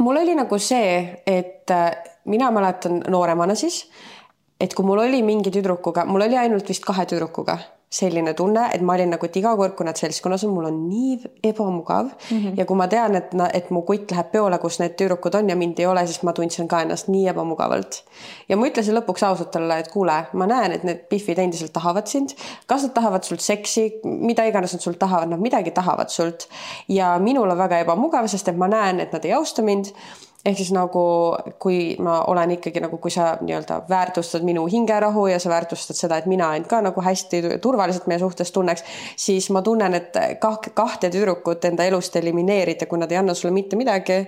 mul 0.00 0.16
oli 0.16 0.34
nagu 0.34 0.58
see, 0.58 1.22
et 1.26 1.70
äh, 1.70 1.90
mina 2.24 2.50
mäletan 2.50 3.02
nooremana 3.08 3.54
siis, 3.54 3.84
et 4.60 4.74
kui 4.74 4.86
mul 4.86 5.04
oli 5.04 5.22
mingi 5.22 5.50
tüdrukuga, 5.50 6.04
mul 6.04 6.28
oli 6.28 6.38
ainult 6.38 6.68
vist 6.68 6.84
kahe 6.86 7.06
tüdrukuga 7.06 7.58
selline 7.92 8.32
tunne, 8.34 8.64
et 8.72 8.80
ma 8.80 8.94
olin 8.96 9.10
nagu, 9.12 9.26
et 9.28 9.36
iga 9.36 9.52
kord, 9.58 9.74
kui 9.76 9.84
nad 9.84 9.98
seltskonnas 9.98 10.46
on, 10.46 10.54
mul 10.56 10.68
on 10.70 10.78
nii 10.88 11.18
ebamugav 11.50 12.06
mm. 12.08 12.38
-hmm. 12.38 12.54
ja 12.56 12.64
kui 12.68 12.76
ma 12.76 12.88
tean, 12.88 13.16
et, 13.18 13.34
et 13.52 13.70
mu 13.70 13.82
kutt 13.88 14.10
läheb 14.10 14.30
peole, 14.32 14.58
kus 14.58 14.80
need 14.80 14.96
tüdrukud 15.00 15.36
on 15.38 15.50
ja 15.50 15.56
mind 15.56 15.78
ei 15.78 15.86
ole, 15.86 16.06
siis 16.06 16.22
ma 16.22 16.32
tundsin 16.32 16.68
ka 16.68 16.80
ennast 16.82 17.08
nii 17.12 17.28
ebamugavalt. 17.34 18.02
ja 18.48 18.56
ma 18.56 18.66
ütlesin 18.66 18.96
lõpuks 18.96 19.26
ausalt 19.28 19.50
talle, 19.50 19.78
et 19.78 19.92
kuule, 19.92 20.16
ma 20.32 20.46
näen, 20.46 20.72
et 20.72 20.84
need 20.88 21.04
Biffid 21.10 21.38
endiselt 21.38 21.72
tahavad 21.72 22.06
sind. 22.06 22.32
kas 22.66 22.82
nad 22.82 22.94
tahavad 22.96 23.24
sult 23.28 23.40
seksi, 23.40 24.00
mida 24.04 24.44
iganes 24.44 24.72
nad 24.72 24.80
sult 24.80 24.98
tahavad, 24.98 25.28
nad 25.28 25.40
midagi 25.40 25.70
tahavad 25.70 26.08
sult. 26.08 26.48
ja 26.88 27.18
minul 27.18 27.50
on 27.50 27.58
väga 27.58 27.84
ebamugav, 27.84 28.26
sest 28.26 28.48
et 28.48 28.56
ma 28.56 28.68
näen, 28.68 29.00
et 29.00 29.12
nad 29.12 29.24
ei 29.24 29.32
austa 29.32 29.62
mind 29.62 29.92
ehk 30.44 30.58
siis 30.58 30.72
nagu, 30.74 31.02
kui 31.62 31.96
ma 32.02 32.18
olen 32.30 32.56
ikkagi 32.56 32.82
nagu, 32.82 32.98
kui 32.98 33.10
sa 33.14 33.36
nii-öelda 33.40 33.82
väärtustad 33.88 34.42
minu 34.46 34.64
hingerahu 34.66 35.26
ja 35.30 35.38
sa 35.42 35.52
väärtustad 35.52 35.98
seda, 35.98 36.18
et 36.18 36.26
mina 36.26 36.50
end 36.56 36.66
ka 36.70 36.80
nagu 36.82 37.04
hästi 37.04 37.42
turvaliselt 37.62 38.08
meie 38.10 38.18
suhtes 38.18 38.50
tunneks, 38.52 38.82
siis 39.16 39.50
ma 39.54 39.62
tunnen, 39.62 39.94
et 39.94 40.18
kah 40.42 40.58
kahte 40.74 41.10
tüdrukut 41.14 41.64
enda 41.70 41.86
elust 41.86 42.16
elimineerida, 42.18 42.90
kui 42.90 42.98
nad 42.98 43.12
ei 43.12 43.22
anna 43.22 43.34
sulle 43.38 43.54
mitte 43.54 43.78
midagi, 43.78 44.18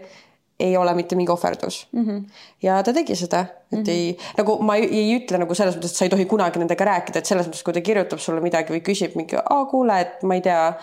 ei 0.60 0.76
ole 0.76 0.94
mitte 0.94 1.16
mingi 1.16 1.32
ohverdus 1.32 1.86
mm. 1.92 2.04
-hmm. 2.04 2.24
ja 2.62 2.82
ta 2.82 2.92
tegi 2.92 3.16
seda, 3.16 3.40
et 3.40 3.78
mm 3.78 3.82
-hmm. 3.82 3.90
ei, 3.90 4.18
nagu 4.38 4.58
ma 4.62 4.76
ei, 4.76 4.84
ei 4.84 5.16
ütle 5.18 5.38
nagu 5.38 5.54
selles 5.54 5.76
mõttes, 5.76 5.90
et 5.90 5.96
sa 5.96 6.04
ei 6.04 6.10
tohi 6.10 6.24
kunagi 6.30 6.58
nendega 6.58 6.84
rääkida, 6.84 7.18
et 7.18 7.26
selles 7.26 7.46
mõttes, 7.46 7.62
kui 7.64 7.74
ta 7.74 7.80
kirjutab 7.80 8.18
sulle 8.18 8.40
midagi 8.40 8.72
või 8.72 8.82
küsib 8.88 9.16
mingi, 9.18 9.36
aa 9.36 9.64
kuule, 9.64 10.00
et 10.00 10.22
ma 10.22 10.34
ei 10.34 10.40
tea, 10.40 10.74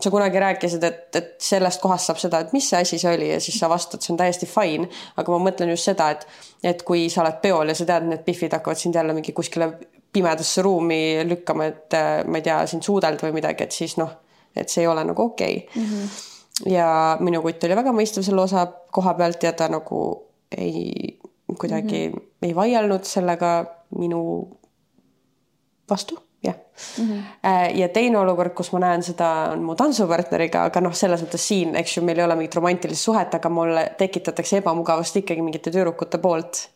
sa 0.00 0.10
kunagi 0.10 0.38
rääkisid, 0.38 0.84
et, 0.84 1.16
et 1.16 1.34
sellest 1.38 1.80
kohast 1.80 2.06
saab 2.06 2.18
seda, 2.18 2.40
et 2.40 2.52
mis 2.52 2.68
see 2.68 2.80
asi 2.80 2.98
see 2.98 3.14
oli 3.14 3.32
ja 3.32 3.40
siis 3.40 3.58
sa 3.58 3.68
vastad, 3.68 4.00
see 4.00 4.12
on 4.14 4.18
täiesti 4.18 4.46
fine. 4.46 4.88
aga 5.16 5.32
ma 5.32 5.50
mõtlen 5.50 5.74
just 5.74 5.90
seda, 5.90 6.10
et, 6.10 6.26
et 6.62 6.82
kui 6.82 7.10
sa 7.10 7.22
oled 7.22 7.40
peol 7.42 7.68
ja 7.68 7.74
sa 7.74 7.84
tead, 7.84 8.06
need 8.06 8.24
Biffid 8.24 8.52
hakkavad 8.52 8.78
sind 8.78 8.94
jälle 8.94 9.12
mingi 9.12 9.32
kuskile 9.32 9.72
pimedasse 10.12 10.62
ruumi 10.62 11.24
lükkama, 11.24 11.64
et 11.64 11.98
ma 12.26 12.38
ei 12.38 12.42
tea, 12.42 12.66
sind 12.66 12.82
suudelda 12.82 13.26
või 13.26 13.32
midagi, 13.32 13.64
et 13.64 13.72
siis 13.72 13.96
noh, 13.96 14.10
et 14.56 14.68
see 14.68 14.82
ei 14.82 14.86
ole 14.86 15.04
nagu 15.04 15.22
okei 15.22 15.66
okay. 15.66 15.82
mm. 15.82 15.90
-hmm 15.90 16.35
ja 16.64 17.16
minu 17.20 17.42
kutt 17.44 17.64
oli 17.64 17.76
väga 17.76 17.92
mõistev 17.92 18.24
selle 18.24 18.44
osa 18.46 18.66
koha 18.92 19.14
pealt 19.18 19.42
ja 19.44 19.52
ta 19.52 19.68
nagu 19.68 20.02
ei, 20.56 21.18
kuidagi 21.58 22.08
mm 22.08 22.14
-hmm. 22.14 22.22
ei 22.42 22.54
vaielnud 22.54 23.04
sellega 23.04 23.64
minu 23.98 24.48
vastu, 25.90 26.18
jah 26.42 26.54
mm. 26.98 27.04
-hmm. 27.04 27.76
ja 27.78 27.88
teine 27.88 28.18
olukord, 28.18 28.54
kus 28.54 28.72
ma 28.72 28.78
näen 28.78 29.02
seda, 29.02 29.50
on 29.52 29.62
mu 29.62 29.74
tantsupartneriga, 29.74 30.64
aga 30.64 30.80
noh, 30.80 30.94
selles 30.94 31.22
mõttes 31.22 31.48
siin, 31.48 31.76
eks 31.76 31.96
ju, 31.96 32.02
meil 32.02 32.18
ei 32.18 32.24
ole 32.24 32.36
mingit 32.36 32.54
romantilist 32.54 33.02
suhet, 33.02 33.34
aga 33.34 33.48
mulle 33.48 33.90
tekitatakse 33.98 34.56
ebamugavust 34.56 35.16
ikkagi 35.16 35.42
mingite 35.42 35.70
tüdrukute 35.70 36.18
poolt 36.18 36.68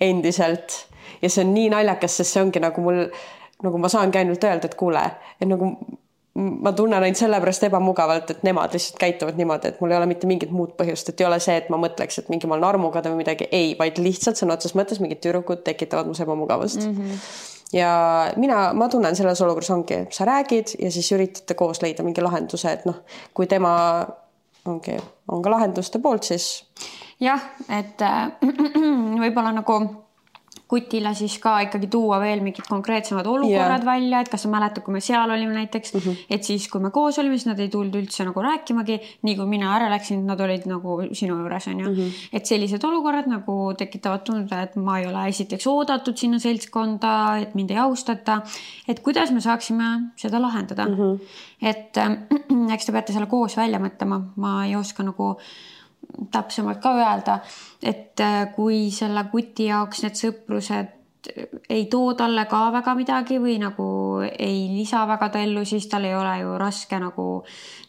endiselt. 0.00 0.86
ja 1.22 1.30
see 1.30 1.44
on 1.44 1.54
nii 1.54 1.68
naljakas, 1.70 2.16
sest 2.16 2.32
see 2.32 2.42
ongi 2.42 2.60
nagu 2.60 2.80
mul, 2.80 3.06
nagu 3.62 3.78
ma 3.78 3.88
saangi 3.88 4.18
ainult 4.18 4.44
öelda, 4.44 4.66
et 4.66 4.74
kuule, 4.74 5.10
et 5.40 5.48
nagu 5.48 5.76
ma 6.34 6.72
tunnen 6.74 6.98
ainult 6.98 7.18
sellepärast 7.18 7.68
ebamugavalt, 7.68 8.30
et 8.34 8.42
nemad 8.46 8.72
lihtsalt 8.74 8.98
käituvad 8.98 9.38
niimoodi, 9.38 9.70
et 9.70 9.80
mul 9.80 9.92
ei 9.92 9.98
ole 10.00 10.08
mitte 10.10 10.26
mingit 10.26 10.50
muud 10.54 10.72
põhjust, 10.78 11.12
et 11.12 11.20
ei 11.22 11.28
ole 11.28 11.38
see, 11.42 11.54
et 11.60 11.68
ma 11.70 11.78
mõtleks, 11.78 12.18
et 12.18 12.30
mingi 12.32 12.50
ma 12.50 12.56
olen 12.56 12.66
armukade 12.72 13.12
või 13.12 13.22
midagi, 13.22 13.46
ei, 13.54 13.76
vaid 13.78 14.00
lihtsalt 14.02 14.40
sõna 14.40 14.56
otseses 14.58 14.74
mõttes 14.78 15.02
mingid 15.02 15.22
tüdrukud 15.22 15.62
tekitavad 15.66 16.10
mus 16.10 16.22
ebamugavust 16.24 16.82
mm. 16.82 16.96
-hmm. 16.96 17.30
ja 17.78 17.92
mina, 18.36 18.66
ma 18.74 18.88
tunnen 18.90 19.16
selles 19.16 19.42
olukorras 19.46 19.70
ongi, 19.70 20.00
sa 20.10 20.26
räägid 20.26 20.74
ja 20.78 20.90
siis 20.90 21.12
üritate 21.14 21.54
koos 21.54 21.82
leida 21.82 22.02
mingi 22.02 22.24
lahenduse, 22.24 22.72
et 22.72 22.86
noh, 22.90 23.04
kui 23.34 23.46
tema 23.46 23.74
ongi, 24.66 24.98
on 25.30 25.42
ka 25.42 25.50
lahenduste 25.50 25.98
poolt, 26.02 26.22
siis. 26.26 26.64
jah, 27.20 27.40
et 27.68 28.02
äh, 28.02 28.32
võib-olla 29.22 29.54
nagu 29.54 29.78
kutile 30.68 31.10
siis 31.14 31.34
ka 31.42 31.58
ikkagi 31.66 31.90
tuua 31.92 32.16
veel 32.22 32.40
mingid 32.44 32.64
konkreetsemad 32.68 33.26
olukorrad 33.28 33.82
yeah. 33.82 33.86
välja, 33.86 34.22
et 34.24 34.30
kas 34.32 34.46
sa 34.46 34.50
mäletad, 34.52 34.80
kui 34.86 34.94
me 34.96 35.02
seal 35.04 35.30
olime 35.30 35.52
näiteks 35.58 35.92
mm, 35.94 36.00
-hmm. 36.00 36.22
et 36.36 36.44
siis, 36.44 36.68
kui 36.72 36.80
me 36.80 36.90
koos 36.90 37.18
olime, 37.20 37.36
siis 37.36 37.50
nad 37.50 37.60
ei 37.60 37.68
tulnud 37.68 37.98
üldse 38.00 38.24
nagu 38.24 38.42
rääkimagi. 38.42 39.00
nii 39.22 39.36
kui 39.36 39.46
mina 39.46 39.74
ära 39.76 39.90
läksin, 39.92 40.24
nad 40.26 40.40
olid 40.40 40.64
nagu 40.70 40.96
sinu 41.12 41.36
juures 41.40 41.68
onju 41.68 41.90
mm. 41.90 41.96
-hmm. 41.96 42.28
et 42.32 42.46
sellised 42.46 42.84
olukorrad 42.84 43.28
nagu 43.28 43.74
tekitavad 43.78 44.24
tunde, 44.24 44.62
et 44.62 44.76
ma 44.76 44.98
ei 44.98 45.06
ole 45.06 45.28
esiteks 45.28 45.66
oodatud 45.66 46.16
sinna 46.16 46.38
seltskonda, 46.38 47.12
et 47.42 47.54
mind 47.54 47.70
ei 47.70 47.78
austata. 47.78 48.40
et 48.88 49.00
kuidas 49.00 49.30
me 49.30 49.40
saaksime 49.40 50.12
seda 50.16 50.40
lahendada 50.42 50.88
mm. 50.88 50.94
-hmm. 50.94 51.20
et 51.62 51.96
äh, 51.96 52.10
eks 52.74 52.86
te 52.86 52.92
peate 52.92 53.12
selle 53.12 53.26
koos 53.26 53.56
välja 53.56 53.78
mõtlema, 53.78 54.22
ma 54.36 54.64
ei 54.64 54.76
oska 54.76 55.02
nagu 55.02 55.36
täpsemalt 56.32 56.82
ka 56.82 56.94
öelda, 56.98 57.38
et 57.82 58.20
äh, 58.20 58.52
kui 58.54 58.90
selle 58.94 59.26
kuti 59.32 59.70
jaoks 59.70 60.04
need 60.04 60.20
sõprused 60.20 60.92
ei 61.72 61.86
too 61.88 62.12
talle 62.18 62.44
ka 62.50 62.66
väga 62.74 62.94
midagi 62.98 63.38
või 63.40 63.56
nagu 63.62 63.86
ei 64.24 64.68
lisa 64.74 65.06
väga 65.08 65.30
ta 65.32 65.42
ellu, 65.44 65.64
siis 65.64 65.86
tal 65.88 66.04
ei 66.04 66.14
ole 66.16 66.34
ju 66.42 66.58
raske 66.60 66.98
nagu 67.00 67.26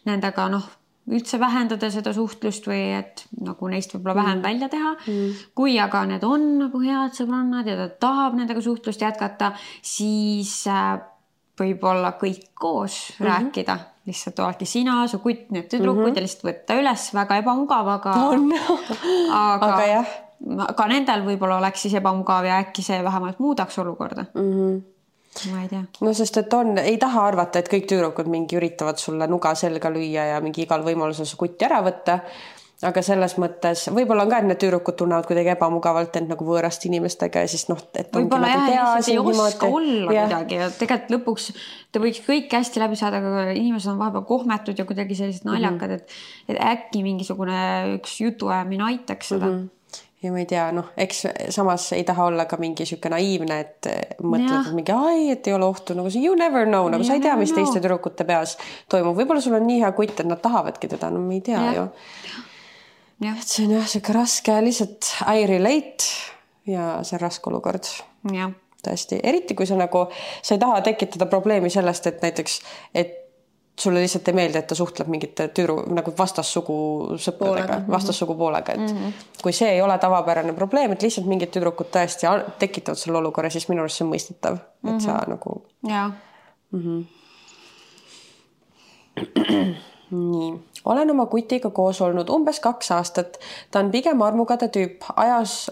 nendega 0.08 0.46
noh, 0.52 0.68
üldse 1.06 1.38
vähendada 1.38 1.90
seda 1.92 2.14
suhtlust 2.16 2.66
või 2.66 2.80
et 2.96 3.26
nagu 3.44 3.68
neist 3.70 3.92
võib-olla 3.94 4.16
vähem 4.22 4.38
mm. 4.38 4.46
välja 4.46 4.68
teha 4.72 4.94
mm.. 4.94 5.42
kui 5.54 5.76
aga 5.78 6.02
need 6.10 6.24
on 6.26 6.46
nagu 6.64 6.80
head 6.82 7.14
sõbrannad 7.18 7.68
ja 7.70 7.76
ta 7.78 7.90
tahab 8.06 8.38
nendega 8.40 8.64
suhtlust 8.64 9.04
jätkata, 9.04 9.52
siis 9.82 10.58
äh, 10.72 10.96
võib-olla 11.60 12.16
kõik 12.20 12.50
koos 12.54 12.96
mm 12.96 13.20
-hmm. 13.20 13.30
rääkida 13.30 13.78
lihtsalt 14.06 14.38
oledki 14.38 14.66
sina, 14.70 15.00
su 15.10 15.18
kutt, 15.22 15.48
need 15.54 15.68
tüdrukud 15.70 16.02
mm 16.02 16.10
-hmm. 16.10 16.16
ja 16.16 16.24
lihtsalt 16.26 16.48
võtta 16.48 16.78
üles, 16.80 17.06
väga 17.14 17.40
ebamugav, 17.42 17.88
aga 17.98 18.16
on 18.30 18.50
aga, 18.54 19.70
aga 19.70 19.86
jah. 19.86 20.18
ka 20.76 20.86
nendel 20.90 21.24
võib-olla 21.26 21.58
oleks 21.62 21.86
siis 21.86 21.94
ebamugav 21.94 22.44
ja 22.44 22.60
äkki 22.64 22.82
see 22.82 23.00
vähemalt 23.04 23.38
muudaks 23.38 23.78
olukorda 23.78 24.26
mm. 24.34 24.52
-hmm 24.52 24.84
ma 25.50 25.62
ei 25.62 25.68
tea. 25.68 25.82
no 26.00 26.12
sest, 26.16 26.36
et 26.40 26.54
on, 26.56 26.78
ei 26.78 26.96
taha 27.00 27.26
arvata, 27.28 27.60
et 27.60 27.68
kõik 27.72 27.88
tüdrukud 27.90 28.28
mingi 28.32 28.56
üritavad 28.56 29.00
sulle 29.00 29.26
nuga 29.30 29.54
selga 29.54 29.90
lüüa 29.92 30.30
ja 30.32 30.40
mingi 30.44 30.64
igal 30.64 30.84
võimalusel 30.86 31.28
su 31.28 31.36
kutti 31.40 31.66
ära 31.68 31.82
võtta 31.84 32.20
aga 32.84 33.00
selles 33.00 33.36
mõttes 33.40 33.86
võib-olla 33.88 34.26
on 34.26 34.30
ka, 34.30 34.40
et 34.42 34.48
need 34.50 34.58
tüdrukud 34.60 34.98
tunnevad 35.00 35.24
kuidagi 35.28 35.54
ebamugavalt 35.54 36.18
end 36.20 36.28
nagu 36.34 36.44
võõraste 36.44 36.90
inimestega 36.90 37.46
ja 37.46 37.48
siis 37.48 37.64
noh, 37.70 37.78
et 37.96 38.10
võib-olla 38.12 38.50
jah, 38.50 38.66
lihtsalt 38.68 39.08
ei 39.14 39.20
oska 39.22 39.70
olla 39.72 40.12
ja. 40.12 40.26
midagi 40.26 40.58
ja 40.58 40.66
tegelikult 40.76 41.14
lõpuks 41.14 41.46
te 41.92 42.02
võiks 42.02 42.20
kõik 42.26 42.52
hästi 42.52 42.82
läbi 42.82 42.98
saada, 43.00 43.22
aga 43.22 43.46
inimesed 43.56 43.94
on 43.94 44.02
vahepeal 44.02 44.26
kohmetud 44.28 44.76
ja 44.76 44.84
kuidagi 44.88 45.16
sellised 45.16 45.46
mhm. 45.46 45.54
naljakad 45.54 45.94
mm, 45.94 46.02
-hmm. 46.02 46.18
et, 46.52 46.52
et 46.52 46.60
äkki 46.74 47.02
mingisugune 47.06 47.62
üks 47.96 48.20
jutuajamine 48.20 48.90
aitaks 48.92 49.32
seda 49.34 49.46
mm. 49.46 49.56
-hmm 49.56 49.72
ja 50.22 50.32
ma 50.32 50.40
ei 50.40 50.46
tea, 50.48 50.70
noh, 50.72 50.88
eks 50.96 51.26
samas 51.54 51.92
ei 51.92 52.04
taha 52.04 52.24
olla 52.24 52.46
ka 52.50 52.56
mingi 52.56 52.86
sihuke 52.88 53.08
naiivne, 53.12 53.58
et 53.60 53.88
mõtled 54.24 54.72
mingi, 54.74 54.92
ai, 54.92 55.30
et 55.30 55.46
ei 55.46 55.54
ole 55.54 55.68
ohtu, 55.68 55.94
nagu 55.94 56.10
see 56.10 56.24
you 56.24 56.34
never 56.34 56.64
know, 56.66 56.88
nagu 56.88 57.04
you 57.04 57.06
sa 57.06 57.14
ei 57.14 57.20
tea, 57.20 57.36
mis 57.36 57.52
know. 57.52 57.62
teiste 57.62 57.80
tüdrukute 57.84 58.24
peas 58.24 58.56
toimub, 58.88 59.14
võib-olla 59.14 59.44
sul 59.44 59.54
on 59.60 59.66
nii 59.68 59.84
hea 59.84 59.92
kutt, 59.92 60.24
et 60.24 60.26
nad 60.26 60.40
tahavadki 60.42 60.88
teda, 60.88 61.12
no 61.12 61.20
me 61.20 61.36
ei 61.36 61.44
tea 61.46 61.62
ja. 61.68 61.74
ju 61.76 61.86
et 63.40 63.48
see 63.48 63.66
on 63.66 63.76
jah, 63.78 63.86
sihuke 63.88 64.12
raske, 64.16 64.56
lihtsalt 64.64 65.12
I 65.32 65.46
relate 65.48 66.04
ja 66.66 66.96
see 67.02 67.16
on 67.16 67.20
raske 67.20 67.50
olukord. 67.50 67.92
tõesti, 68.86 69.20
eriti 69.22 69.54
kui 69.58 69.66
sa 69.66 69.76
nagu, 69.78 70.06
sa 70.42 70.54
ei 70.54 70.60
taha 70.62 70.80
tekitada 70.86 71.26
probleemi 71.30 71.70
sellest, 71.72 72.06
et 72.06 72.22
näiteks, 72.22 72.60
et 72.94 73.22
sulle 73.80 74.00
lihtsalt 74.00 74.28
ei 74.28 74.36
meeldi, 74.36 74.58
et 74.58 74.66
ta 74.66 74.74
suhtleb 74.74 75.08
mingite 75.12 75.48
tüdru 75.56 75.82
nagu 75.92 76.12
vastassugu 76.18 76.76
sõpradega, 77.20 77.82
vastassugu 77.92 78.34
poolega, 78.38 78.72
et 78.72 78.80
mm 78.80 78.86
-hmm. 78.96 79.12
kui 79.42 79.52
see 79.52 79.70
ei 79.72 79.82
ole 79.82 79.98
tavapärane 79.98 80.52
probleem, 80.52 80.92
et 80.92 81.02
lihtsalt 81.02 81.26
mingid 81.26 81.50
tüdrukud 81.56 81.90
tõesti 81.92 82.26
tekitavad 82.58 82.98
selle 82.98 83.18
olukorra, 83.18 83.50
siis 83.50 83.68
minu 83.68 83.82
arust 83.82 83.96
see 83.96 84.06
on 84.06 84.12
mõistetav, 84.12 84.54
et 84.54 84.60
mm 84.82 84.96
-hmm. 84.96 85.00
sa 85.00 85.12
mhm. 85.12 85.30
nagu. 85.30 85.62
jaa 85.88 86.12
mm. 86.70 86.82
-hmm. 86.82 87.04
Nii, 90.10 90.52
olen 90.84 91.10
oma 91.10 91.26
kutiga 91.26 91.70
koos 91.70 92.00
olnud 92.00 92.28
umbes 92.30 92.60
kaks 92.60 92.90
aastat. 92.90 93.38
ta 93.70 93.80
on 93.80 93.90
pigem 93.90 94.22
armukade 94.22 94.68
tüüp, 94.68 95.04
ajas 95.16 95.70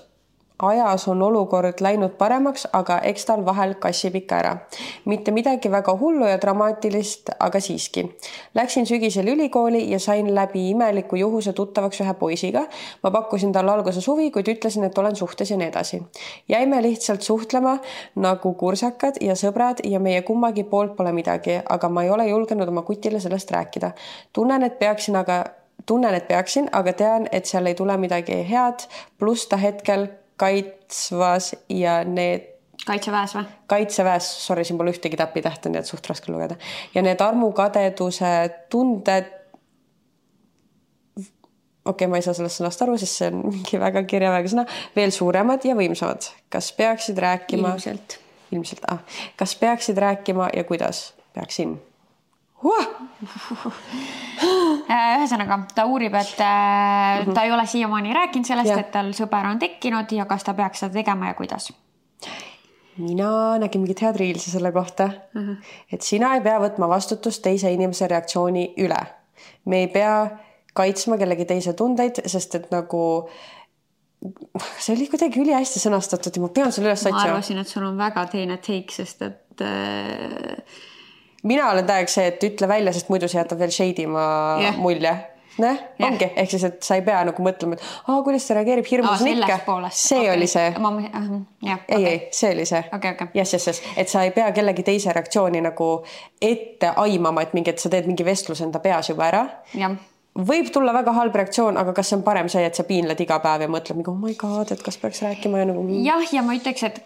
ajas 0.63 1.09
on 1.09 1.23
olukord 1.23 1.81
läinud 1.81 2.15
paremaks, 2.19 2.69
aga 2.73 2.99
eks 3.03 3.25
tal 3.27 3.43
vahel 3.47 3.75
kassib 3.75 4.15
ikka 4.15 4.37
ära. 4.39 4.57
mitte 5.05 5.31
midagi 5.31 5.71
väga 5.71 5.97
hullu 5.99 6.27
ja 6.27 6.39
dramaatilist, 6.41 7.31
aga 7.41 7.61
siiski. 7.61 8.17
Läksin 8.55 8.87
sügisel 8.87 9.29
ülikooli 9.29 9.91
ja 9.91 9.99
sain 9.99 10.35
läbi 10.35 10.71
imeliku 10.71 11.17
juhuse 11.17 11.53
tuttavaks 11.53 12.01
ühe 12.01 12.15
poisiga. 12.15 12.67
ma 13.03 13.11
pakkusin 13.11 13.53
talle 13.53 13.73
alguses 13.73 14.07
huvi, 14.07 14.31
kuid 14.31 14.49
ütlesin, 14.49 14.85
et 14.85 14.99
olen 14.99 15.17
suhtes 15.17 15.51
ja 15.51 15.57
nii 15.57 15.69
edasi. 15.69 16.03
jäime 16.49 16.83
lihtsalt 16.83 17.23
suhtlema 17.23 17.79
nagu 18.15 18.55
kursakad 18.55 19.15
ja 19.21 19.35
sõbrad 19.35 19.83
ja 19.85 20.01
meie 20.01 20.23
kummagi 20.23 20.65
poolt 20.65 20.97
pole 20.97 21.13
midagi, 21.13 21.61
aga 21.69 21.89
ma 21.89 22.03
ei 22.03 22.11
ole 22.11 22.29
julgenud 22.29 22.69
oma 22.69 22.83
kutile 22.83 23.21
sellest 23.21 23.51
rääkida. 23.51 23.91
tunnen, 24.33 24.63
et 24.63 24.79
peaksin 24.79 25.17
aga 25.17 25.45
tunnen, 25.87 26.15
et 26.15 26.29
peaksin, 26.29 26.69
aga 26.73 26.93
tean, 26.93 27.29
et 27.33 27.47
seal 27.47 27.67
ei 27.67 27.75
tule 27.75 27.97
midagi 27.97 28.47
head. 28.51 28.87
pluss 29.19 29.47
ta 29.47 29.57
hetkel 29.57 30.09
kaitsvas 30.37 31.55
ja 31.69 32.01
need 32.05 32.55
kaitseväes 32.87 33.35
või? 33.37 33.45
kaitseväes, 33.71 34.29
sorry, 34.47 34.65
siin 34.65 34.79
pole 34.79 34.93
ühtegi 34.95 35.19
täpitähte, 35.19 35.71
nii 35.71 35.81
et 35.81 35.89
suht 35.89 36.07
raske 36.11 36.33
lugeda. 36.33 36.57
ja 36.95 37.03
need 37.03 37.21
armukadeduse 37.21 38.33
tunded. 38.73 39.31
okei 41.17 41.93
okay,, 41.93 42.11
ma 42.11 42.21
ei 42.21 42.27
saa 42.27 42.37
sellest 42.37 42.61
sõnast 42.61 42.85
aru, 42.85 42.99
sest 43.01 43.21
see 43.21 43.31
on 43.33 43.41
mingi 43.49 43.81
väga 43.81 44.05
kirjaväega 44.11 44.53
sõna, 44.53 44.67
veel 44.97 45.15
suuremad 45.15 45.65
ja 45.65 45.79
võimsamad. 45.79 46.31
kas 46.53 46.73
peaksid 46.77 47.19
rääkima? 47.19 47.75
ilmselt. 47.75 48.19
ilmselt, 48.53 48.87
ah, 48.91 49.03
kas 49.41 49.57
peaksid 49.61 49.99
rääkima 49.99 50.51
ja 50.57 50.65
kuidas 50.69 51.13
peaksin? 51.35 51.79
Äh, 52.65 52.87
ühesõnaga, 54.89 55.59
ta 55.75 55.87
uurib, 55.89 56.15
et 56.19 56.41
äh, 56.45 57.25
ta 57.35 57.47
ei 57.47 57.53
ole 57.53 57.67
siiamaani 57.67 58.15
rääkinud 58.17 58.49
sellest, 58.49 58.77
et 58.77 58.93
tal 58.95 59.13
sõber 59.17 59.49
on 59.51 59.59
tekkinud 59.63 60.13
ja 60.13 60.29
kas 60.31 60.45
ta 60.45 60.55
peaks 60.55 60.85
seda 60.85 61.01
tegema 61.01 61.33
ja 61.33 61.39
kuidas 61.39 61.71
mina 62.99 63.59
nägin 63.59 63.83
mingit 63.83 64.03
head 64.03 64.17
reelsi 64.21 64.51
selle 64.51 64.73
kohta 64.73 65.05
uh, 65.05 65.43
-huh. 65.43 65.57
et 65.93 66.03
sina 66.03 66.35
ei 66.35 66.41
pea 66.41 66.61
võtma 66.63 66.89
vastutust 66.89 67.43
teise 67.43 67.73
inimese 67.73 68.07
reaktsiooni 68.09 68.75
üle. 68.79 69.01
me 69.65 69.79
ei 69.79 69.89
pea 69.89 70.29
kaitsma 70.73 71.19
kellegi 71.19 71.45
teise 71.45 71.73
tundeid, 71.73 72.23
sest 72.27 72.55
et 72.55 72.71
nagu 72.71 73.29
see 74.79 74.95
oli 74.97 75.09
kuidagi 75.11 75.41
ülihästi 75.41 75.81
sõnastatud 75.83 76.37
ja 76.37 76.43
ma 76.43 76.49
pean 76.49 76.73
selle 76.73 76.89
üles 76.89 77.03
otsima. 77.03 77.19
ma 77.19 77.31
arvasin, 77.33 77.59
et 77.59 77.69
sul 77.69 77.85
on 77.85 77.99
väga 77.99 78.27
teine 78.27 78.57
take, 78.57 78.95
sest 78.95 79.23
et 79.23 79.61
äh 79.61 80.93
mina 81.45 81.71
olen 81.71 81.87
täiega 81.87 82.11
see, 82.11 82.27
et 82.33 82.49
ütle 82.51 82.69
välja, 82.71 82.93
sest 82.97 83.13
muidu 83.13 83.29
see 83.31 83.41
jätab 83.41 83.61
veel 83.61 83.73
shady 83.75 84.09
ma 84.11 84.27
yeah. 84.63 84.81
mulje 84.81 85.15
noh, 85.63 85.83
ongi, 86.03 86.29
ehk 86.35 86.51
siis, 86.51 86.65
et 86.67 86.87
sa 86.87 86.97
ei 86.99 87.05
pea 87.07 87.21
nagu 87.29 87.45
mõtlema, 87.45 87.77
et 87.77 87.85
aa, 88.09 88.21
kuidas 88.27 88.47
ta 88.49 88.57
reageerib, 88.59 88.87
hirmus 88.91 89.23
on 89.23 89.31
ikka. 89.31 89.59
see 89.91 90.23
okay. 90.23 90.33
oli 90.33 90.49
see. 90.51 90.73
ei 90.73 91.75
okay., 91.75 92.01
ei, 92.01 92.17
see 92.35 92.51
oli 92.55 92.67
see 92.69 92.81
okay,. 92.89 93.15
Okay. 93.15 93.29
jess, 93.35 93.57
jess, 93.57 93.71
jess, 93.71 93.93
et 94.01 94.11
sa 94.11 94.25
ei 94.27 94.33
pea 94.35 94.51
kellegi 94.57 94.87
teise 94.87 95.15
reaktsiooni 95.15 95.63
nagu 95.65 95.91
ette 96.43 96.91
aimama, 97.05 97.47
et 97.47 97.55
mingi, 97.57 97.75
et 97.75 97.83
sa 97.83 97.93
teed 97.93 98.11
mingi 98.11 98.27
vestluse 98.27 98.67
enda 98.67 98.83
peas 98.85 99.13
juba 99.13 99.29
ära. 99.31 99.45
võib 100.35 100.73
tulla 100.75 100.95
väga 100.97 101.15
halb 101.15 101.37
reaktsioon, 101.43 101.79
aga 101.79 101.95
kas 101.95 102.11
see 102.11 102.19
on 102.19 102.27
parem 102.27 102.51
see, 102.51 102.65
et 102.67 102.75
sa 102.75 102.87
piinled 102.89 103.21
iga 103.23 103.39
päev 103.45 103.69
ja 103.69 103.71
mõtled 103.71 104.03
nagu 104.03 104.17
oh 104.17 104.21
my 104.21 104.35
god, 104.41 104.75
et 104.75 104.83
kas 104.83 104.99
peaks 104.99 105.23
rääkima 105.23 105.63
ja 105.63 105.71
nagu. 105.71 105.87
jah, 106.03 106.27
ja 106.35 106.43
ma 106.43 106.59
ütleks, 106.59 106.83
et 106.91 107.03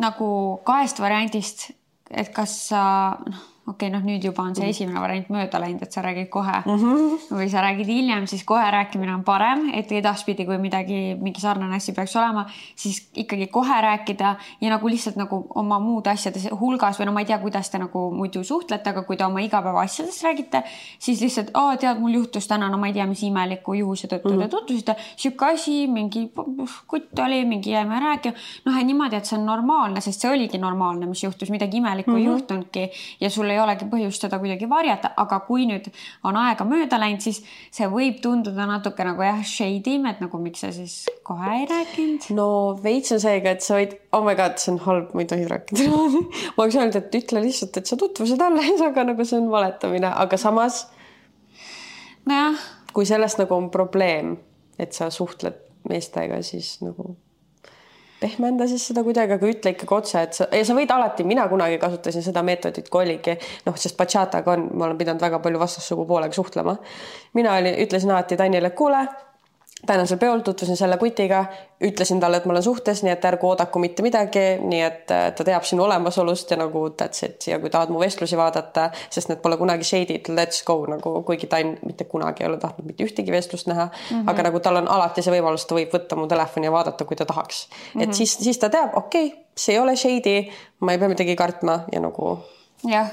nagu 0.00 0.32
kahest 0.64 1.02
variandist, 1.02 1.70
et 2.10 2.32
kas 2.32 2.56
sa 2.70 2.82
noh 3.26 3.49
okei 3.70 3.88
okay,, 3.88 3.90
noh, 3.94 4.02
nüüd 4.06 4.24
juba 4.24 4.42
on 4.42 4.54
see 4.56 4.64
mhm. 4.64 4.74
esimene 4.74 5.00
variant 5.02 5.28
mööda 5.32 5.60
läinud, 5.62 5.82
et 5.84 5.94
sa 5.94 6.02
räägid 6.04 6.28
kohe 6.32 6.56
mm 6.64 6.76
-hmm. 6.82 7.26
või 7.38 7.48
sa 7.52 7.62
räägid 7.64 7.86
hiljem, 7.86 8.26
siis 8.26 8.44
kohe 8.44 8.70
rääkimine 8.70 9.14
on 9.14 9.24
parem, 9.24 9.68
et 9.74 9.92
edaspidi, 9.92 10.46
kui 10.46 10.58
midagi, 10.58 11.16
mingi 11.20 11.40
sarnane 11.40 11.76
asi 11.76 11.92
peaks 11.92 12.16
olema, 12.16 12.46
siis 12.76 13.10
ikkagi 13.14 13.46
kohe 13.46 13.80
rääkida 13.80 14.34
ja 14.60 14.70
nagu 14.70 14.88
lihtsalt 14.88 15.16
nagu 15.16 15.46
oma 15.54 15.78
muude 15.78 16.10
asjade 16.10 16.40
hulgas 16.60 16.98
või 17.00 17.06
no 17.06 17.12
ma 17.12 17.20
ei 17.20 17.26
tea, 17.26 17.38
kuidas 17.38 17.70
te 17.70 17.78
nagu 17.78 18.10
muidu 18.14 18.44
suhtlete, 18.44 18.90
aga 18.90 19.02
kui 19.02 19.16
te 19.16 19.24
oma 19.24 19.40
igapäevaasjadest 19.40 20.24
räägite, 20.24 20.62
siis 20.98 21.20
lihtsalt, 21.20 21.50
aa, 21.54 21.76
tead, 21.76 22.00
mul 22.00 22.14
juhtus 22.14 22.48
täna, 22.48 22.68
no 22.68 22.78
ma 22.78 22.86
ei 22.86 22.92
tea, 22.92 23.06
mis 23.06 23.22
imeliku 23.22 23.74
juhuse 23.74 24.08
tõttu 24.08 24.32
mm 24.32 24.36
-hmm. 24.36 24.42
te 24.42 24.48
tutvusite, 24.48 24.96
sihuke 25.16 25.46
asi, 25.46 25.86
mingi 25.86 26.32
kutt 26.86 27.18
oli, 27.18 27.44
mingi 27.44 27.70
jäime 27.70 28.00
rääkima, 28.00 28.34
noh, 28.64 28.80
et 28.80 28.86
niimoodi, 28.86 29.16
et 29.16 29.24
see 29.24 29.38
on 29.38 29.46
normaalne, 29.46 30.00
sest 30.00 30.20
see 30.20 30.30
oligi 30.30 30.58
normaalne, 30.58 31.06
mis 31.06 31.24
juhtus, 31.24 31.50
midagi 31.50 31.76
imelikku 31.76 32.10
mm 32.10 32.16
-hmm. 32.16 32.20
ei 32.20 32.26
mhm. 32.26 32.32
juhtunudki 32.32 32.90
ja 33.20 33.30
sul 33.30 33.50
ei 33.50 33.59
ei 33.60 33.64
olegi 33.66 33.88
põhjust 33.90 34.24
seda 34.24 34.40
kuidagi 34.40 34.68
varjata, 34.70 35.12
aga 35.20 35.40
kui 35.44 35.66
nüüd 35.68 35.86
on 36.26 36.38
aega 36.40 36.64
mööda 36.68 36.98
läinud, 37.00 37.22
siis 37.24 37.42
see 37.74 37.88
võib 37.92 38.20
tunduda 38.24 38.66
natuke 38.68 39.04
nagu 39.06 39.24
jah, 39.24 39.40
shady 39.46 39.98
im, 39.98 40.08
et 40.10 40.22
nagu 40.24 40.40
miks 40.42 40.64
sa 40.64 40.72
siis 40.74 41.04
kohe 41.26 41.52
ei 41.60 41.68
rääkinud. 41.70 42.30
no 42.36 42.48
veits 42.82 43.12
on 43.16 43.22
seega, 43.22 43.54
et 43.54 43.64
sa 43.66 43.76
võid, 43.78 43.96
oh 44.16 44.24
my 44.26 44.36
god, 44.38 44.58
see 44.62 44.74
on 44.74 44.82
halb, 44.86 45.14
ma 45.14 45.24
ei 45.24 45.30
tohi 45.30 45.48
rääkida 45.50 45.88
ma 46.56 46.64
oleks 46.64 46.78
öelnud, 46.80 47.00
et 47.00 47.18
ütle 47.20 47.44
lihtsalt, 47.44 47.80
et 47.80 47.90
sa 47.90 47.98
tutvusid 48.00 48.42
alles, 48.44 48.84
aga 48.86 49.06
nagu 49.12 49.26
see 49.28 49.40
on 49.40 49.50
valetamine, 49.52 50.12
aga 50.24 50.40
samas. 50.40 50.84
nojah. 52.28 52.68
kui 52.90 53.06
sellest 53.06 53.38
nagu 53.38 53.54
on 53.54 53.68
probleem, 53.70 54.38
et 54.80 54.96
sa 54.96 55.12
suhtled 55.14 55.58
meestega, 55.88 56.40
siis 56.42 56.78
nagu 56.82 57.14
pehmenda 58.20 58.66
siis 58.68 58.84
seda 58.90 59.04
kuidagi, 59.06 59.36
aga 59.36 59.48
ütle 59.48 59.72
ikkagi 59.74 59.96
otse, 59.96 60.24
et 60.26 60.36
sa, 60.36 60.48
ja 60.52 60.66
sa 60.66 60.76
võid 60.76 60.92
alati, 60.94 61.24
mina 61.28 61.46
kunagi 61.50 61.78
kasutasin 61.80 62.24
seda 62.26 62.42
meetodit, 62.46 62.90
kui 62.92 63.04
oligi 63.04 63.36
noh, 63.66 63.78
sest 63.80 63.96
bachataga 63.98 64.54
on, 64.56 64.68
ma 64.74 64.88
olen 64.88 65.00
pidanud 65.00 65.24
väga 65.24 65.40
palju 65.44 65.62
vastassugu 65.62 66.06
poolega 66.08 66.36
suhtlema. 66.36 66.76
mina 67.34 67.56
olin, 67.56 67.78
ütlesin 67.86 68.12
alati 68.12 68.36
Tanile, 68.36 68.70
kuule 68.76 69.06
tänasel 69.86 70.18
peol 70.18 70.40
tutvusin 70.44 70.76
selle 70.76 70.96
kutiga, 70.96 71.44
ütlesin 71.84 72.20
talle, 72.20 72.36
et 72.36 72.44
ma 72.44 72.52
olen 72.52 72.62
suhtes, 72.62 73.02
nii 73.02 73.12
et 73.12 73.24
ärgu 73.24 73.48
oodaku 73.48 73.80
mitte 73.82 74.04
midagi, 74.04 74.42
nii 74.60 74.80
et 74.84 75.12
äh, 75.14 75.26
ta 75.36 75.46
teab 75.46 75.64
sinu 75.64 75.84
olemasolust 75.86 76.50
ja 76.50 76.58
nagu 76.60 76.86
that's 76.90 77.24
it 77.26 77.46
ja 77.48 77.58
kui 77.62 77.70
tahad 77.72 77.92
mu 77.92 78.00
vestlusi 78.02 78.36
vaadata, 78.36 78.90
sest 79.10 79.32
need 79.32 79.40
pole 79.44 79.56
kunagi 79.60 79.86
shade'id, 79.88 80.28
let's 80.36 80.64
go 80.66 80.78
nagu, 80.90 81.14
kuigi 81.26 81.48
ta 81.50 81.62
ei, 81.62 81.72
mitte 81.86 82.04
kunagi 82.10 82.44
ei 82.44 82.50
ole 82.50 82.60
tahtnud 82.60 82.90
mitte 82.90 83.04
ühtegi 83.06 83.32
vestlust 83.32 83.70
näha 83.70 83.88
mm, 83.88 84.16
-hmm. 84.16 84.30
aga 84.30 84.48
nagu 84.50 84.60
tal 84.60 84.82
on 84.82 84.88
alati 84.88 85.24
see 85.24 85.34
võimalus, 85.38 85.66
ta 85.66 85.78
võib 85.78 85.96
võtta 85.96 86.16
mu 86.16 86.28
telefoni 86.28 86.68
ja 86.68 86.72
vaadata, 86.72 87.04
kui 87.04 87.16
ta 87.16 87.26
tahaks 87.26 87.66
mm. 87.68 87.74
-hmm. 87.74 88.02
et 88.02 88.08
mhm. 88.08 88.16
siis, 88.16 88.38
siis 88.38 88.58
ta 88.58 88.68
teab, 88.68 88.96
okei 88.96 89.26
okay,, 89.26 89.44
see 89.56 89.74
ei 89.74 89.80
ole 89.80 89.96
shade'i, 89.96 90.48
ma 90.80 90.92
ei 90.92 90.98
pea 90.98 91.08
midagi 91.08 91.36
kartma 91.36 91.84
ja 91.92 92.00
nagu. 92.00 92.38
Jah 92.88 93.10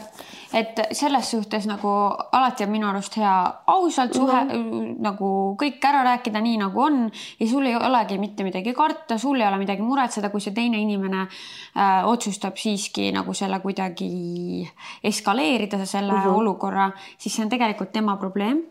et 0.54 0.80
selles 0.96 1.32
suhtes 1.32 1.66
nagu 1.68 1.90
alati 2.32 2.64
on 2.64 2.72
minu 2.72 2.88
arust 2.88 3.18
hea 3.20 3.34
ausalt 3.74 4.14
suhe 4.16 4.44
mm 4.44 4.50
-hmm. 4.50 4.96
nagu 5.04 5.58
kõik 5.60 5.84
ära 5.90 6.04
rääkida 6.04 6.42
nii 6.42 6.58
nagu 6.58 6.82
on 6.82 7.12
ja 7.40 7.48
sul 7.48 7.66
ei 7.66 7.76
olegi 7.76 8.18
mitte 8.18 8.44
midagi 8.44 8.74
karta, 8.74 9.18
sul 9.18 9.42
ei 9.42 9.48
ole 9.48 9.58
midagi 9.58 9.82
muretseda, 9.82 10.30
kui 10.30 10.42
see 10.42 10.54
teine 10.54 10.78
inimene 10.78 11.22
äh, 11.22 12.08
otsustab 12.08 12.56
siiski 12.56 13.12
nagu 13.12 13.34
selle 13.34 13.60
kuidagi 13.60 14.70
eskaleerida, 15.04 15.86
selle 15.86 16.14
mm 16.14 16.20
-hmm. 16.20 16.38
olukorra, 16.38 16.92
siis 17.18 17.36
see 17.36 17.44
on 17.44 17.50
tegelikult 17.50 17.92
tema 17.92 18.18
probleem 18.18 18.64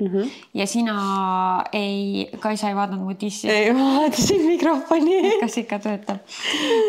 Mm 0.00 0.06
-hmm. 0.06 0.30
ja 0.54 0.66
sina 0.66 1.64
ei, 1.72 2.30
Kaisa 2.38 2.68
ei 2.68 2.74
vaadanud 2.74 3.04
mu 3.04 3.14
dissi. 3.20 3.50
ei, 3.50 3.72
ma 3.72 4.00
vaatasin 4.00 4.46
mikrofoni. 4.46 5.40
kas 5.40 5.58
ikka 5.58 5.78
töötab 5.78 6.18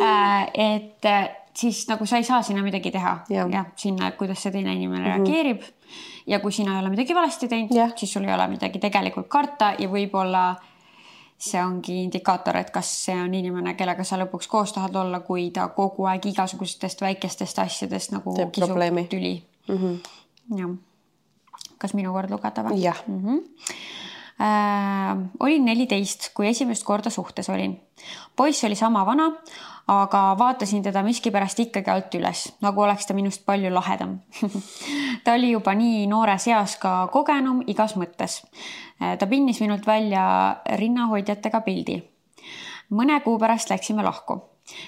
äh,? 0.01 0.47
et 0.53 1.40
siis 1.53 1.87
nagu 1.87 2.05
sa 2.05 2.17
ei 2.17 2.23
saa 2.23 2.41
sinna 2.41 2.63
midagi 2.63 2.91
teha 2.91 3.17
ja, 3.29 3.47
ja 3.51 3.65
sinna, 3.75 4.11
kuidas 4.11 4.43
see 4.43 4.51
teine 4.51 4.73
inimene 4.73 5.03
mm 5.03 5.11
-hmm. 5.11 5.27
reageerib. 5.27 5.61
ja 6.27 6.39
kui 6.39 6.51
sina 6.51 6.73
ei 6.73 6.79
ole 6.79 6.89
midagi 6.89 7.15
valesti 7.15 7.47
teinud, 7.47 7.93
siis 7.95 8.13
sul 8.13 8.23
ei 8.23 8.33
ole 8.33 8.47
midagi 8.47 8.79
tegelikult 8.79 9.27
karta 9.27 9.73
ja 9.79 9.87
võib-olla 9.87 10.55
see 11.41 11.61
ongi 11.63 12.03
indikaator, 12.03 12.57
et 12.57 12.69
kas 12.73 12.89
see 13.05 13.17
on 13.17 13.33
inimene, 13.33 13.73
kellega 13.73 14.03
sa 14.05 14.19
lõpuks 14.21 14.47
koos 14.51 14.73
tahad 14.75 14.95
olla, 14.95 15.23
kui 15.25 15.49
ta 15.53 15.67
kogu 15.73 16.05
aeg 16.05 16.27
igasugustest 16.29 17.01
väikestest 17.01 17.59
asjadest 17.63 18.13
nagu 18.13 18.35
Teeb 18.37 18.51
kisub 18.53 18.69
probleemi. 18.69 19.07
tüli 19.09 19.43
mm. 19.67 19.77
-hmm. 19.77 20.59
jah. 20.59 20.75
kas 21.77 21.93
minu 21.97 22.13
kord 22.13 22.29
lugeda 22.29 22.63
või? 22.63 22.77
jah 22.81 23.03
mm 23.07 23.21
-hmm. 23.25 23.41
äh,. 24.41 25.17
olin 25.39 25.65
neliteist, 25.65 26.29
kui 26.33 26.47
esimest 26.47 26.83
korda 26.83 27.09
suhtes 27.09 27.49
olin. 27.49 27.79
poiss 28.35 28.63
oli 28.63 28.75
sama 28.75 29.05
vana, 29.05 29.31
aga 29.87 30.35
vaatasin 30.37 30.83
teda 30.83 31.03
miskipärast 31.03 31.59
ikkagi 31.59 31.91
alt 31.91 32.15
üles, 32.15 32.45
nagu 32.61 32.81
oleks 32.81 33.07
ta 33.07 33.13
minust 33.17 33.45
palju 33.45 33.73
lahedam 33.73 34.19
ta 35.23 35.33
oli 35.33 35.51
juba 35.51 35.73
nii 35.77 36.05
noores 36.11 36.47
eas 36.47 36.77
ka 36.81 37.07
kogenum 37.11 37.63
igas 37.67 37.95
mõttes. 37.97 38.41
ta 38.99 39.27
pinnis 39.27 39.61
minult 39.61 39.87
välja 39.87 40.23
rinnahoidjatega 40.77 41.61
pildi. 41.61 42.01
mõne 42.91 43.21
kuu 43.23 43.39
pärast 43.39 43.69
läksime 43.69 44.03
lahku 44.03 44.41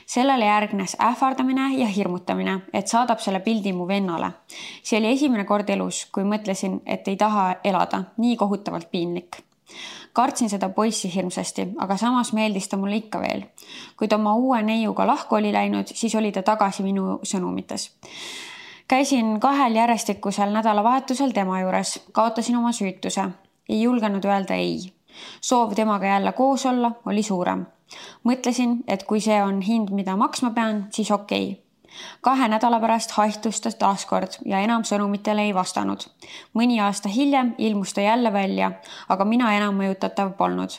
sellele 0.06 0.46
järgnes 0.46 0.96
ähvardamine 1.02 1.74
ja 1.78 1.88
hirmutamine, 1.88 2.60
et 2.74 2.88
saadab 2.88 3.20
selle 3.20 3.40
pildi 3.40 3.74
mu 3.74 3.88
vennale. 3.88 4.32
see 4.84 5.00
oli 5.00 5.14
esimene 5.14 5.46
kord 5.46 5.70
elus, 5.70 6.06
kui 6.12 6.24
mõtlesin, 6.24 6.82
et 6.86 7.08
ei 7.08 7.18
taha 7.18 7.56
elada, 7.64 8.04
nii 8.18 8.38
kohutavalt 8.38 8.92
piinlik 8.92 9.44
kartsin 10.14 10.50
seda 10.50 10.70
poissi 10.70 11.16
hirmsasti, 11.16 11.68
aga 11.78 11.98
samas 11.98 12.34
meeldis 12.34 12.68
ta 12.70 12.78
mulle 12.78 12.96
ikka 12.96 13.22
veel. 13.22 13.44
kui 13.98 14.08
ta 14.08 14.16
oma 14.16 14.36
uue 14.36 14.62
neiuga 14.62 15.08
lahku 15.08 15.36
oli 15.36 15.54
läinud, 15.54 15.88
siis 15.94 16.16
oli 16.16 16.32
ta 16.32 16.44
tagasi 16.44 16.84
minu 16.84 17.20
sõnumites. 17.24 17.92
käisin 18.88 19.40
kahel 19.40 19.76
järjestikusel 19.76 20.54
nädalavahetusel 20.54 21.32
tema 21.32 21.62
juures, 21.62 22.00
kaotasin 22.12 22.58
oma 22.58 22.72
süütuse, 22.72 23.30
ei 23.70 23.82
julgenud 23.82 24.26
öelda 24.26 24.54
ei. 24.54 24.94
soov 25.42 25.74
temaga 25.76 26.06
jälle 26.06 26.32
koos 26.32 26.66
olla 26.66 26.92
oli 27.06 27.24
suurem. 27.24 27.66
mõtlesin, 28.24 28.84
et 28.88 29.04
kui 29.04 29.20
see 29.20 29.44
on 29.44 29.62
hind, 29.62 29.90
mida 29.90 30.16
maksma 30.16 30.52
pean, 30.52 30.88
siis 30.92 31.12
okei 31.12 31.52
okay 31.52 31.63
kahe 32.22 32.48
nädala 32.48 32.80
pärast 32.80 33.12
haihtus 33.12 33.62
ta 33.62 33.72
taaskord 33.80 34.38
ja 34.46 34.60
enam 34.60 34.84
sõnumitele 34.84 35.48
ei 35.48 35.54
vastanud. 35.54 36.06
mõni 36.54 36.80
aasta 36.82 37.10
hiljem 37.10 37.54
ilmus 37.58 37.94
ta 37.94 38.02
jälle 38.02 38.34
välja, 38.34 38.72
aga 39.10 39.26
mina 39.26 39.54
enam 39.58 39.78
mõjutatav 39.78 40.34
polnud. 40.38 40.70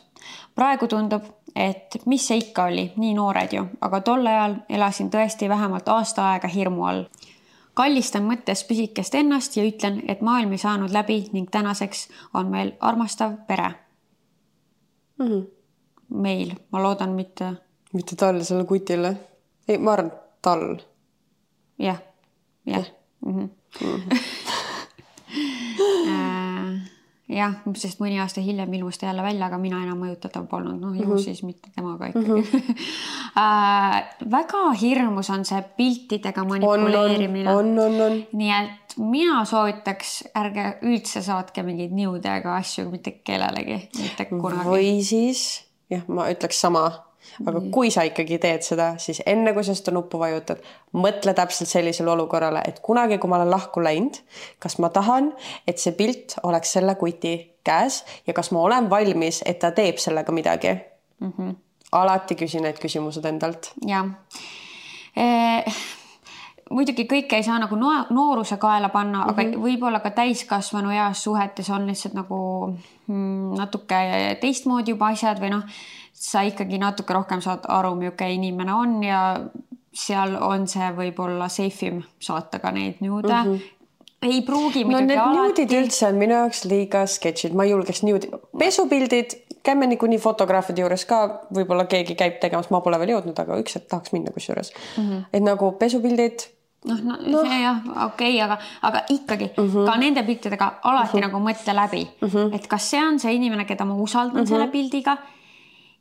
praegu 0.55 0.89
tundub, 0.89 1.23
et 1.57 1.97
mis 2.07 2.27
see 2.27 2.39
ikka 2.39 2.65
oli, 2.65 2.93
nii 2.97 3.15
noored 3.15 3.53
ju, 3.53 3.67
aga 3.81 4.01
tol 4.01 4.27
ajal 4.27 4.57
elasin 4.69 5.11
tõesti 5.11 5.49
vähemalt 5.49 5.89
aasta 5.89 6.31
aega 6.33 6.49
hirmu 6.49 6.85
all. 6.85 7.05
kallistan 7.75 8.23
mõttes 8.23 8.65
pisikest 8.65 9.15
ennast 9.15 9.57
ja 9.57 9.65
ütlen, 9.65 10.03
et 10.09 10.21
maailm 10.21 10.53
ei 10.53 10.59
saanud 10.59 10.93
läbi 10.93 11.29
ning 11.33 11.51
tänaseks 11.51 12.09
on 12.35 12.51
meil 12.51 12.73
armastav 12.81 13.33
pere 13.47 13.75
mm. 15.19 15.27
-hmm. 15.27 15.47
meil, 16.09 16.53
ma 16.71 16.83
loodan 16.83 17.11
mitte. 17.11 17.53
mitte 17.93 18.17
talle, 18.17 18.45
sellele 18.45 18.67
kutile. 18.67 19.17
ei, 19.69 19.79
ma 19.79 19.93
arvan, 19.93 20.13
tal 20.43 20.77
jah, 21.85 22.03
jah. 22.69 22.91
Mhm. 23.25 23.51
Äh, 25.35 26.75
jah, 27.35 27.55
sest 27.81 28.01
mõni 28.03 28.19
aasta 28.23 28.43
hiljem 28.45 28.73
ilmus 28.79 28.99
ta 29.01 29.09
jälle 29.09 29.25
välja, 29.25 29.49
aga 29.49 29.59
mina 29.59 29.81
enam 29.83 29.99
mõjutatav 30.05 30.47
polnud, 30.51 30.77
noh 30.81 30.95
ju 30.95 31.07
mm 31.07 31.13
-hmm. 31.13 31.25
siis 31.25 31.43
mitte 31.43 31.71
temaga 31.75 32.07
ikkagi 32.07 32.31
mm. 32.31 32.43
-hmm. 32.43 32.77
äh, 33.43 34.31
väga 34.31 34.63
hirmus 34.81 35.31
on 35.31 35.45
see 35.45 35.63
piltidega 35.77 36.45
manipuleerimine. 36.45 37.51
on, 37.51 37.79
on, 37.79 38.01
on. 38.01 38.23
nii 38.33 38.51
et 38.51 38.97
mina 38.99 39.45
soovitaks, 39.45 40.25
ärge 40.35 40.79
üldse 40.83 41.23
saatke 41.23 41.63
mingeid 41.63 41.93
niudega 41.93 42.57
asju 42.57 42.91
mitte 42.91 43.11
kellelegi, 43.11 43.89
mitte 43.99 44.25
kunagi. 44.25 44.69
või 44.69 45.03
siis 45.03 45.65
jah, 45.91 46.03
ma 46.09 46.29
ütleks 46.31 46.61
sama 46.61 46.91
aga 47.47 47.59
mm. 47.61 47.71
kui 47.75 47.91
sa 47.91 48.05
ikkagi 48.07 48.39
teed 48.43 48.67
seda, 48.67 48.93
siis 49.03 49.23
enne 49.27 49.53
kui 49.57 49.65
sa 49.67 49.75
seda 49.77 49.95
nuppu 49.97 50.19
vajutad, 50.21 50.63
mõtle 50.93 51.35
täpselt 51.35 51.71
sellisele 51.71 52.11
olukorrale, 52.15 52.63
et 52.69 52.81
kunagi, 52.85 53.19
kui 53.19 53.31
ma 53.31 53.41
olen 53.41 53.51
lahku 53.51 53.83
läinud, 53.85 54.21
kas 54.63 54.79
ma 54.83 54.93
tahan, 54.95 55.33
et 55.67 55.83
see 55.83 55.97
pilt 55.99 56.39
oleks 56.43 56.77
selle 56.79 56.97
kuti 57.01 57.37
käes 57.65 58.03
ja 58.27 58.37
kas 58.37 58.53
ma 58.55 58.63
olen 58.65 58.91
valmis, 58.91 59.43
et 59.47 59.59
ta 59.59 59.73
teeb 59.75 59.99
sellega 60.03 60.33
midagi 60.33 60.75
mm. 60.75 61.33
-hmm. 61.33 61.57
alati 61.93 62.35
küsi 62.35 62.61
need 62.61 62.79
küsimused 62.83 63.25
endalt. 63.25 63.73
jah 63.87 64.07
e 65.17 65.27
muidugi 66.71 67.05
kõike 67.09 67.39
ei 67.39 67.45
saa 67.47 67.59
nagu 67.63 67.77
no 67.79 67.93
nooruse 68.11 68.57
kaela 68.57 68.89
panna 68.89 69.19
mm, 69.19 69.25
-hmm. 69.25 69.31
aga 69.31 69.43
mhm. 69.43 69.65
võib-olla 69.65 70.01
ka 70.01 70.11
täiskasvanu 70.11 70.91
eas 70.91 71.23
suhetes 71.23 71.71
on 71.71 71.87
lihtsalt 71.87 72.15
nagu 72.15 72.39
mm, 73.07 73.55
natuke 73.59 74.39
teistmoodi 74.41 74.91
juba 74.91 75.13
asjad 75.13 75.41
või 75.41 75.51
noh 75.51 75.65
sa 76.25 76.43
ikkagi 76.47 76.81
natuke 76.81 77.15
rohkem 77.15 77.43
saad 77.45 77.67
aru, 77.69 77.95
milline 78.01 78.33
inimene 78.39 78.75
on 78.75 78.99
ja 79.05 79.21
seal 79.95 80.35
on 80.43 80.67
see 80.71 80.91
võib-olla 80.97 81.49
safe 81.53 81.91
im 81.91 82.03
saata 82.19 82.59
ka 82.63 82.73
neid 82.75 83.03
nude 83.05 83.33
mm. 83.33 83.55
-hmm 83.55 83.71
ei 84.25 84.41
pruugi 84.43 84.85
no 84.89 85.01
need 85.05 85.21
nuudid 85.37 85.73
üldse 85.77 86.07
on 86.09 86.17
minu 86.17 86.33
jaoks 86.33 86.65
liiga 86.65 87.03
sketšid, 87.11 87.53
ma 87.53 87.67
ei 87.67 87.75
julgeks 87.75 88.03
nuudi, 88.07 88.31
pesupildid, 88.59 89.35
käime 89.67 89.89
niikuinii 89.91 90.21
fotograafide 90.23 90.81
juures 90.81 91.05
ka, 91.05 91.19
võib-olla 91.53 91.85
keegi 91.91 92.17
käib 92.17 92.39
tegemas, 92.41 92.71
ma 92.73 92.81
pole 92.81 92.99
veel 93.03 93.13
jõudnud, 93.15 93.37
aga 93.45 93.59
üks 93.61 93.77
hetk 93.77 93.91
tahaks 93.91 94.15
minna 94.17 94.33
kusjuures 94.33 94.73
mm. 94.73 95.05
-hmm. 95.11 95.23
et 95.33 95.45
nagu 95.45 95.71
pesupildid 95.81 96.47
noh, 96.89 97.05
no, 97.11 97.19
no 97.21 97.45
jah, 97.45 97.85
okei 98.07 98.35
okay,, 98.37 98.41
aga, 98.47 98.59
aga 98.83 99.05
ikkagi 99.09 99.51
mm 99.53 99.69
-hmm. 99.69 99.87
ka 99.91 99.97
nende 100.01 100.23
piltidega 100.23 100.73
alati 100.83 101.17
mm 101.17 101.23
-hmm. 101.23 101.27
nagu 101.27 101.45
mõtle 101.49 101.77
läbi 101.83 102.03
mm, 102.21 102.29
-hmm. 102.29 102.55
et 102.55 102.67
kas 102.67 102.91
see 102.91 103.07
on 103.07 103.19
see 103.19 103.35
inimene, 103.35 103.65
keda 103.65 103.85
ma 103.85 103.95
usaldan 103.95 104.37
mm 104.37 104.45
-hmm. 104.45 104.49
selle 104.49 104.69
pildiga 104.69 105.17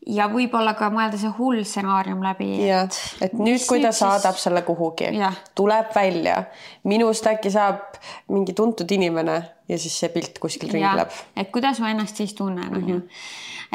ja 0.08 0.28
võib-olla 0.32 0.74
ka 0.78 0.90
mõelda 0.94 1.20
see 1.20 1.32
hull 1.38 1.64
stsenaarium 1.68 2.24
läbi. 2.24 2.50
jah, 2.68 2.90
et 3.24 3.36
nüüd, 3.38 3.64
kui 3.68 3.82
ta 3.82 3.92
nüüd 3.92 4.00
saadab 4.00 4.38
siis... 4.38 4.48
selle 4.48 4.64
kuhugi, 4.68 5.12
tuleb 5.56 5.94
välja, 5.96 6.44
minust 6.90 7.28
äkki 7.30 7.52
saab 7.54 8.00
mingi 8.32 8.56
tuntud 8.58 8.92
inimene 8.92 9.38
ja 9.70 9.80
siis 9.80 9.96
see 10.00 10.12
pilt 10.14 10.40
kuskil 10.44 10.74
ringleb. 10.74 11.14
et 11.36 11.52
kuidas 11.54 11.80
ma 11.84 11.94
ennast 11.94 12.20
siis 12.20 12.36
tunnen, 12.38 12.70
onju. 12.70 13.00
Mhm. 13.00 13.10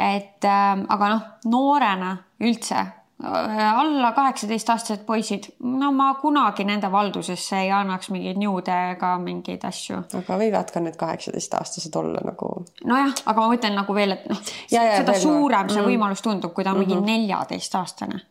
et 0.09 0.45
äh, 0.45 0.71
aga 0.95 1.11
noh, 1.15 1.27
noorena 1.49 2.15
üldse 2.39 2.85
alla 3.23 4.11
kaheksateistaastased 4.15 5.01
poisid, 5.05 5.43
no 5.59 5.91
ma 5.91 6.13
kunagi 6.21 6.63
nende 6.63 6.91
valdusesse 6.91 7.57
ei 7.65 7.71
annaks 7.75 8.09
mingeid 8.13 8.39
nude 8.39 8.77
ega 8.93 9.09
mingeid 9.19 9.65
asju. 9.67 9.99
aga 10.21 10.37
võivad 10.39 10.71
ka 10.71 10.79
need 10.83 10.95
kaheksateistaastased 10.99 11.95
olla 11.99 12.23
nagu. 12.23 12.53
nojah, 12.85 13.11
aga 13.25 13.41
ma 13.41 13.51
mõtlen 13.51 13.75
nagu 13.75 13.95
veel, 13.95 14.15
et 14.15 14.29
noh, 14.31 14.39
seda 14.69 15.17
suurem 15.19 15.67
see 15.67 15.81
mm. 15.81 15.91
võimalus 15.91 16.23
tundub, 16.23 16.53
kui 16.53 16.63
ta 16.63 16.71
on 16.71 16.79
mm 16.79 16.83
-hmm. 16.83 16.87
mingi 16.87 17.01
mhm. 17.01 17.11
neljateistaastane. 17.11 18.21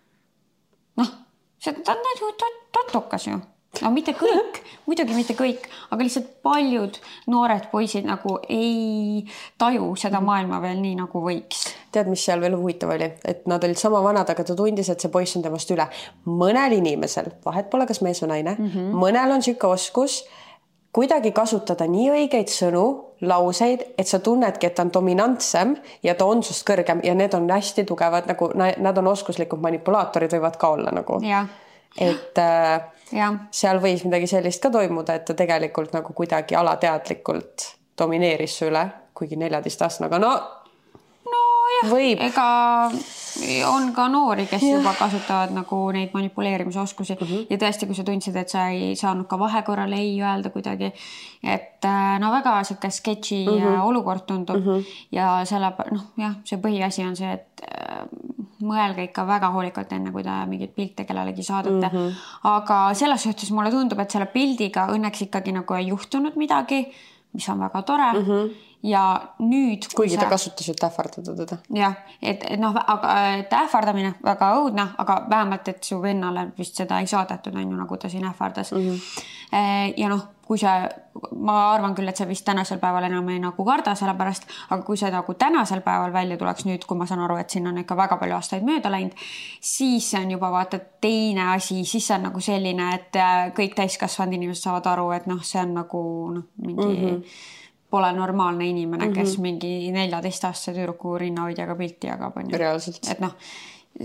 noh, 1.02 1.14
see 1.58 1.72
ta 1.84 1.92
on 1.92 2.04
nagu 2.08 2.32
tatukas 2.72 3.26
ju 3.26 3.40
aga 3.82 3.90
mitte 3.94 4.14
kõik, 4.18 4.60
muidugi 4.86 5.16
mitte 5.16 5.36
kõik, 5.38 5.68
aga 5.90 6.04
lihtsalt 6.04 6.30
paljud 6.44 6.98
noored 7.30 7.68
poisid 7.72 8.08
nagu 8.08 8.38
ei 8.48 9.24
taju 9.60 9.92
seda 10.00 10.22
maailma 10.24 10.60
veel 10.64 10.80
nii 10.82 10.96
nagu 10.98 11.22
võiks. 11.24 11.66
tead, 11.92 12.10
mis 12.10 12.24
seal 12.24 12.40
veel 12.40 12.56
huvitav 12.58 12.92
oli, 12.94 13.10
et 13.24 13.46
nad 13.48 13.64
olid 13.64 13.78
sama 13.80 14.02
vanad, 14.04 14.28
aga 14.30 14.44
ta 14.44 14.56
tundis, 14.56 14.90
et 14.92 15.00
see 15.00 15.12
poiss 15.12 15.36
on 15.36 15.46
temast 15.46 15.70
üle. 15.70 15.88
mõnel 16.26 16.78
inimesel, 16.80 17.32
vahet 17.44 17.70
pole, 17.70 17.86
kas 17.86 18.02
mees 18.02 18.22
või 18.22 18.34
naine 18.34 18.56
mm, 18.58 18.68
-hmm. 18.74 19.00
mõnel 19.04 19.36
on 19.36 19.42
niisugune 19.42 19.74
oskus 19.74 20.22
kuidagi 20.92 21.32
kasutada 21.36 21.86
nii 21.86 22.08
õigeid 22.10 22.50
sõnu, 22.50 22.84
lauseid, 23.28 23.82
et 23.98 24.06
sa 24.08 24.20
tunnedki, 24.22 24.68
et 24.68 24.76
ta 24.78 24.84
on 24.86 24.92
dominantsem 24.94 25.74
ja 26.02 26.14
ta 26.14 26.26
on 26.26 26.42
sinust 26.42 26.64
kõrgem 26.68 27.02
ja 27.04 27.14
need 27.18 27.34
on 27.34 27.48
hästi 27.50 27.84
tugevad 27.88 28.28
nagu 28.30 28.50
nad 28.54 28.98
on 28.98 29.10
oskuslikud 29.12 29.60
manipulaatorid 29.62 30.36
võivad 30.36 30.56
ka 30.58 30.70
olla 30.76 30.94
nagu. 30.94 31.20
et 31.98 32.38
äh. 32.38 32.97
Seal 33.50 33.80
võis 33.82 34.04
midagi 34.04 34.26
sellist 34.26 34.62
ka 34.62 34.70
toimuda, 34.70 35.14
et 35.14 35.24
ta 35.24 35.34
tegelikult 35.34 35.92
nagu 35.96 36.12
kuidagi 36.12 36.56
alateadlikult 36.58 37.74
domineeris 37.98 38.58
su 38.58 38.68
üle, 38.68 38.84
kuigi 39.14 39.36
neljateistaastane, 39.36 40.06
aga 40.06 40.18
no 40.22 40.32
nojah, 41.28 42.26
ega 42.26 42.48
on 43.68 43.92
ka 43.94 44.08
noori, 44.10 44.46
kes 44.50 44.62
ja. 44.64 44.76
juba 44.78 44.92
kasutavad 44.98 45.52
nagu 45.54 45.78
neid 45.94 46.14
manipuleerimisoskusi 46.14 47.14
mm 47.14 47.26
-hmm. 47.26 47.46
ja 47.50 47.58
tõesti, 47.58 47.86
kui 47.86 47.94
sa 47.94 48.04
tundsid, 48.04 48.36
et 48.36 48.48
sa 48.48 48.68
ei 48.68 48.96
saanud 48.96 49.26
ka 49.26 49.38
vahekorral 49.38 49.92
ei 49.92 50.20
öelda 50.22 50.50
kuidagi, 50.50 50.92
et 51.42 51.84
äh, 51.84 52.18
no 52.20 52.32
väga 52.32 52.64
sihuke 52.64 52.90
sketši 52.90 53.46
mm 53.46 53.58
-hmm. 53.58 53.80
olukord 53.82 54.26
tundub 54.26 54.56
mm 54.56 54.62
-hmm. 54.66 54.84
ja 55.12 55.40
selle 55.44 55.72
noh, 55.90 56.02
jah, 56.16 56.34
see 56.44 56.58
põhiasi 56.58 57.06
on 57.08 57.16
see, 57.16 57.32
et 57.32 57.62
äh, 57.62 58.08
mõelge 58.64 59.04
ikka 59.08 59.26
väga 59.26 59.50
hoolikalt, 59.54 59.92
enne 59.92 60.12
kui 60.12 60.22
te 60.26 60.36
mingeid 60.50 60.72
pilte 60.74 61.04
kellelegi 61.04 61.42
saadate 61.42 61.88
mm. 61.88 61.94
-hmm. 61.94 62.14
aga 62.50 62.78
selles 62.94 63.22
suhtes 63.22 63.50
mulle 63.50 63.70
tundub, 63.70 63.98
et 63.98 64.10
selle 64.10 64.26
pildiga 64.26 64.86
õnneks 64.94 65.22
ikkagi 65.28 65.52
nagu 65.52 65.74
ei 65.74 65.88
juhtunud 65.88 66.36
midagi, 66.36 66.86
mis 67.32 67.48
on 67.48 67.60
väga 67.60 67.82
tore 67.82 68.12
mm. 68.12 68.24
-hmm 68.24 68.67
ja 68.82 69.02
nüüd. 69.38 69.88
kuigi 69.96 70.14
sa... 70.14 70.22
ta 70.22 70.30
kasutas, 70.30 70.68
et 70.68 70.84
ähvardada 70.86 71.34
teda. 71.36 71.58
jah, 71.74 71.98
et, 72.22 72.44
et 72.46 72.60
noh, 72.60 72.76
aga 72.86 73.18
et 73.40 73.52
ähvardamine 73.52 74.14
väga 74.24 74.52
õudne, 74.60 74.86
aga 74.98 75.20
vähemalt, 75.30 75.68
et 75.74 75.84
su 75.84 76.00
vennale 76.02 76.48
vist 76.58 76.78
seda 76.78 77.00
ei 77.02 77.10
saadetud, 77.10 77.56
on 77.58 77.66
ju, 77.66 77.76
nagu 77.76 77.98
ta 77.98 78.08
siin 78.08 78.26
ähvardas 78.28 78.72
mm. 78.72 78.90
-hmm. 78.90 79.94
ja 79.96 80.08
noh, 80.08 80.28
kui 80.48 80.58
sa, 80.58 80.88
ma 81.36 81.56
arvan 81.74 81.94
küll, 81.94 82.08
et 82.08 82.16
sa 82.16 82.24
vist 82.28 82.44
tänasel 82.46 82.78
päeval 82.78 83.04
enam 83.04 83.28
ei 83.28 83.40
nagu 83.42 83.64
karda 83.64 83.92
selle 83.98 84.14
pärast, 84.16 84.46
aga 84.70 84.82
kui 84.86 84.96
see 84.96 85.10
nagu 85.12 85.34
tänasel 85.34 85.82
päeval 85.84 86.12
välja 86.12 86.38
tuleks 86.38 86.64
nüüd, 86.64 86.86
kui 86.88 86.96
ma 86.96 87.06
saan 87.06 87.20
aru, 87.20 87.36
et 87.36 87.50
siin 87.50 87.66
on 87.66 87.82
ikka 87.82 87.96
väga 87.96 88.16
palju 88.16 88.38
aastaid 88.38 88.64
mööda 88.64 88.92
läinud, 88.94 89.12
siis 89.60 90.10
see 90.10 90.22
on 90.22 90.30
juba 90.30 90.50
vaata 90.54 90.78
teine 91.00 91.50
asi, 91.52 91.84
siis 91.84 92.06
see 92.06 92.16
on 92.16 92.28
nagu 92.30 92.40
selline, 92.40 92.94
et 92.94 93.16
äh, 93.20 93.52
kõik 93.58 93.76
täiskasvanud 93.76 94.38
inimesed 94.38 94.62
saavad 94.62 94.86
aru, 94.94 95.10
et 95.18 95.26
noh, 95.26 95.42
see 95.42 95.60
on 95.60 95.74
nagu 95.82 96.02
noh, 96.38 96.50
mingi 96.56 96.86
mm. 96.86 97.04
-hmm 97.04 97.56
pole 97.90 98.12
normaalne 98.12 98.68
inimene 98.68 99.06
mm, 99.06 99.12
-hmm. 99.12 99.14
kes 99.14 99.38
mingi 99.38 99.92
neljateistaastase 99.92 100.72
tüdruku 100.72 101.18
rinnahoidjaga 101.18 101.76
pilti 101.76 102.06
jagab, 102.06 102.36
onju. 102.36 102.56
et 103.10 103.20
noh, 103.20 103.34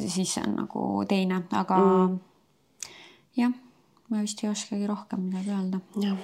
siis 0.07 0.33
see 0.33 0.43
on 0.47 0.55
nagu 0.55 1.03
teine, 1.07 1.41
aga 1.51 1.77
mm. 1.77 2.19
jah, 3.37 3.51
ma 4.09 4.21
vist 4.21 4.43
ei 4.43 4.49
oskagi 4.49 4.87
rohkem 4.87 5.19
midagi 5.19 5.49
öelda. 5.49 5.79
jah. 6.01 6.17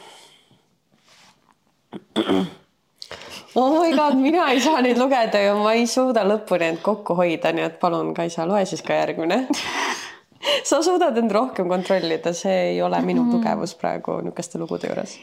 oh 3.56 3.82
my 3.82 3.96
god, 3.98 4.16
mina 4.16 4.52
ei 4.52 4.62
saa 4.62 4.82
neid 4.82 4.98
lugeda 4.98 5.42
ju, 5.42 5.58
ma 5.64 5.74
ei 5.74 5.88
suuda 5.88 6.24
lõpuni 6.24 6.72
end 6.74 6.84
kokku 6.86 7.16
hoida, 7.16 7.52
nii 7.52 7.64
et 7.64 7.80
palun, 7.80 8.14
Kaisa, 8.14 8.48
loe 8.48 8.66
siis 8.66 8.82
ka 8.82 8.94
järgmine 8.94 9.48
sa 10.64 10.82
suudad 10.84 11.18
end 11.18 11.32
rohkem 11.32 11.70
kontrollida, 11.70 12.34
see 12.34 12.56
ei 12.72 12.82
ole 12.82 13.02
minu 13.06 13.24
mm. 13.26 13.32
tugevus 13.36 13.76
praegu 13.80 14.20
niisuguste 14.24 14.62
lugude 14.62 14.90
juures. 14.90 15.18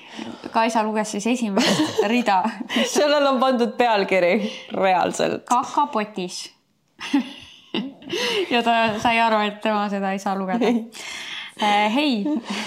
Kaisa 0.52 0.82
luges 0.86 1.14
siis 1.16 1.26
esimest 1.32 2.02
rida 2.10 2.42
sellel 2.96 3.26
on 3.32 3.40
pandud 3.40 3.76
pealkiri 3.78 4.34
reaalselt. 4.76 5.44
kakapotis 5.48 6.44
ja 8.50 8.62
ta 8.62 8.98
sai 9.02 9.20
aru, 9.20 9.40
et 9.46 9.60
tema 9.60 9.88
seda 9.92 10.12
ei 10.12 10.22
saa 10.22 10.36
lugeda. 10.38 10.72
Äh, 11.62 11.94
hei, 11.94 12.24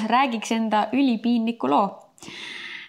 räägiks 0.09 0.51
enda 0.51 0.87
ülipiinliku 0.93 1.69
loo 1.69 2.09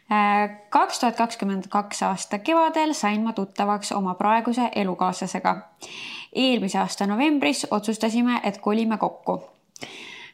äh, 0.09 0.49
kaks 0.73 1.01
tuhat 1.01 1.17
kakskümmend 1.17 1.69
kaks 1.69 2.03
aasta 2.03 2.39
kevadel 2.39 2.95
sain 2.97 3.21
ma 3.21 3.35
tuttavaks 3.37 3.93
oma 3.93 4.15
praeguse 4.15 4.71
elukaaslasega 4.75 5.57
eelmise 6.33 6.79
aasta 6.79 7.07
novembris 7.07 7.67
otsustasime, 7.71 8.41
et 8.45 8.59
kolime 8.59 8.99
kokku 8.99 9.41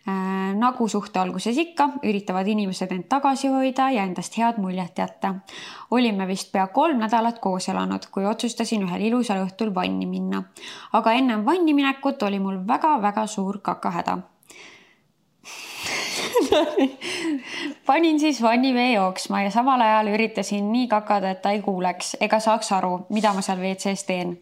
äh, 0.09 0.55
nagu 0.55 0.89
suhte 0.89 1.19
alguses 1.19 1.59
ikka, 1.59 1.89
üritavad 2.05 2.47
inimesed 2.49 2.93
end 2.93 3.09
tagasi 3.09 3.49
hoida 3.53 3.91
ja 3.91 4.05
endast 4.05 4.39
head 4.39 4.61
muljet 4.63 4.99
jätta. 4.99 5.35
olime 5.91 6.27
vist 6.27 6.53
pea 6.53 6.67
kolm 6.67 6.99
nädalat 6.99 7.39
koos 7.39 7.69
elanud, 7.69 8.09
kui 8.11 8.27
otsustasin 8.27 8.87
ühel 8.87 9.09
ilusal 9.11 9.45
õhtul 9.47 9.75
vanni 9.75 10.07
minna. 10.07 10.43
aga 10.93 11.13
ennem 11.13 11.45
vanni 11.47 11.75
minekut 11.75 12.23
oli 12.23 12.39
mul 12.39 12.63
väga-väga 12.69 13.27
suur 13.27 13.61
kakahäda 13.63 14.19
panin 17.87 18.21
siis 18.21 18.43
vannivee 18.43 18.93
jooksma 18.93 19.43
ja 19.43 19.51
samal 19.51 19.81
ajal 19.81 20.11
üritasin 20.15 20.71
nii 20.73 20.89
kakada, 20.89 21.31
et 21.31 21.43
ta 21.43 21.53
ei 21.55 21.63
kuuleks 21.65 22.17
ega 22.21 22.41
saaks 22.43 22.73
aru, 22.77 22.99
mida 23.15 23.33
ma 23.37 23.45
seal 23.45 23.61
WC-s 23.63 24.07
teen. 24.09 24.37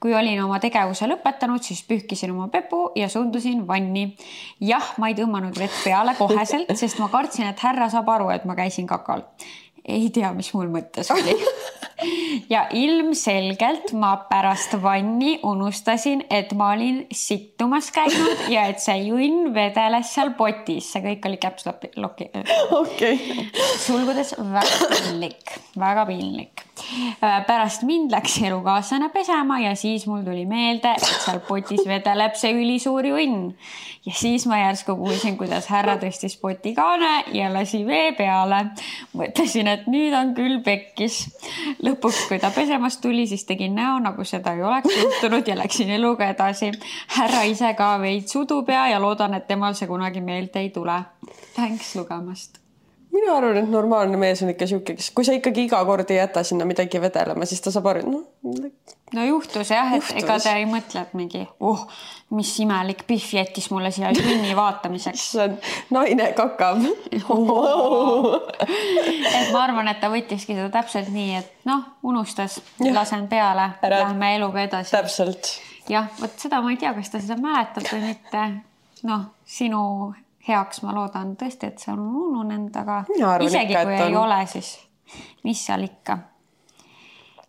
kui 0.00 0.14
olin 0.14 0.42
oma 0.44 0.60
tegevuse 0.62 1.08
lõpetanud, 1.10 1.62
siis 1.62 1.82
pühkisin 1.88 2.32
oma 2.34 2.48
pepu 2.48 2.90
ja 2.96 3.08
suundusin 3.08 3.66
vanni. 3.66 4.16
jah, 4.60 4.94
ma 4.98 5.08
ei 5.08 5.16
tõmmanud 5.18 5.58
vett 5.58 5.84
peale 5.84 6.14
koheselt, 6.18 6.74
sest 6.76 6.98
ma 6.98 7.08
kartsin, 7.12 7.48
et 7.50 7.64
härra 7.64 7.90
saab 7.92 8.08
aru, 8.08 8.30
et 8.34 8.44
ma 8.44 8.58
käisin 8.58 8.86
kakal 8.86 9.26
ei 9.88 10.10
tea, 10.12 10.30
mis 10.36 10.50
mul 10.54 10.68
mõttes 10.72 11.08
oli 11.14 11.34
ja 12.50 12.66
ilmselgelt 12.72 13.92
ma 13.92 14.14
pärast 14.30 14.76
vanni 14.82 15.38
unustasin, 15.42 16.24
et 16.30 16.52
ma 16.58 16.72
olin 16.76 17.04
sittumas 17.12 17.90
käinud 17.94 18.48
ja 18.52 18.66
et 18.72 18.82
see 18.82 18.96
junn 19.08 19.52
vedeles 19.54 20.14
seal 20.14 20.34
potis, 20.38 20.92
see 20.92 21.04
kõik 21.04 21.28
oli 21.30 21.40
caps 21.42 21.68
lock'i. 21.96 22.30
okei. 22.82 23.48
sulgudes 23.84 24.34
väga 24.38 24.90
piinlik, 24.94 25.58
väga 25.78 26.08
piinlik. 26.08 26.67
Äh, 27.22 27.46
pärast 27.46 27.82
mind 27.82 28.12
läks 28.12 28.38
elukaaslane 28.42 29.08
pesema 29.08 29.58
ja 29.60 29.74
siis 29.76 30.06
mul 30.06 30.22
tuli 30.22 30.44
meelde, 30.46 30.92
et 30.96 31.06
seal 31.24 31.40
potis 31.46 31.82
vedeleb 31.86 32.36
see 32.38 32.52
ülisuur 32.54 33.06
junn. 33.06 33.52
ja 34.06 34.12
siis 34.14 34.46
ma 34.46 34.60
järsku 34.60 34.96
kuulsin, 34.96 35.36
kuidas 35.36 35.66
härra 35.72 35.96
tõstis 36.00 36.38
poti 36.40 36.72
kaane 36.76 37.24
ja 37.34 37.50
lasi 37.52 37.84
vee 37.86 38.12
peale. 38.18 38.60
mõtlesin, 39.16 39.68
et 39.68 39.88
nüüd 39.90 40.14
on 40.14 40.34
küll 40.36 40.60
pekkis. 40.64 41.18
lõpuks, 41.82 42.26
kui 42.28 42.38
ta 42.38 42.52
pesemast 42.54 43.00
tuli, 43.02 43.26
siis 43.26 43.44
tegin 43.44 43.74
näo, 43.74 43.98
nagu 44.04 44.24
seda 44.24 44.54
ei 44.54 44.62
oleks 44.62 44.94
juhtunud 45.02 45.48
ja 45.48 45.58
läksin 45.58 45.90
eluga 45.90 46.30
edasi. 46.30 46.72
härra 47.18 47.42
ise 47.42 47.74
ka 47.74 47.96
veits 48.00 48.36
udupea 48.36 48.88
ja 48.94 49.02
loodan, 49.02 49.34
et 49.34 49.46
temal 49.46 49.74
see 49.74 49.90
kunagi 49.90 50.20
meelde 50.20 50.60
ei 50.60 50.70
tule. 50.70 51.02
Thanks 51.54 51.96
lugemast 51.96 52.67
mina 53.12 53.36
arvan, 53.36 53.56
et 53.56 53.70
normaalne 53.70 54.16
mees 54.20 54.42
on 54.44 54.52
ikka 54.52 54.66
sihuke, 54.68 54.94
kes, 54.98 55.10
kui 55.16 55.26
sa 55.26 55.34
ikkagi 55.36 55.66
iga 55.68 55.80
kord 55.88 56.10
ei 56.12 56.18
jäta 56.20 56.42
sinna 56.46 56.66
midagi 56.68 57.00
vedelema, 57.02 57.46
siis 57.48 57.62
ta 57.64 57.72
saab 57.74 57.86
aru, 57.90 58.02
et 58.04 58.08
noh. 58.10 58.24
no 59.16 59.24
juhtus 59.26 59.72
jah, 59.72 59.92
et 59.96 60.02
juhtus. 60.02 60.22
ega 60.22 60.38
ta 60.44 60.54
ei 60.58 60.66
mõtle, 60.68 61.02
et 61.06 61.14
mingi, 61.18 61.42
oh, 61.64 61.80
mis 62.36 62.52
imelik 62.64 63.04
Pihv 63.08 63.30
jättis 63.38 63.70
mulle 63.72 63.90
siia 63.94 64.12
junni 64.16 64.52
vaatamiseks. 64.56 65.24
issand, 65.28 65.56
naine 65.94 66.30
kakab 66.38 66.84
et 67.08 67.24
ma 69.52 69.62
arvan, 69.64 69.88
et 69.90 70.00
ta 70.02 70.12
võttiski 70.12 70.56
seda 70.56 70.68
täpselt 70.78 71.10
nii, 71.14 71.32
et 71.40 71.68
noh, 71.68 71.82
unustas, 72.08 72.60
lasen 72.84 73.26
peale, 73.32 73.70
lähme 73.82 74.34
eluga 74.36 74.64
edasi. 74.68 74.94
täpselt. 74.96 75.44
jah, 75.90 76.06
vot 76.20 76.34
seda 76.40 76.62
ma 76.64 76.68
ei 76.74 76.80
tea, 76.80 76.94
kas 76.96 77.12
ta 77.12 77.24
seda 77.24 77.36
mäletab 77.40 77.84
või 77.92 78.02
mitte. 78.12 78.48
noh, 79.08 79.28
sinu 79.48 79.82
heaks, 80.48 80.82
ma 80.82 80.94
loodan 80.96 81.36
tõesti, 81.36 81.72
et 81.72 81.78
see 81.82 81.92
on 81.92 82.00
ununenud, 82.08 82.76
aga 82.76 83.02
arvan, 83.04 83.46
isegi 83.46 83.74
ikka, 83.74 83.84
kui 83.84 83.94
on... 83.94 84.06
ei 84.08 84.16
ole, 84.16 84.40
siis 84.46 84.74
mis 85.44 85.66
seal 85.66 85.86
ikka. 85.86 86.18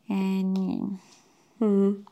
nii 0.09 0.43
mm. 0.43 0.97
-hmm. 1.59 2.08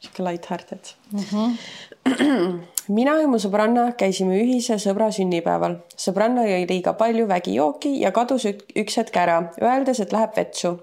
Sihuke 0.00 0.24
light-hearted 0.24 0.92
mm. 1.12 1.20
-hmm. 1.30 2.60
mina 2.98 3.16
ja 3.20 3.28
mu 3.28 3.38
sõbranna 3.38 3.92
käisime 3.92 4.40
ühise 4.40 4.78
sõbra 4.80 5.10
sünnipäeval. 5.12 5.76
sõbranna 5.96 6.46
jõi 6.48 6.66
liiga 6.68 6.92
palju 6.92 7.28
vägijooki 7.28 8.00
ja 8.00 8.10
kadus 8.10 8.46
üks 8.50 8.96
hetk 8.96 9.16
ära, 9.16 9.52
öeldes, 9.62 10.00
et 10.00 10.12
läheb 10.12 10.36
vetsu 10.36 10.78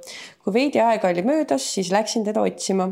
kui 0.47 0.53
veidi 0.55 0.79
aega 0.79 1.09
oli 1.11 1.25
möödas, 1.27 1.65
siis 1.75 1.89
läksin 1.91 2.23
teda 2.23 2.39
otsima. 2.39 2.85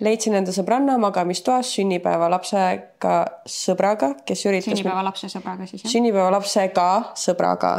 leidsin 0.00 0.36
enda 0.38 0.52
sõbranna 0.54 0.94
magamistoas 1.02 1.72
sünnipäevalapsega 1.74 3.14
sõbraga, 3.50 4.12
kes 4.26 4.44
üritas. 4.46 4.70
sünnipäevalapse 4.70 5.26
sõbraga 5.32 5.66
siis 5.66 5.82
jah? 5.82 5.90
sünnipäevalapsega 5.90 6.86
sõbraga. 7.18 7.72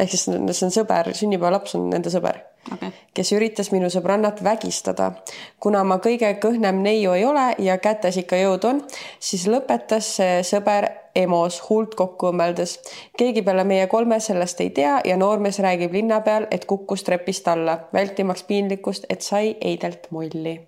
ehk 0.00 0.10
siis 0.10 0.26
see 0.26 0.66
on 0.66 0.74
sõber, 0.80 1.12
sünnipäevalaps 1.14 1.78
on 1.78 1.86
nende 1.94 2.10
sõber. 2.10 2.42
okei, 2.72 2.92
kes 3.14 3.32
üritas 3.36 3.72
minu 3.72 3.90
sõbrannat 3.92 4.42
vägistada. 4.44 5.12
kuna 5.60 5.84
ma 5.84 5.98
kõige 6.04 6.30
kõhnem 6.42 6.82
neiu 6.82 7.12
ei 7.12 7.24
ole 7.24 7.54
ja 7.58 7.78
kätes 7.78 8.16
ikka 8.16 8.36
jõud 8.36 8.64
on, 8.64 8.82
siis 9.18 9.46
lõpetas 9.46 10.14
see 10.18 10.40
sõber 10.42 10.88
EMO-s 11.14 11.60
huult 11.68 11.94
kokku 11.94 12.30
õmmeldes. 12.32 12.78
keegi 13.18 13.42
peale 13.42 13.64
meie 13.64 13.86
kolme 13.86 14.20
sellest 14.20 14.60
ei 14.60 14.70
tea 14.70 15.00
ja 15.04 15.16
noormees 15.16 15.58
räägib 15.58 15.92
linna 15.92 16.20
peal, 16.20 16.46
et 16.50 16.64
kukkus 16.64 17.02
trepist 17.04 17.48
alla, 17.48 17.78
vältimaks 17.92 18.42
piinlikkust, 18.42 19.06
et 19.10 19.22
sai 19.22 19.56
eidelt 19.60 20.10
molli. 20.10 20.58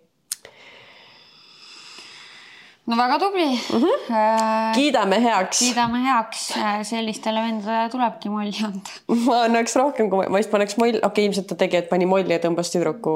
No 2.90 2.96
väga 2.98 3.18
tubli 3.18 3.46
mm. 3.46 3.82
-hmm. 3.82 4.74
kiidame 4.74 5.22
heaks. 5.22 5.58
kiidame 5.58 6.02
heaks, 6.04 6.52
sellistele 6.82 7.42
vendadele 7.42 7.88
tulebki 7.88 8.28
molli 8.28 8.64
anda. 8.66 8.94
ma 9.26 9.42
annaks 9.42 9.76
rohkem, 9.76 10.10
kui 10.10 10.26
ma 10.26 10.38
vist 10.42 10.50
paneks 10.50 10.76
moll, 10.76 10.96
okei 10.96 11.06
okay,, 11.10 11.24
ilmselt 11.24 11.46
ta 11.46 11.58
tegi, 11.62 11.76
et 11.76 11.88
pani 11.88 12.08
molli 12.10 12.34
ja 12.34 12.40
tõmbas 12.42 12.72
tüdruku 12.74 13.12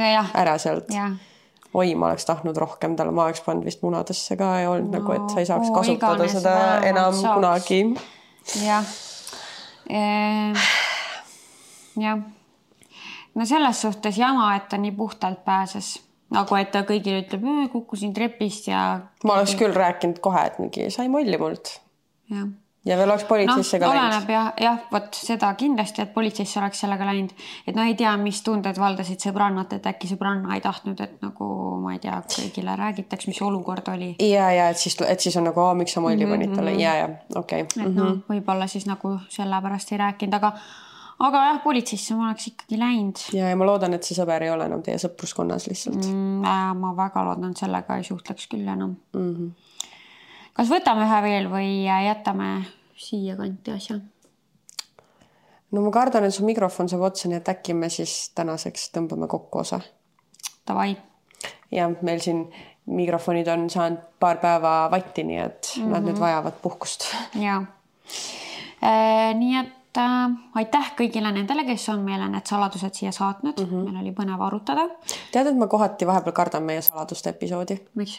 jah, 0.00 0.30
ära 0.34 0.56
sealt. 0.58 0.88
oi, 1.74 1.94
ma 1.94 2.08
oleks 2.08 2.24
tahtnud 2.30 2.56
rohkem 2.56 2.96
talle, 2.96 3.12
ma 3.12 3.28
oleks 3.28 3.44
pannud 3.44 3.68
vist 3.68 3.84
munadesse 3.84 4.36
ka 4.40 4.54
ja 4.62 4.72
olnud 4.72 4.94
no, 4.94 5.02
nagu, 5.02 5.12
et 5.18 5.34
sa 5.34 5.44
ei 5.44 5.50
saaks 5.52 5.70
kasutada 5.76 6.16
iganes 6.24 6.38
seda 6.38 6.56
enam 6.88 7.12
saaks. 7.20 7.34
kunagi. 7.36 7.80
jah. 8.64 8.96
jah. 12.00 12.26
no 13.34 13.52
selles 13.52 13.86
suhtes 13.86 14.18
jama, 14.18 14.54
et 14.56 14.68
ta 14.72 14.80
nii 14.80 14.96
puhtalt 14.96 15.44
pääses, 15.44 15.98
nagu 16.34 16.60
et 16.60 16.72
ta 16.74 16.84
kõigile 16.88 17.24
ütleb, 17.24 17.44
kukkusin 17.72 18.14
trepist 18.16 18.68
ja 18.68 18.84
ma 19.24 19.36
oleks 19.38 19.56
küll 19.58 19.76
rääkinud 19.76 20.22
kohe, 20.24 20.46
et 20.50 20.62
mingi 20.62 20.90
sai 20.94 21.08
molli 21.12 21.40
mult 21.40 21.78
jah 22.28 22.48
ja 22.88 22.96
veel 22.96 23.10
oleks 23.10 23.24
politseisse 23.28 23.78
ka 23.78 23.90
läinud. 23.90 24.00
oleneb 24.06 24.30
jah, 24.32 24.48
jah, 24.62 24.78
vot 24.92 25.18
seda 25.18 25.50
kindlasti, 25.58 26.02
et 26.04 26.12
politseisse 26.14 26.60
oleks 26.60 26.82
sellega 26.84 27.08
läinud, 27.08 27.34
et 27.66 27.76
no 27.76 27.84
ei 27.84 27.94
tea, 27.98 28.14
mis 28.20 28.40
tunded 28.46 28.80
valdasid 28.80 29.24
sõbrannat, 29.26 29.74
et 29.76 29.88
äkki 29.90 30.10
sõbranna 30.12 30.56
ei 30.56 30.64
tahtnud, 30.64 31.00
et 31.04 31.18
nagu 31.24 31.48
ma 31.82 31.94
ei 31.96 32.02
tea, 32.02 32.18
kõigile 32.36 32.76
räägitaks, 32.78 33.28
mis 33.30 33.40
olukord 33.44 33.92
oli. 33.92 34.14
ja, 34.24 34.50
ja 34.54 34.68
et 34.72 34.80
siis, 34.80 34.98
et 35.06 35.20
siis 35.20 35.36
on 35.40 35.48
nagu, 35.50 35.64
miks 35.78 35.96
sa 35.96 36.04
molli 36.04 36.28
panid 36.28 36.54
talle 36.56 36.76
ja, 36.78 36.94
ja 37.02 37.08
okei 37.36 37.66
et 37.66 37.76
okay.. 37.76 37.94
noh, 37.94 38.20
võib-olla 38.30 38.68
siis 38.70 38.86
nagu 38.88 39.16
sellepärast 39.32 39.92
ei 39.92 40.04
rääkinud, 40.04 40.38
aga 40.38 40.54
aga 41.18 41.44
jah, 41.48 41.60
politseisse 41.64 42.14
ma 42.14 42.28
oleks 42.28 42.50
ikkagi 42.52 42.78
läinud 42.78 43.22
ja, 43.34 43.48
ja 43.50 43.56
ma 43.58 43.66
loodan, 43.66 43.96
et 43.96 44.06
see 44.06 44.16
sõber 44.18 44.44
ei 44.46 44.52
ole 44.54 44.68
enam 44.70 44.82
teie 44.86 44.98
sõpruskonnas 45.02 45.66
lihtsalt 45.70 46.04
mm.. 46.04 46.44
äh, 46.46 46.68
ma 46.78 46.92
väga 46.98 47.24
loodan, 47.30 47.56
sellega 47.58 47.98
ei 47.98 48.06
suhtleks 48.06 48.46
küll 48.50 48.68
enam 48.68 48.96
Mm 49.16 49.34
-hmm. 49.34 49.50
kas 50.54 50.70
võtame 50.70 51.06
ühe 51.06 51.22
veel 51.22 51.50
või 51.50 51.72
jätame 51.84 52.52
siiakanti 52.96 53.74
asja? 53.74 53.98
no 55.72 55.82
ma 55.84 55.90
kardan, 55.94 56.24
et 56.24 56.34
su 56.34 56.46
mikrofon 56.46 56.88
saab 56.88 57.04
otsa, 57.10 57.28
nii 57.28 57.40
et 57.40 57.52
äkki 57.52 57.74
me 57.76 57.90
siis 57.92 58.30
tänaseks 58.34 58.90
tõmbame 58.94 59.28
kokku 59.28 59.62
osa. 59.64 59.80
Davai, 60.68 60.96
ja 61.72 61.88
meil 62.02 62.20
siin 62.24 62.46
mikrofonid 62.88 63.48
on 63.52 63.68
saanud 63.70 64.00
paar 64.20 64.40
päeva 64.42 64.90
vatti, 64.90 65.24
nii 65.24 65.38
et 65.38 65.72
mm 65.76 65.82
-hmm. 65.82 65.90
nad 65.92 66.06
nüüd 66.08 66.20
vajavad 66.20 66.60
puhkust. 66.62 67.04
ja 67.34 67.62
äh, 68.82 69.34
nii 69.34 69.56
et 69.60 69.77
äh, 69.98 70.36
aitäh 70.60 70.92
kõigile 70.98 71.32
nendele, 71.34 71.64
kes 71.68 71.88
on 71.92 72.04
meile 72.06 72.28
need 72.32 72.46
saladused 72.48 72.94
siia 72.94 73.12
saatnud 73.14 73.60
mm, 73.60 73.70
-hmm. 73.70 73.84
meil 73.88 74.02
oli 74.02 74.12
põnev 74.16 74.42
arutada. 74.46 74.86
tead, 75.32 75.50
et 75.50 75.58
ma 75.58 75.66
kohati 75.66 76.06
vahepeal 76.06 76.36
kardan 76.36 76.62
meie 76.62 76.82
saladuste 76.82 77.30
episoodi, 77.34 77.78
miks? 77.94 78.18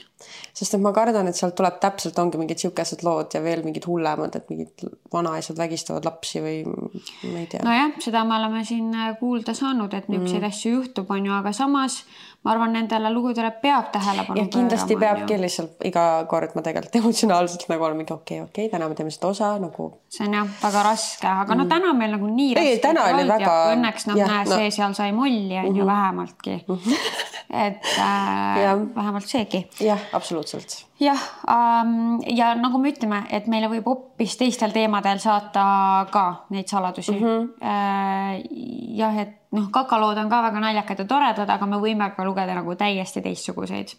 sest 0.54 0.74
et 0.78 0.82
ma 0.82 0.94
kardan, 0.94 1.28
et 1.28 1.36
sealt 1.36 1.56
tuleb 1.56 1.80
täpselt 1.80 2.20
ongi 2.20 2.42
mingid 2.42 2.64
siukesed 2.64 3.04
lood 3.04 3.34
ja 3.34 3.44
veel 3.44 3.64
mingid 3.64 3.88
hullemad, 3.88 4.36
et 4.36 4.50
mingid 4.50 4.86
vanaisad 5.14 5.58
vägistavad 5.58 6.06
lapsi 6.06 6.44
või 6.44 6.58
ma 6.68 7.40
ei 7.40 7.48
tea 7.48 7.64
no.. 7.64 7.70
nojah, 7.72 7.96
seda 8.00 8.24
me 8.24 8.36
oleme 8.40 8.66
siin 8.66 8.94
äh, 8.96 9.14
kuulda 9.20 9.54
saanud, 9.54 9.94
et 9.94 10.10
niisuguseid 10.10 10.42
mm. 10.42 10.48
asju 10.54 10.74
juhtub, 10.74 11.12
on 11.12 11.26
ju, 11.26 11.34
aga 11.34 11.54
samas 11.54 12.04
ma 12.44 12.52
arvan, 12.54 12.72
nendele 12.74 13.10
lugudele 13.12 13.52
peab 13.62 13.90
tähelepanu 13.92 14.40
ja 14.40 14.46
kindlasti 14.48 14.96
peabki 14.96 15.38
lihtsalt 15.42 15.84
iga 15.90 16.04
kord 16.32 16.54
ma 16.56 16.62
tegelikult 16.64 16.96
emotsionaalselt 17.02 17.66
nagu 17.70 17.84
olen 17.84 17.98
mingi 18.00 18.14
okei 18.14 18.40
okay,, 18.42 18.50
okei 18.50 18.66
okay,, 18.66 18.72
täna 18.78 18.88
me 18.90 18.96
teeme 18.96 19.12
seda 19.12 19.28
osa 19.28 19.50
nagu 19.60 19.90
see 20.10 20.26
on 20.28 20.34
jah 20.38 20.48
väga 20.64 20.84
raske, 20.88 21.28
aga 21.28 21.56
no 21.60 21.66
täna 21.72 21.94
meil 21.94 22.12
nagu 22.16 22.28
nii 22.32 22.54
Ei, 22.56 22.56
raske 22.56 22.82
täna 22.88 23.08
ei 23.10 23.14
oli 23.14 23.22
olnud 23.26 23.34
ja 23.44 23.48
väga- 23.50 23.74
õnneks 23.76 24.08
noh, 24.08 24.16
jah, 24.22 24.28
näe 24.32 24.44
no- 24.46 24.50
Mhm. 24.56 24.58
see 24.62 24.72
seal 24.72 24.94
sai 24.94 25.12
molli 25.12 25.58
on 25.66 25.76
ju 25.76 25.86
vähemaltki. 25.86 26.56
et 27.50 27.84
äh, 27.98 28.62
Jah. 28.64 28.78
vähemalt 28.96 29.26
seegi 29.28 29.64
jah, 29.82 30.00
absoluutselt. 30.14 30.86
jah 31.00 31.20
ähm,, 31.50 32.20
ja 32.28 32.54
nagu 32.56 32.78
me 32.78 32.92
ütleme, 32.94 33.24
et 33.32 33.48
meile 33.48 33.68
võib 33.72 33.88
hoopis 33.90 34.38
teistel 34.38 34.72
teemadel 34.72 35.20
saata 35.20 36.06
ka 36.14 36.26
neid 36.54 36.68
saladusi 36.70 37.12
mm. 37.12 37.20
Mhm. 37.20 37.26
-hmm. 37.26 37.70
Äh, 37.74 38.98
jah, 38.98 39.18
et 39.18 39.39
noh, 39.52 39.70
kakalood 39.72 40.18
on 40.18 40.30
ka 40.30 40.42
väga 40.46 40.62
naljakad 40.64 41.04
ja 41.04 41.08
toredad, 41.10 41.50
aga 41.50 41.66
me 41.70 41.80
võime 41.82 42.12
ka 42.16 42.26
lugeda 42.28 42.58
nagu 42.58 42.76
täiesti 42.80 43.24
teistsuguseid 43.26 43.96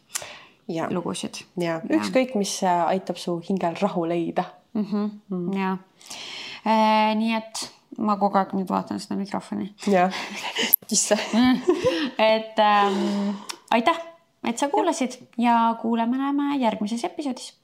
ja, 0.71 0.87
lugusid 0.91 1.43
ja 1.61 1.81
ükskõik, 1.91 2.37
mis 2.39 2.61
aitab 2.65 3.19
su 3.21 3.39
hingel 3.49 3.79
rahu 3.81 4.07
leida. 4.09 4.45
mm. 4.75 4.87
-hmm. 4.93 5.11
Mm. 5.29 5.53
ja 5.59 5.77
äh, 6.67 7.15
nii 7.17 7.35
et 7.35 7.71
ma 7.99 8.17
kogu 8.17 8.39
aeg 8.39 8.55
nüüd 8.55 8.71
vaatan 8.71 9.01
seda 9.01 9.19
mikrofoni, 9.19 9.75
jah, 9.87 10.15
issand. 10.91 11.21
et 12.19 12.59
ähm, 12.59 13.35
aitäh, 13.71 14.01
et 14.45 14.59
sa 14.59 14.69
kuulasid 14.69 15.19
ja 15.39 15.75
kuuleme-näeme 15.83 16.57
järgmises 16.63 17.05
episoodis. 17.05 17.55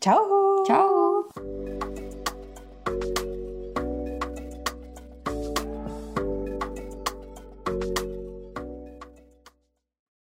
tšau. 0.00 0.64
tšau. 0.66 2.07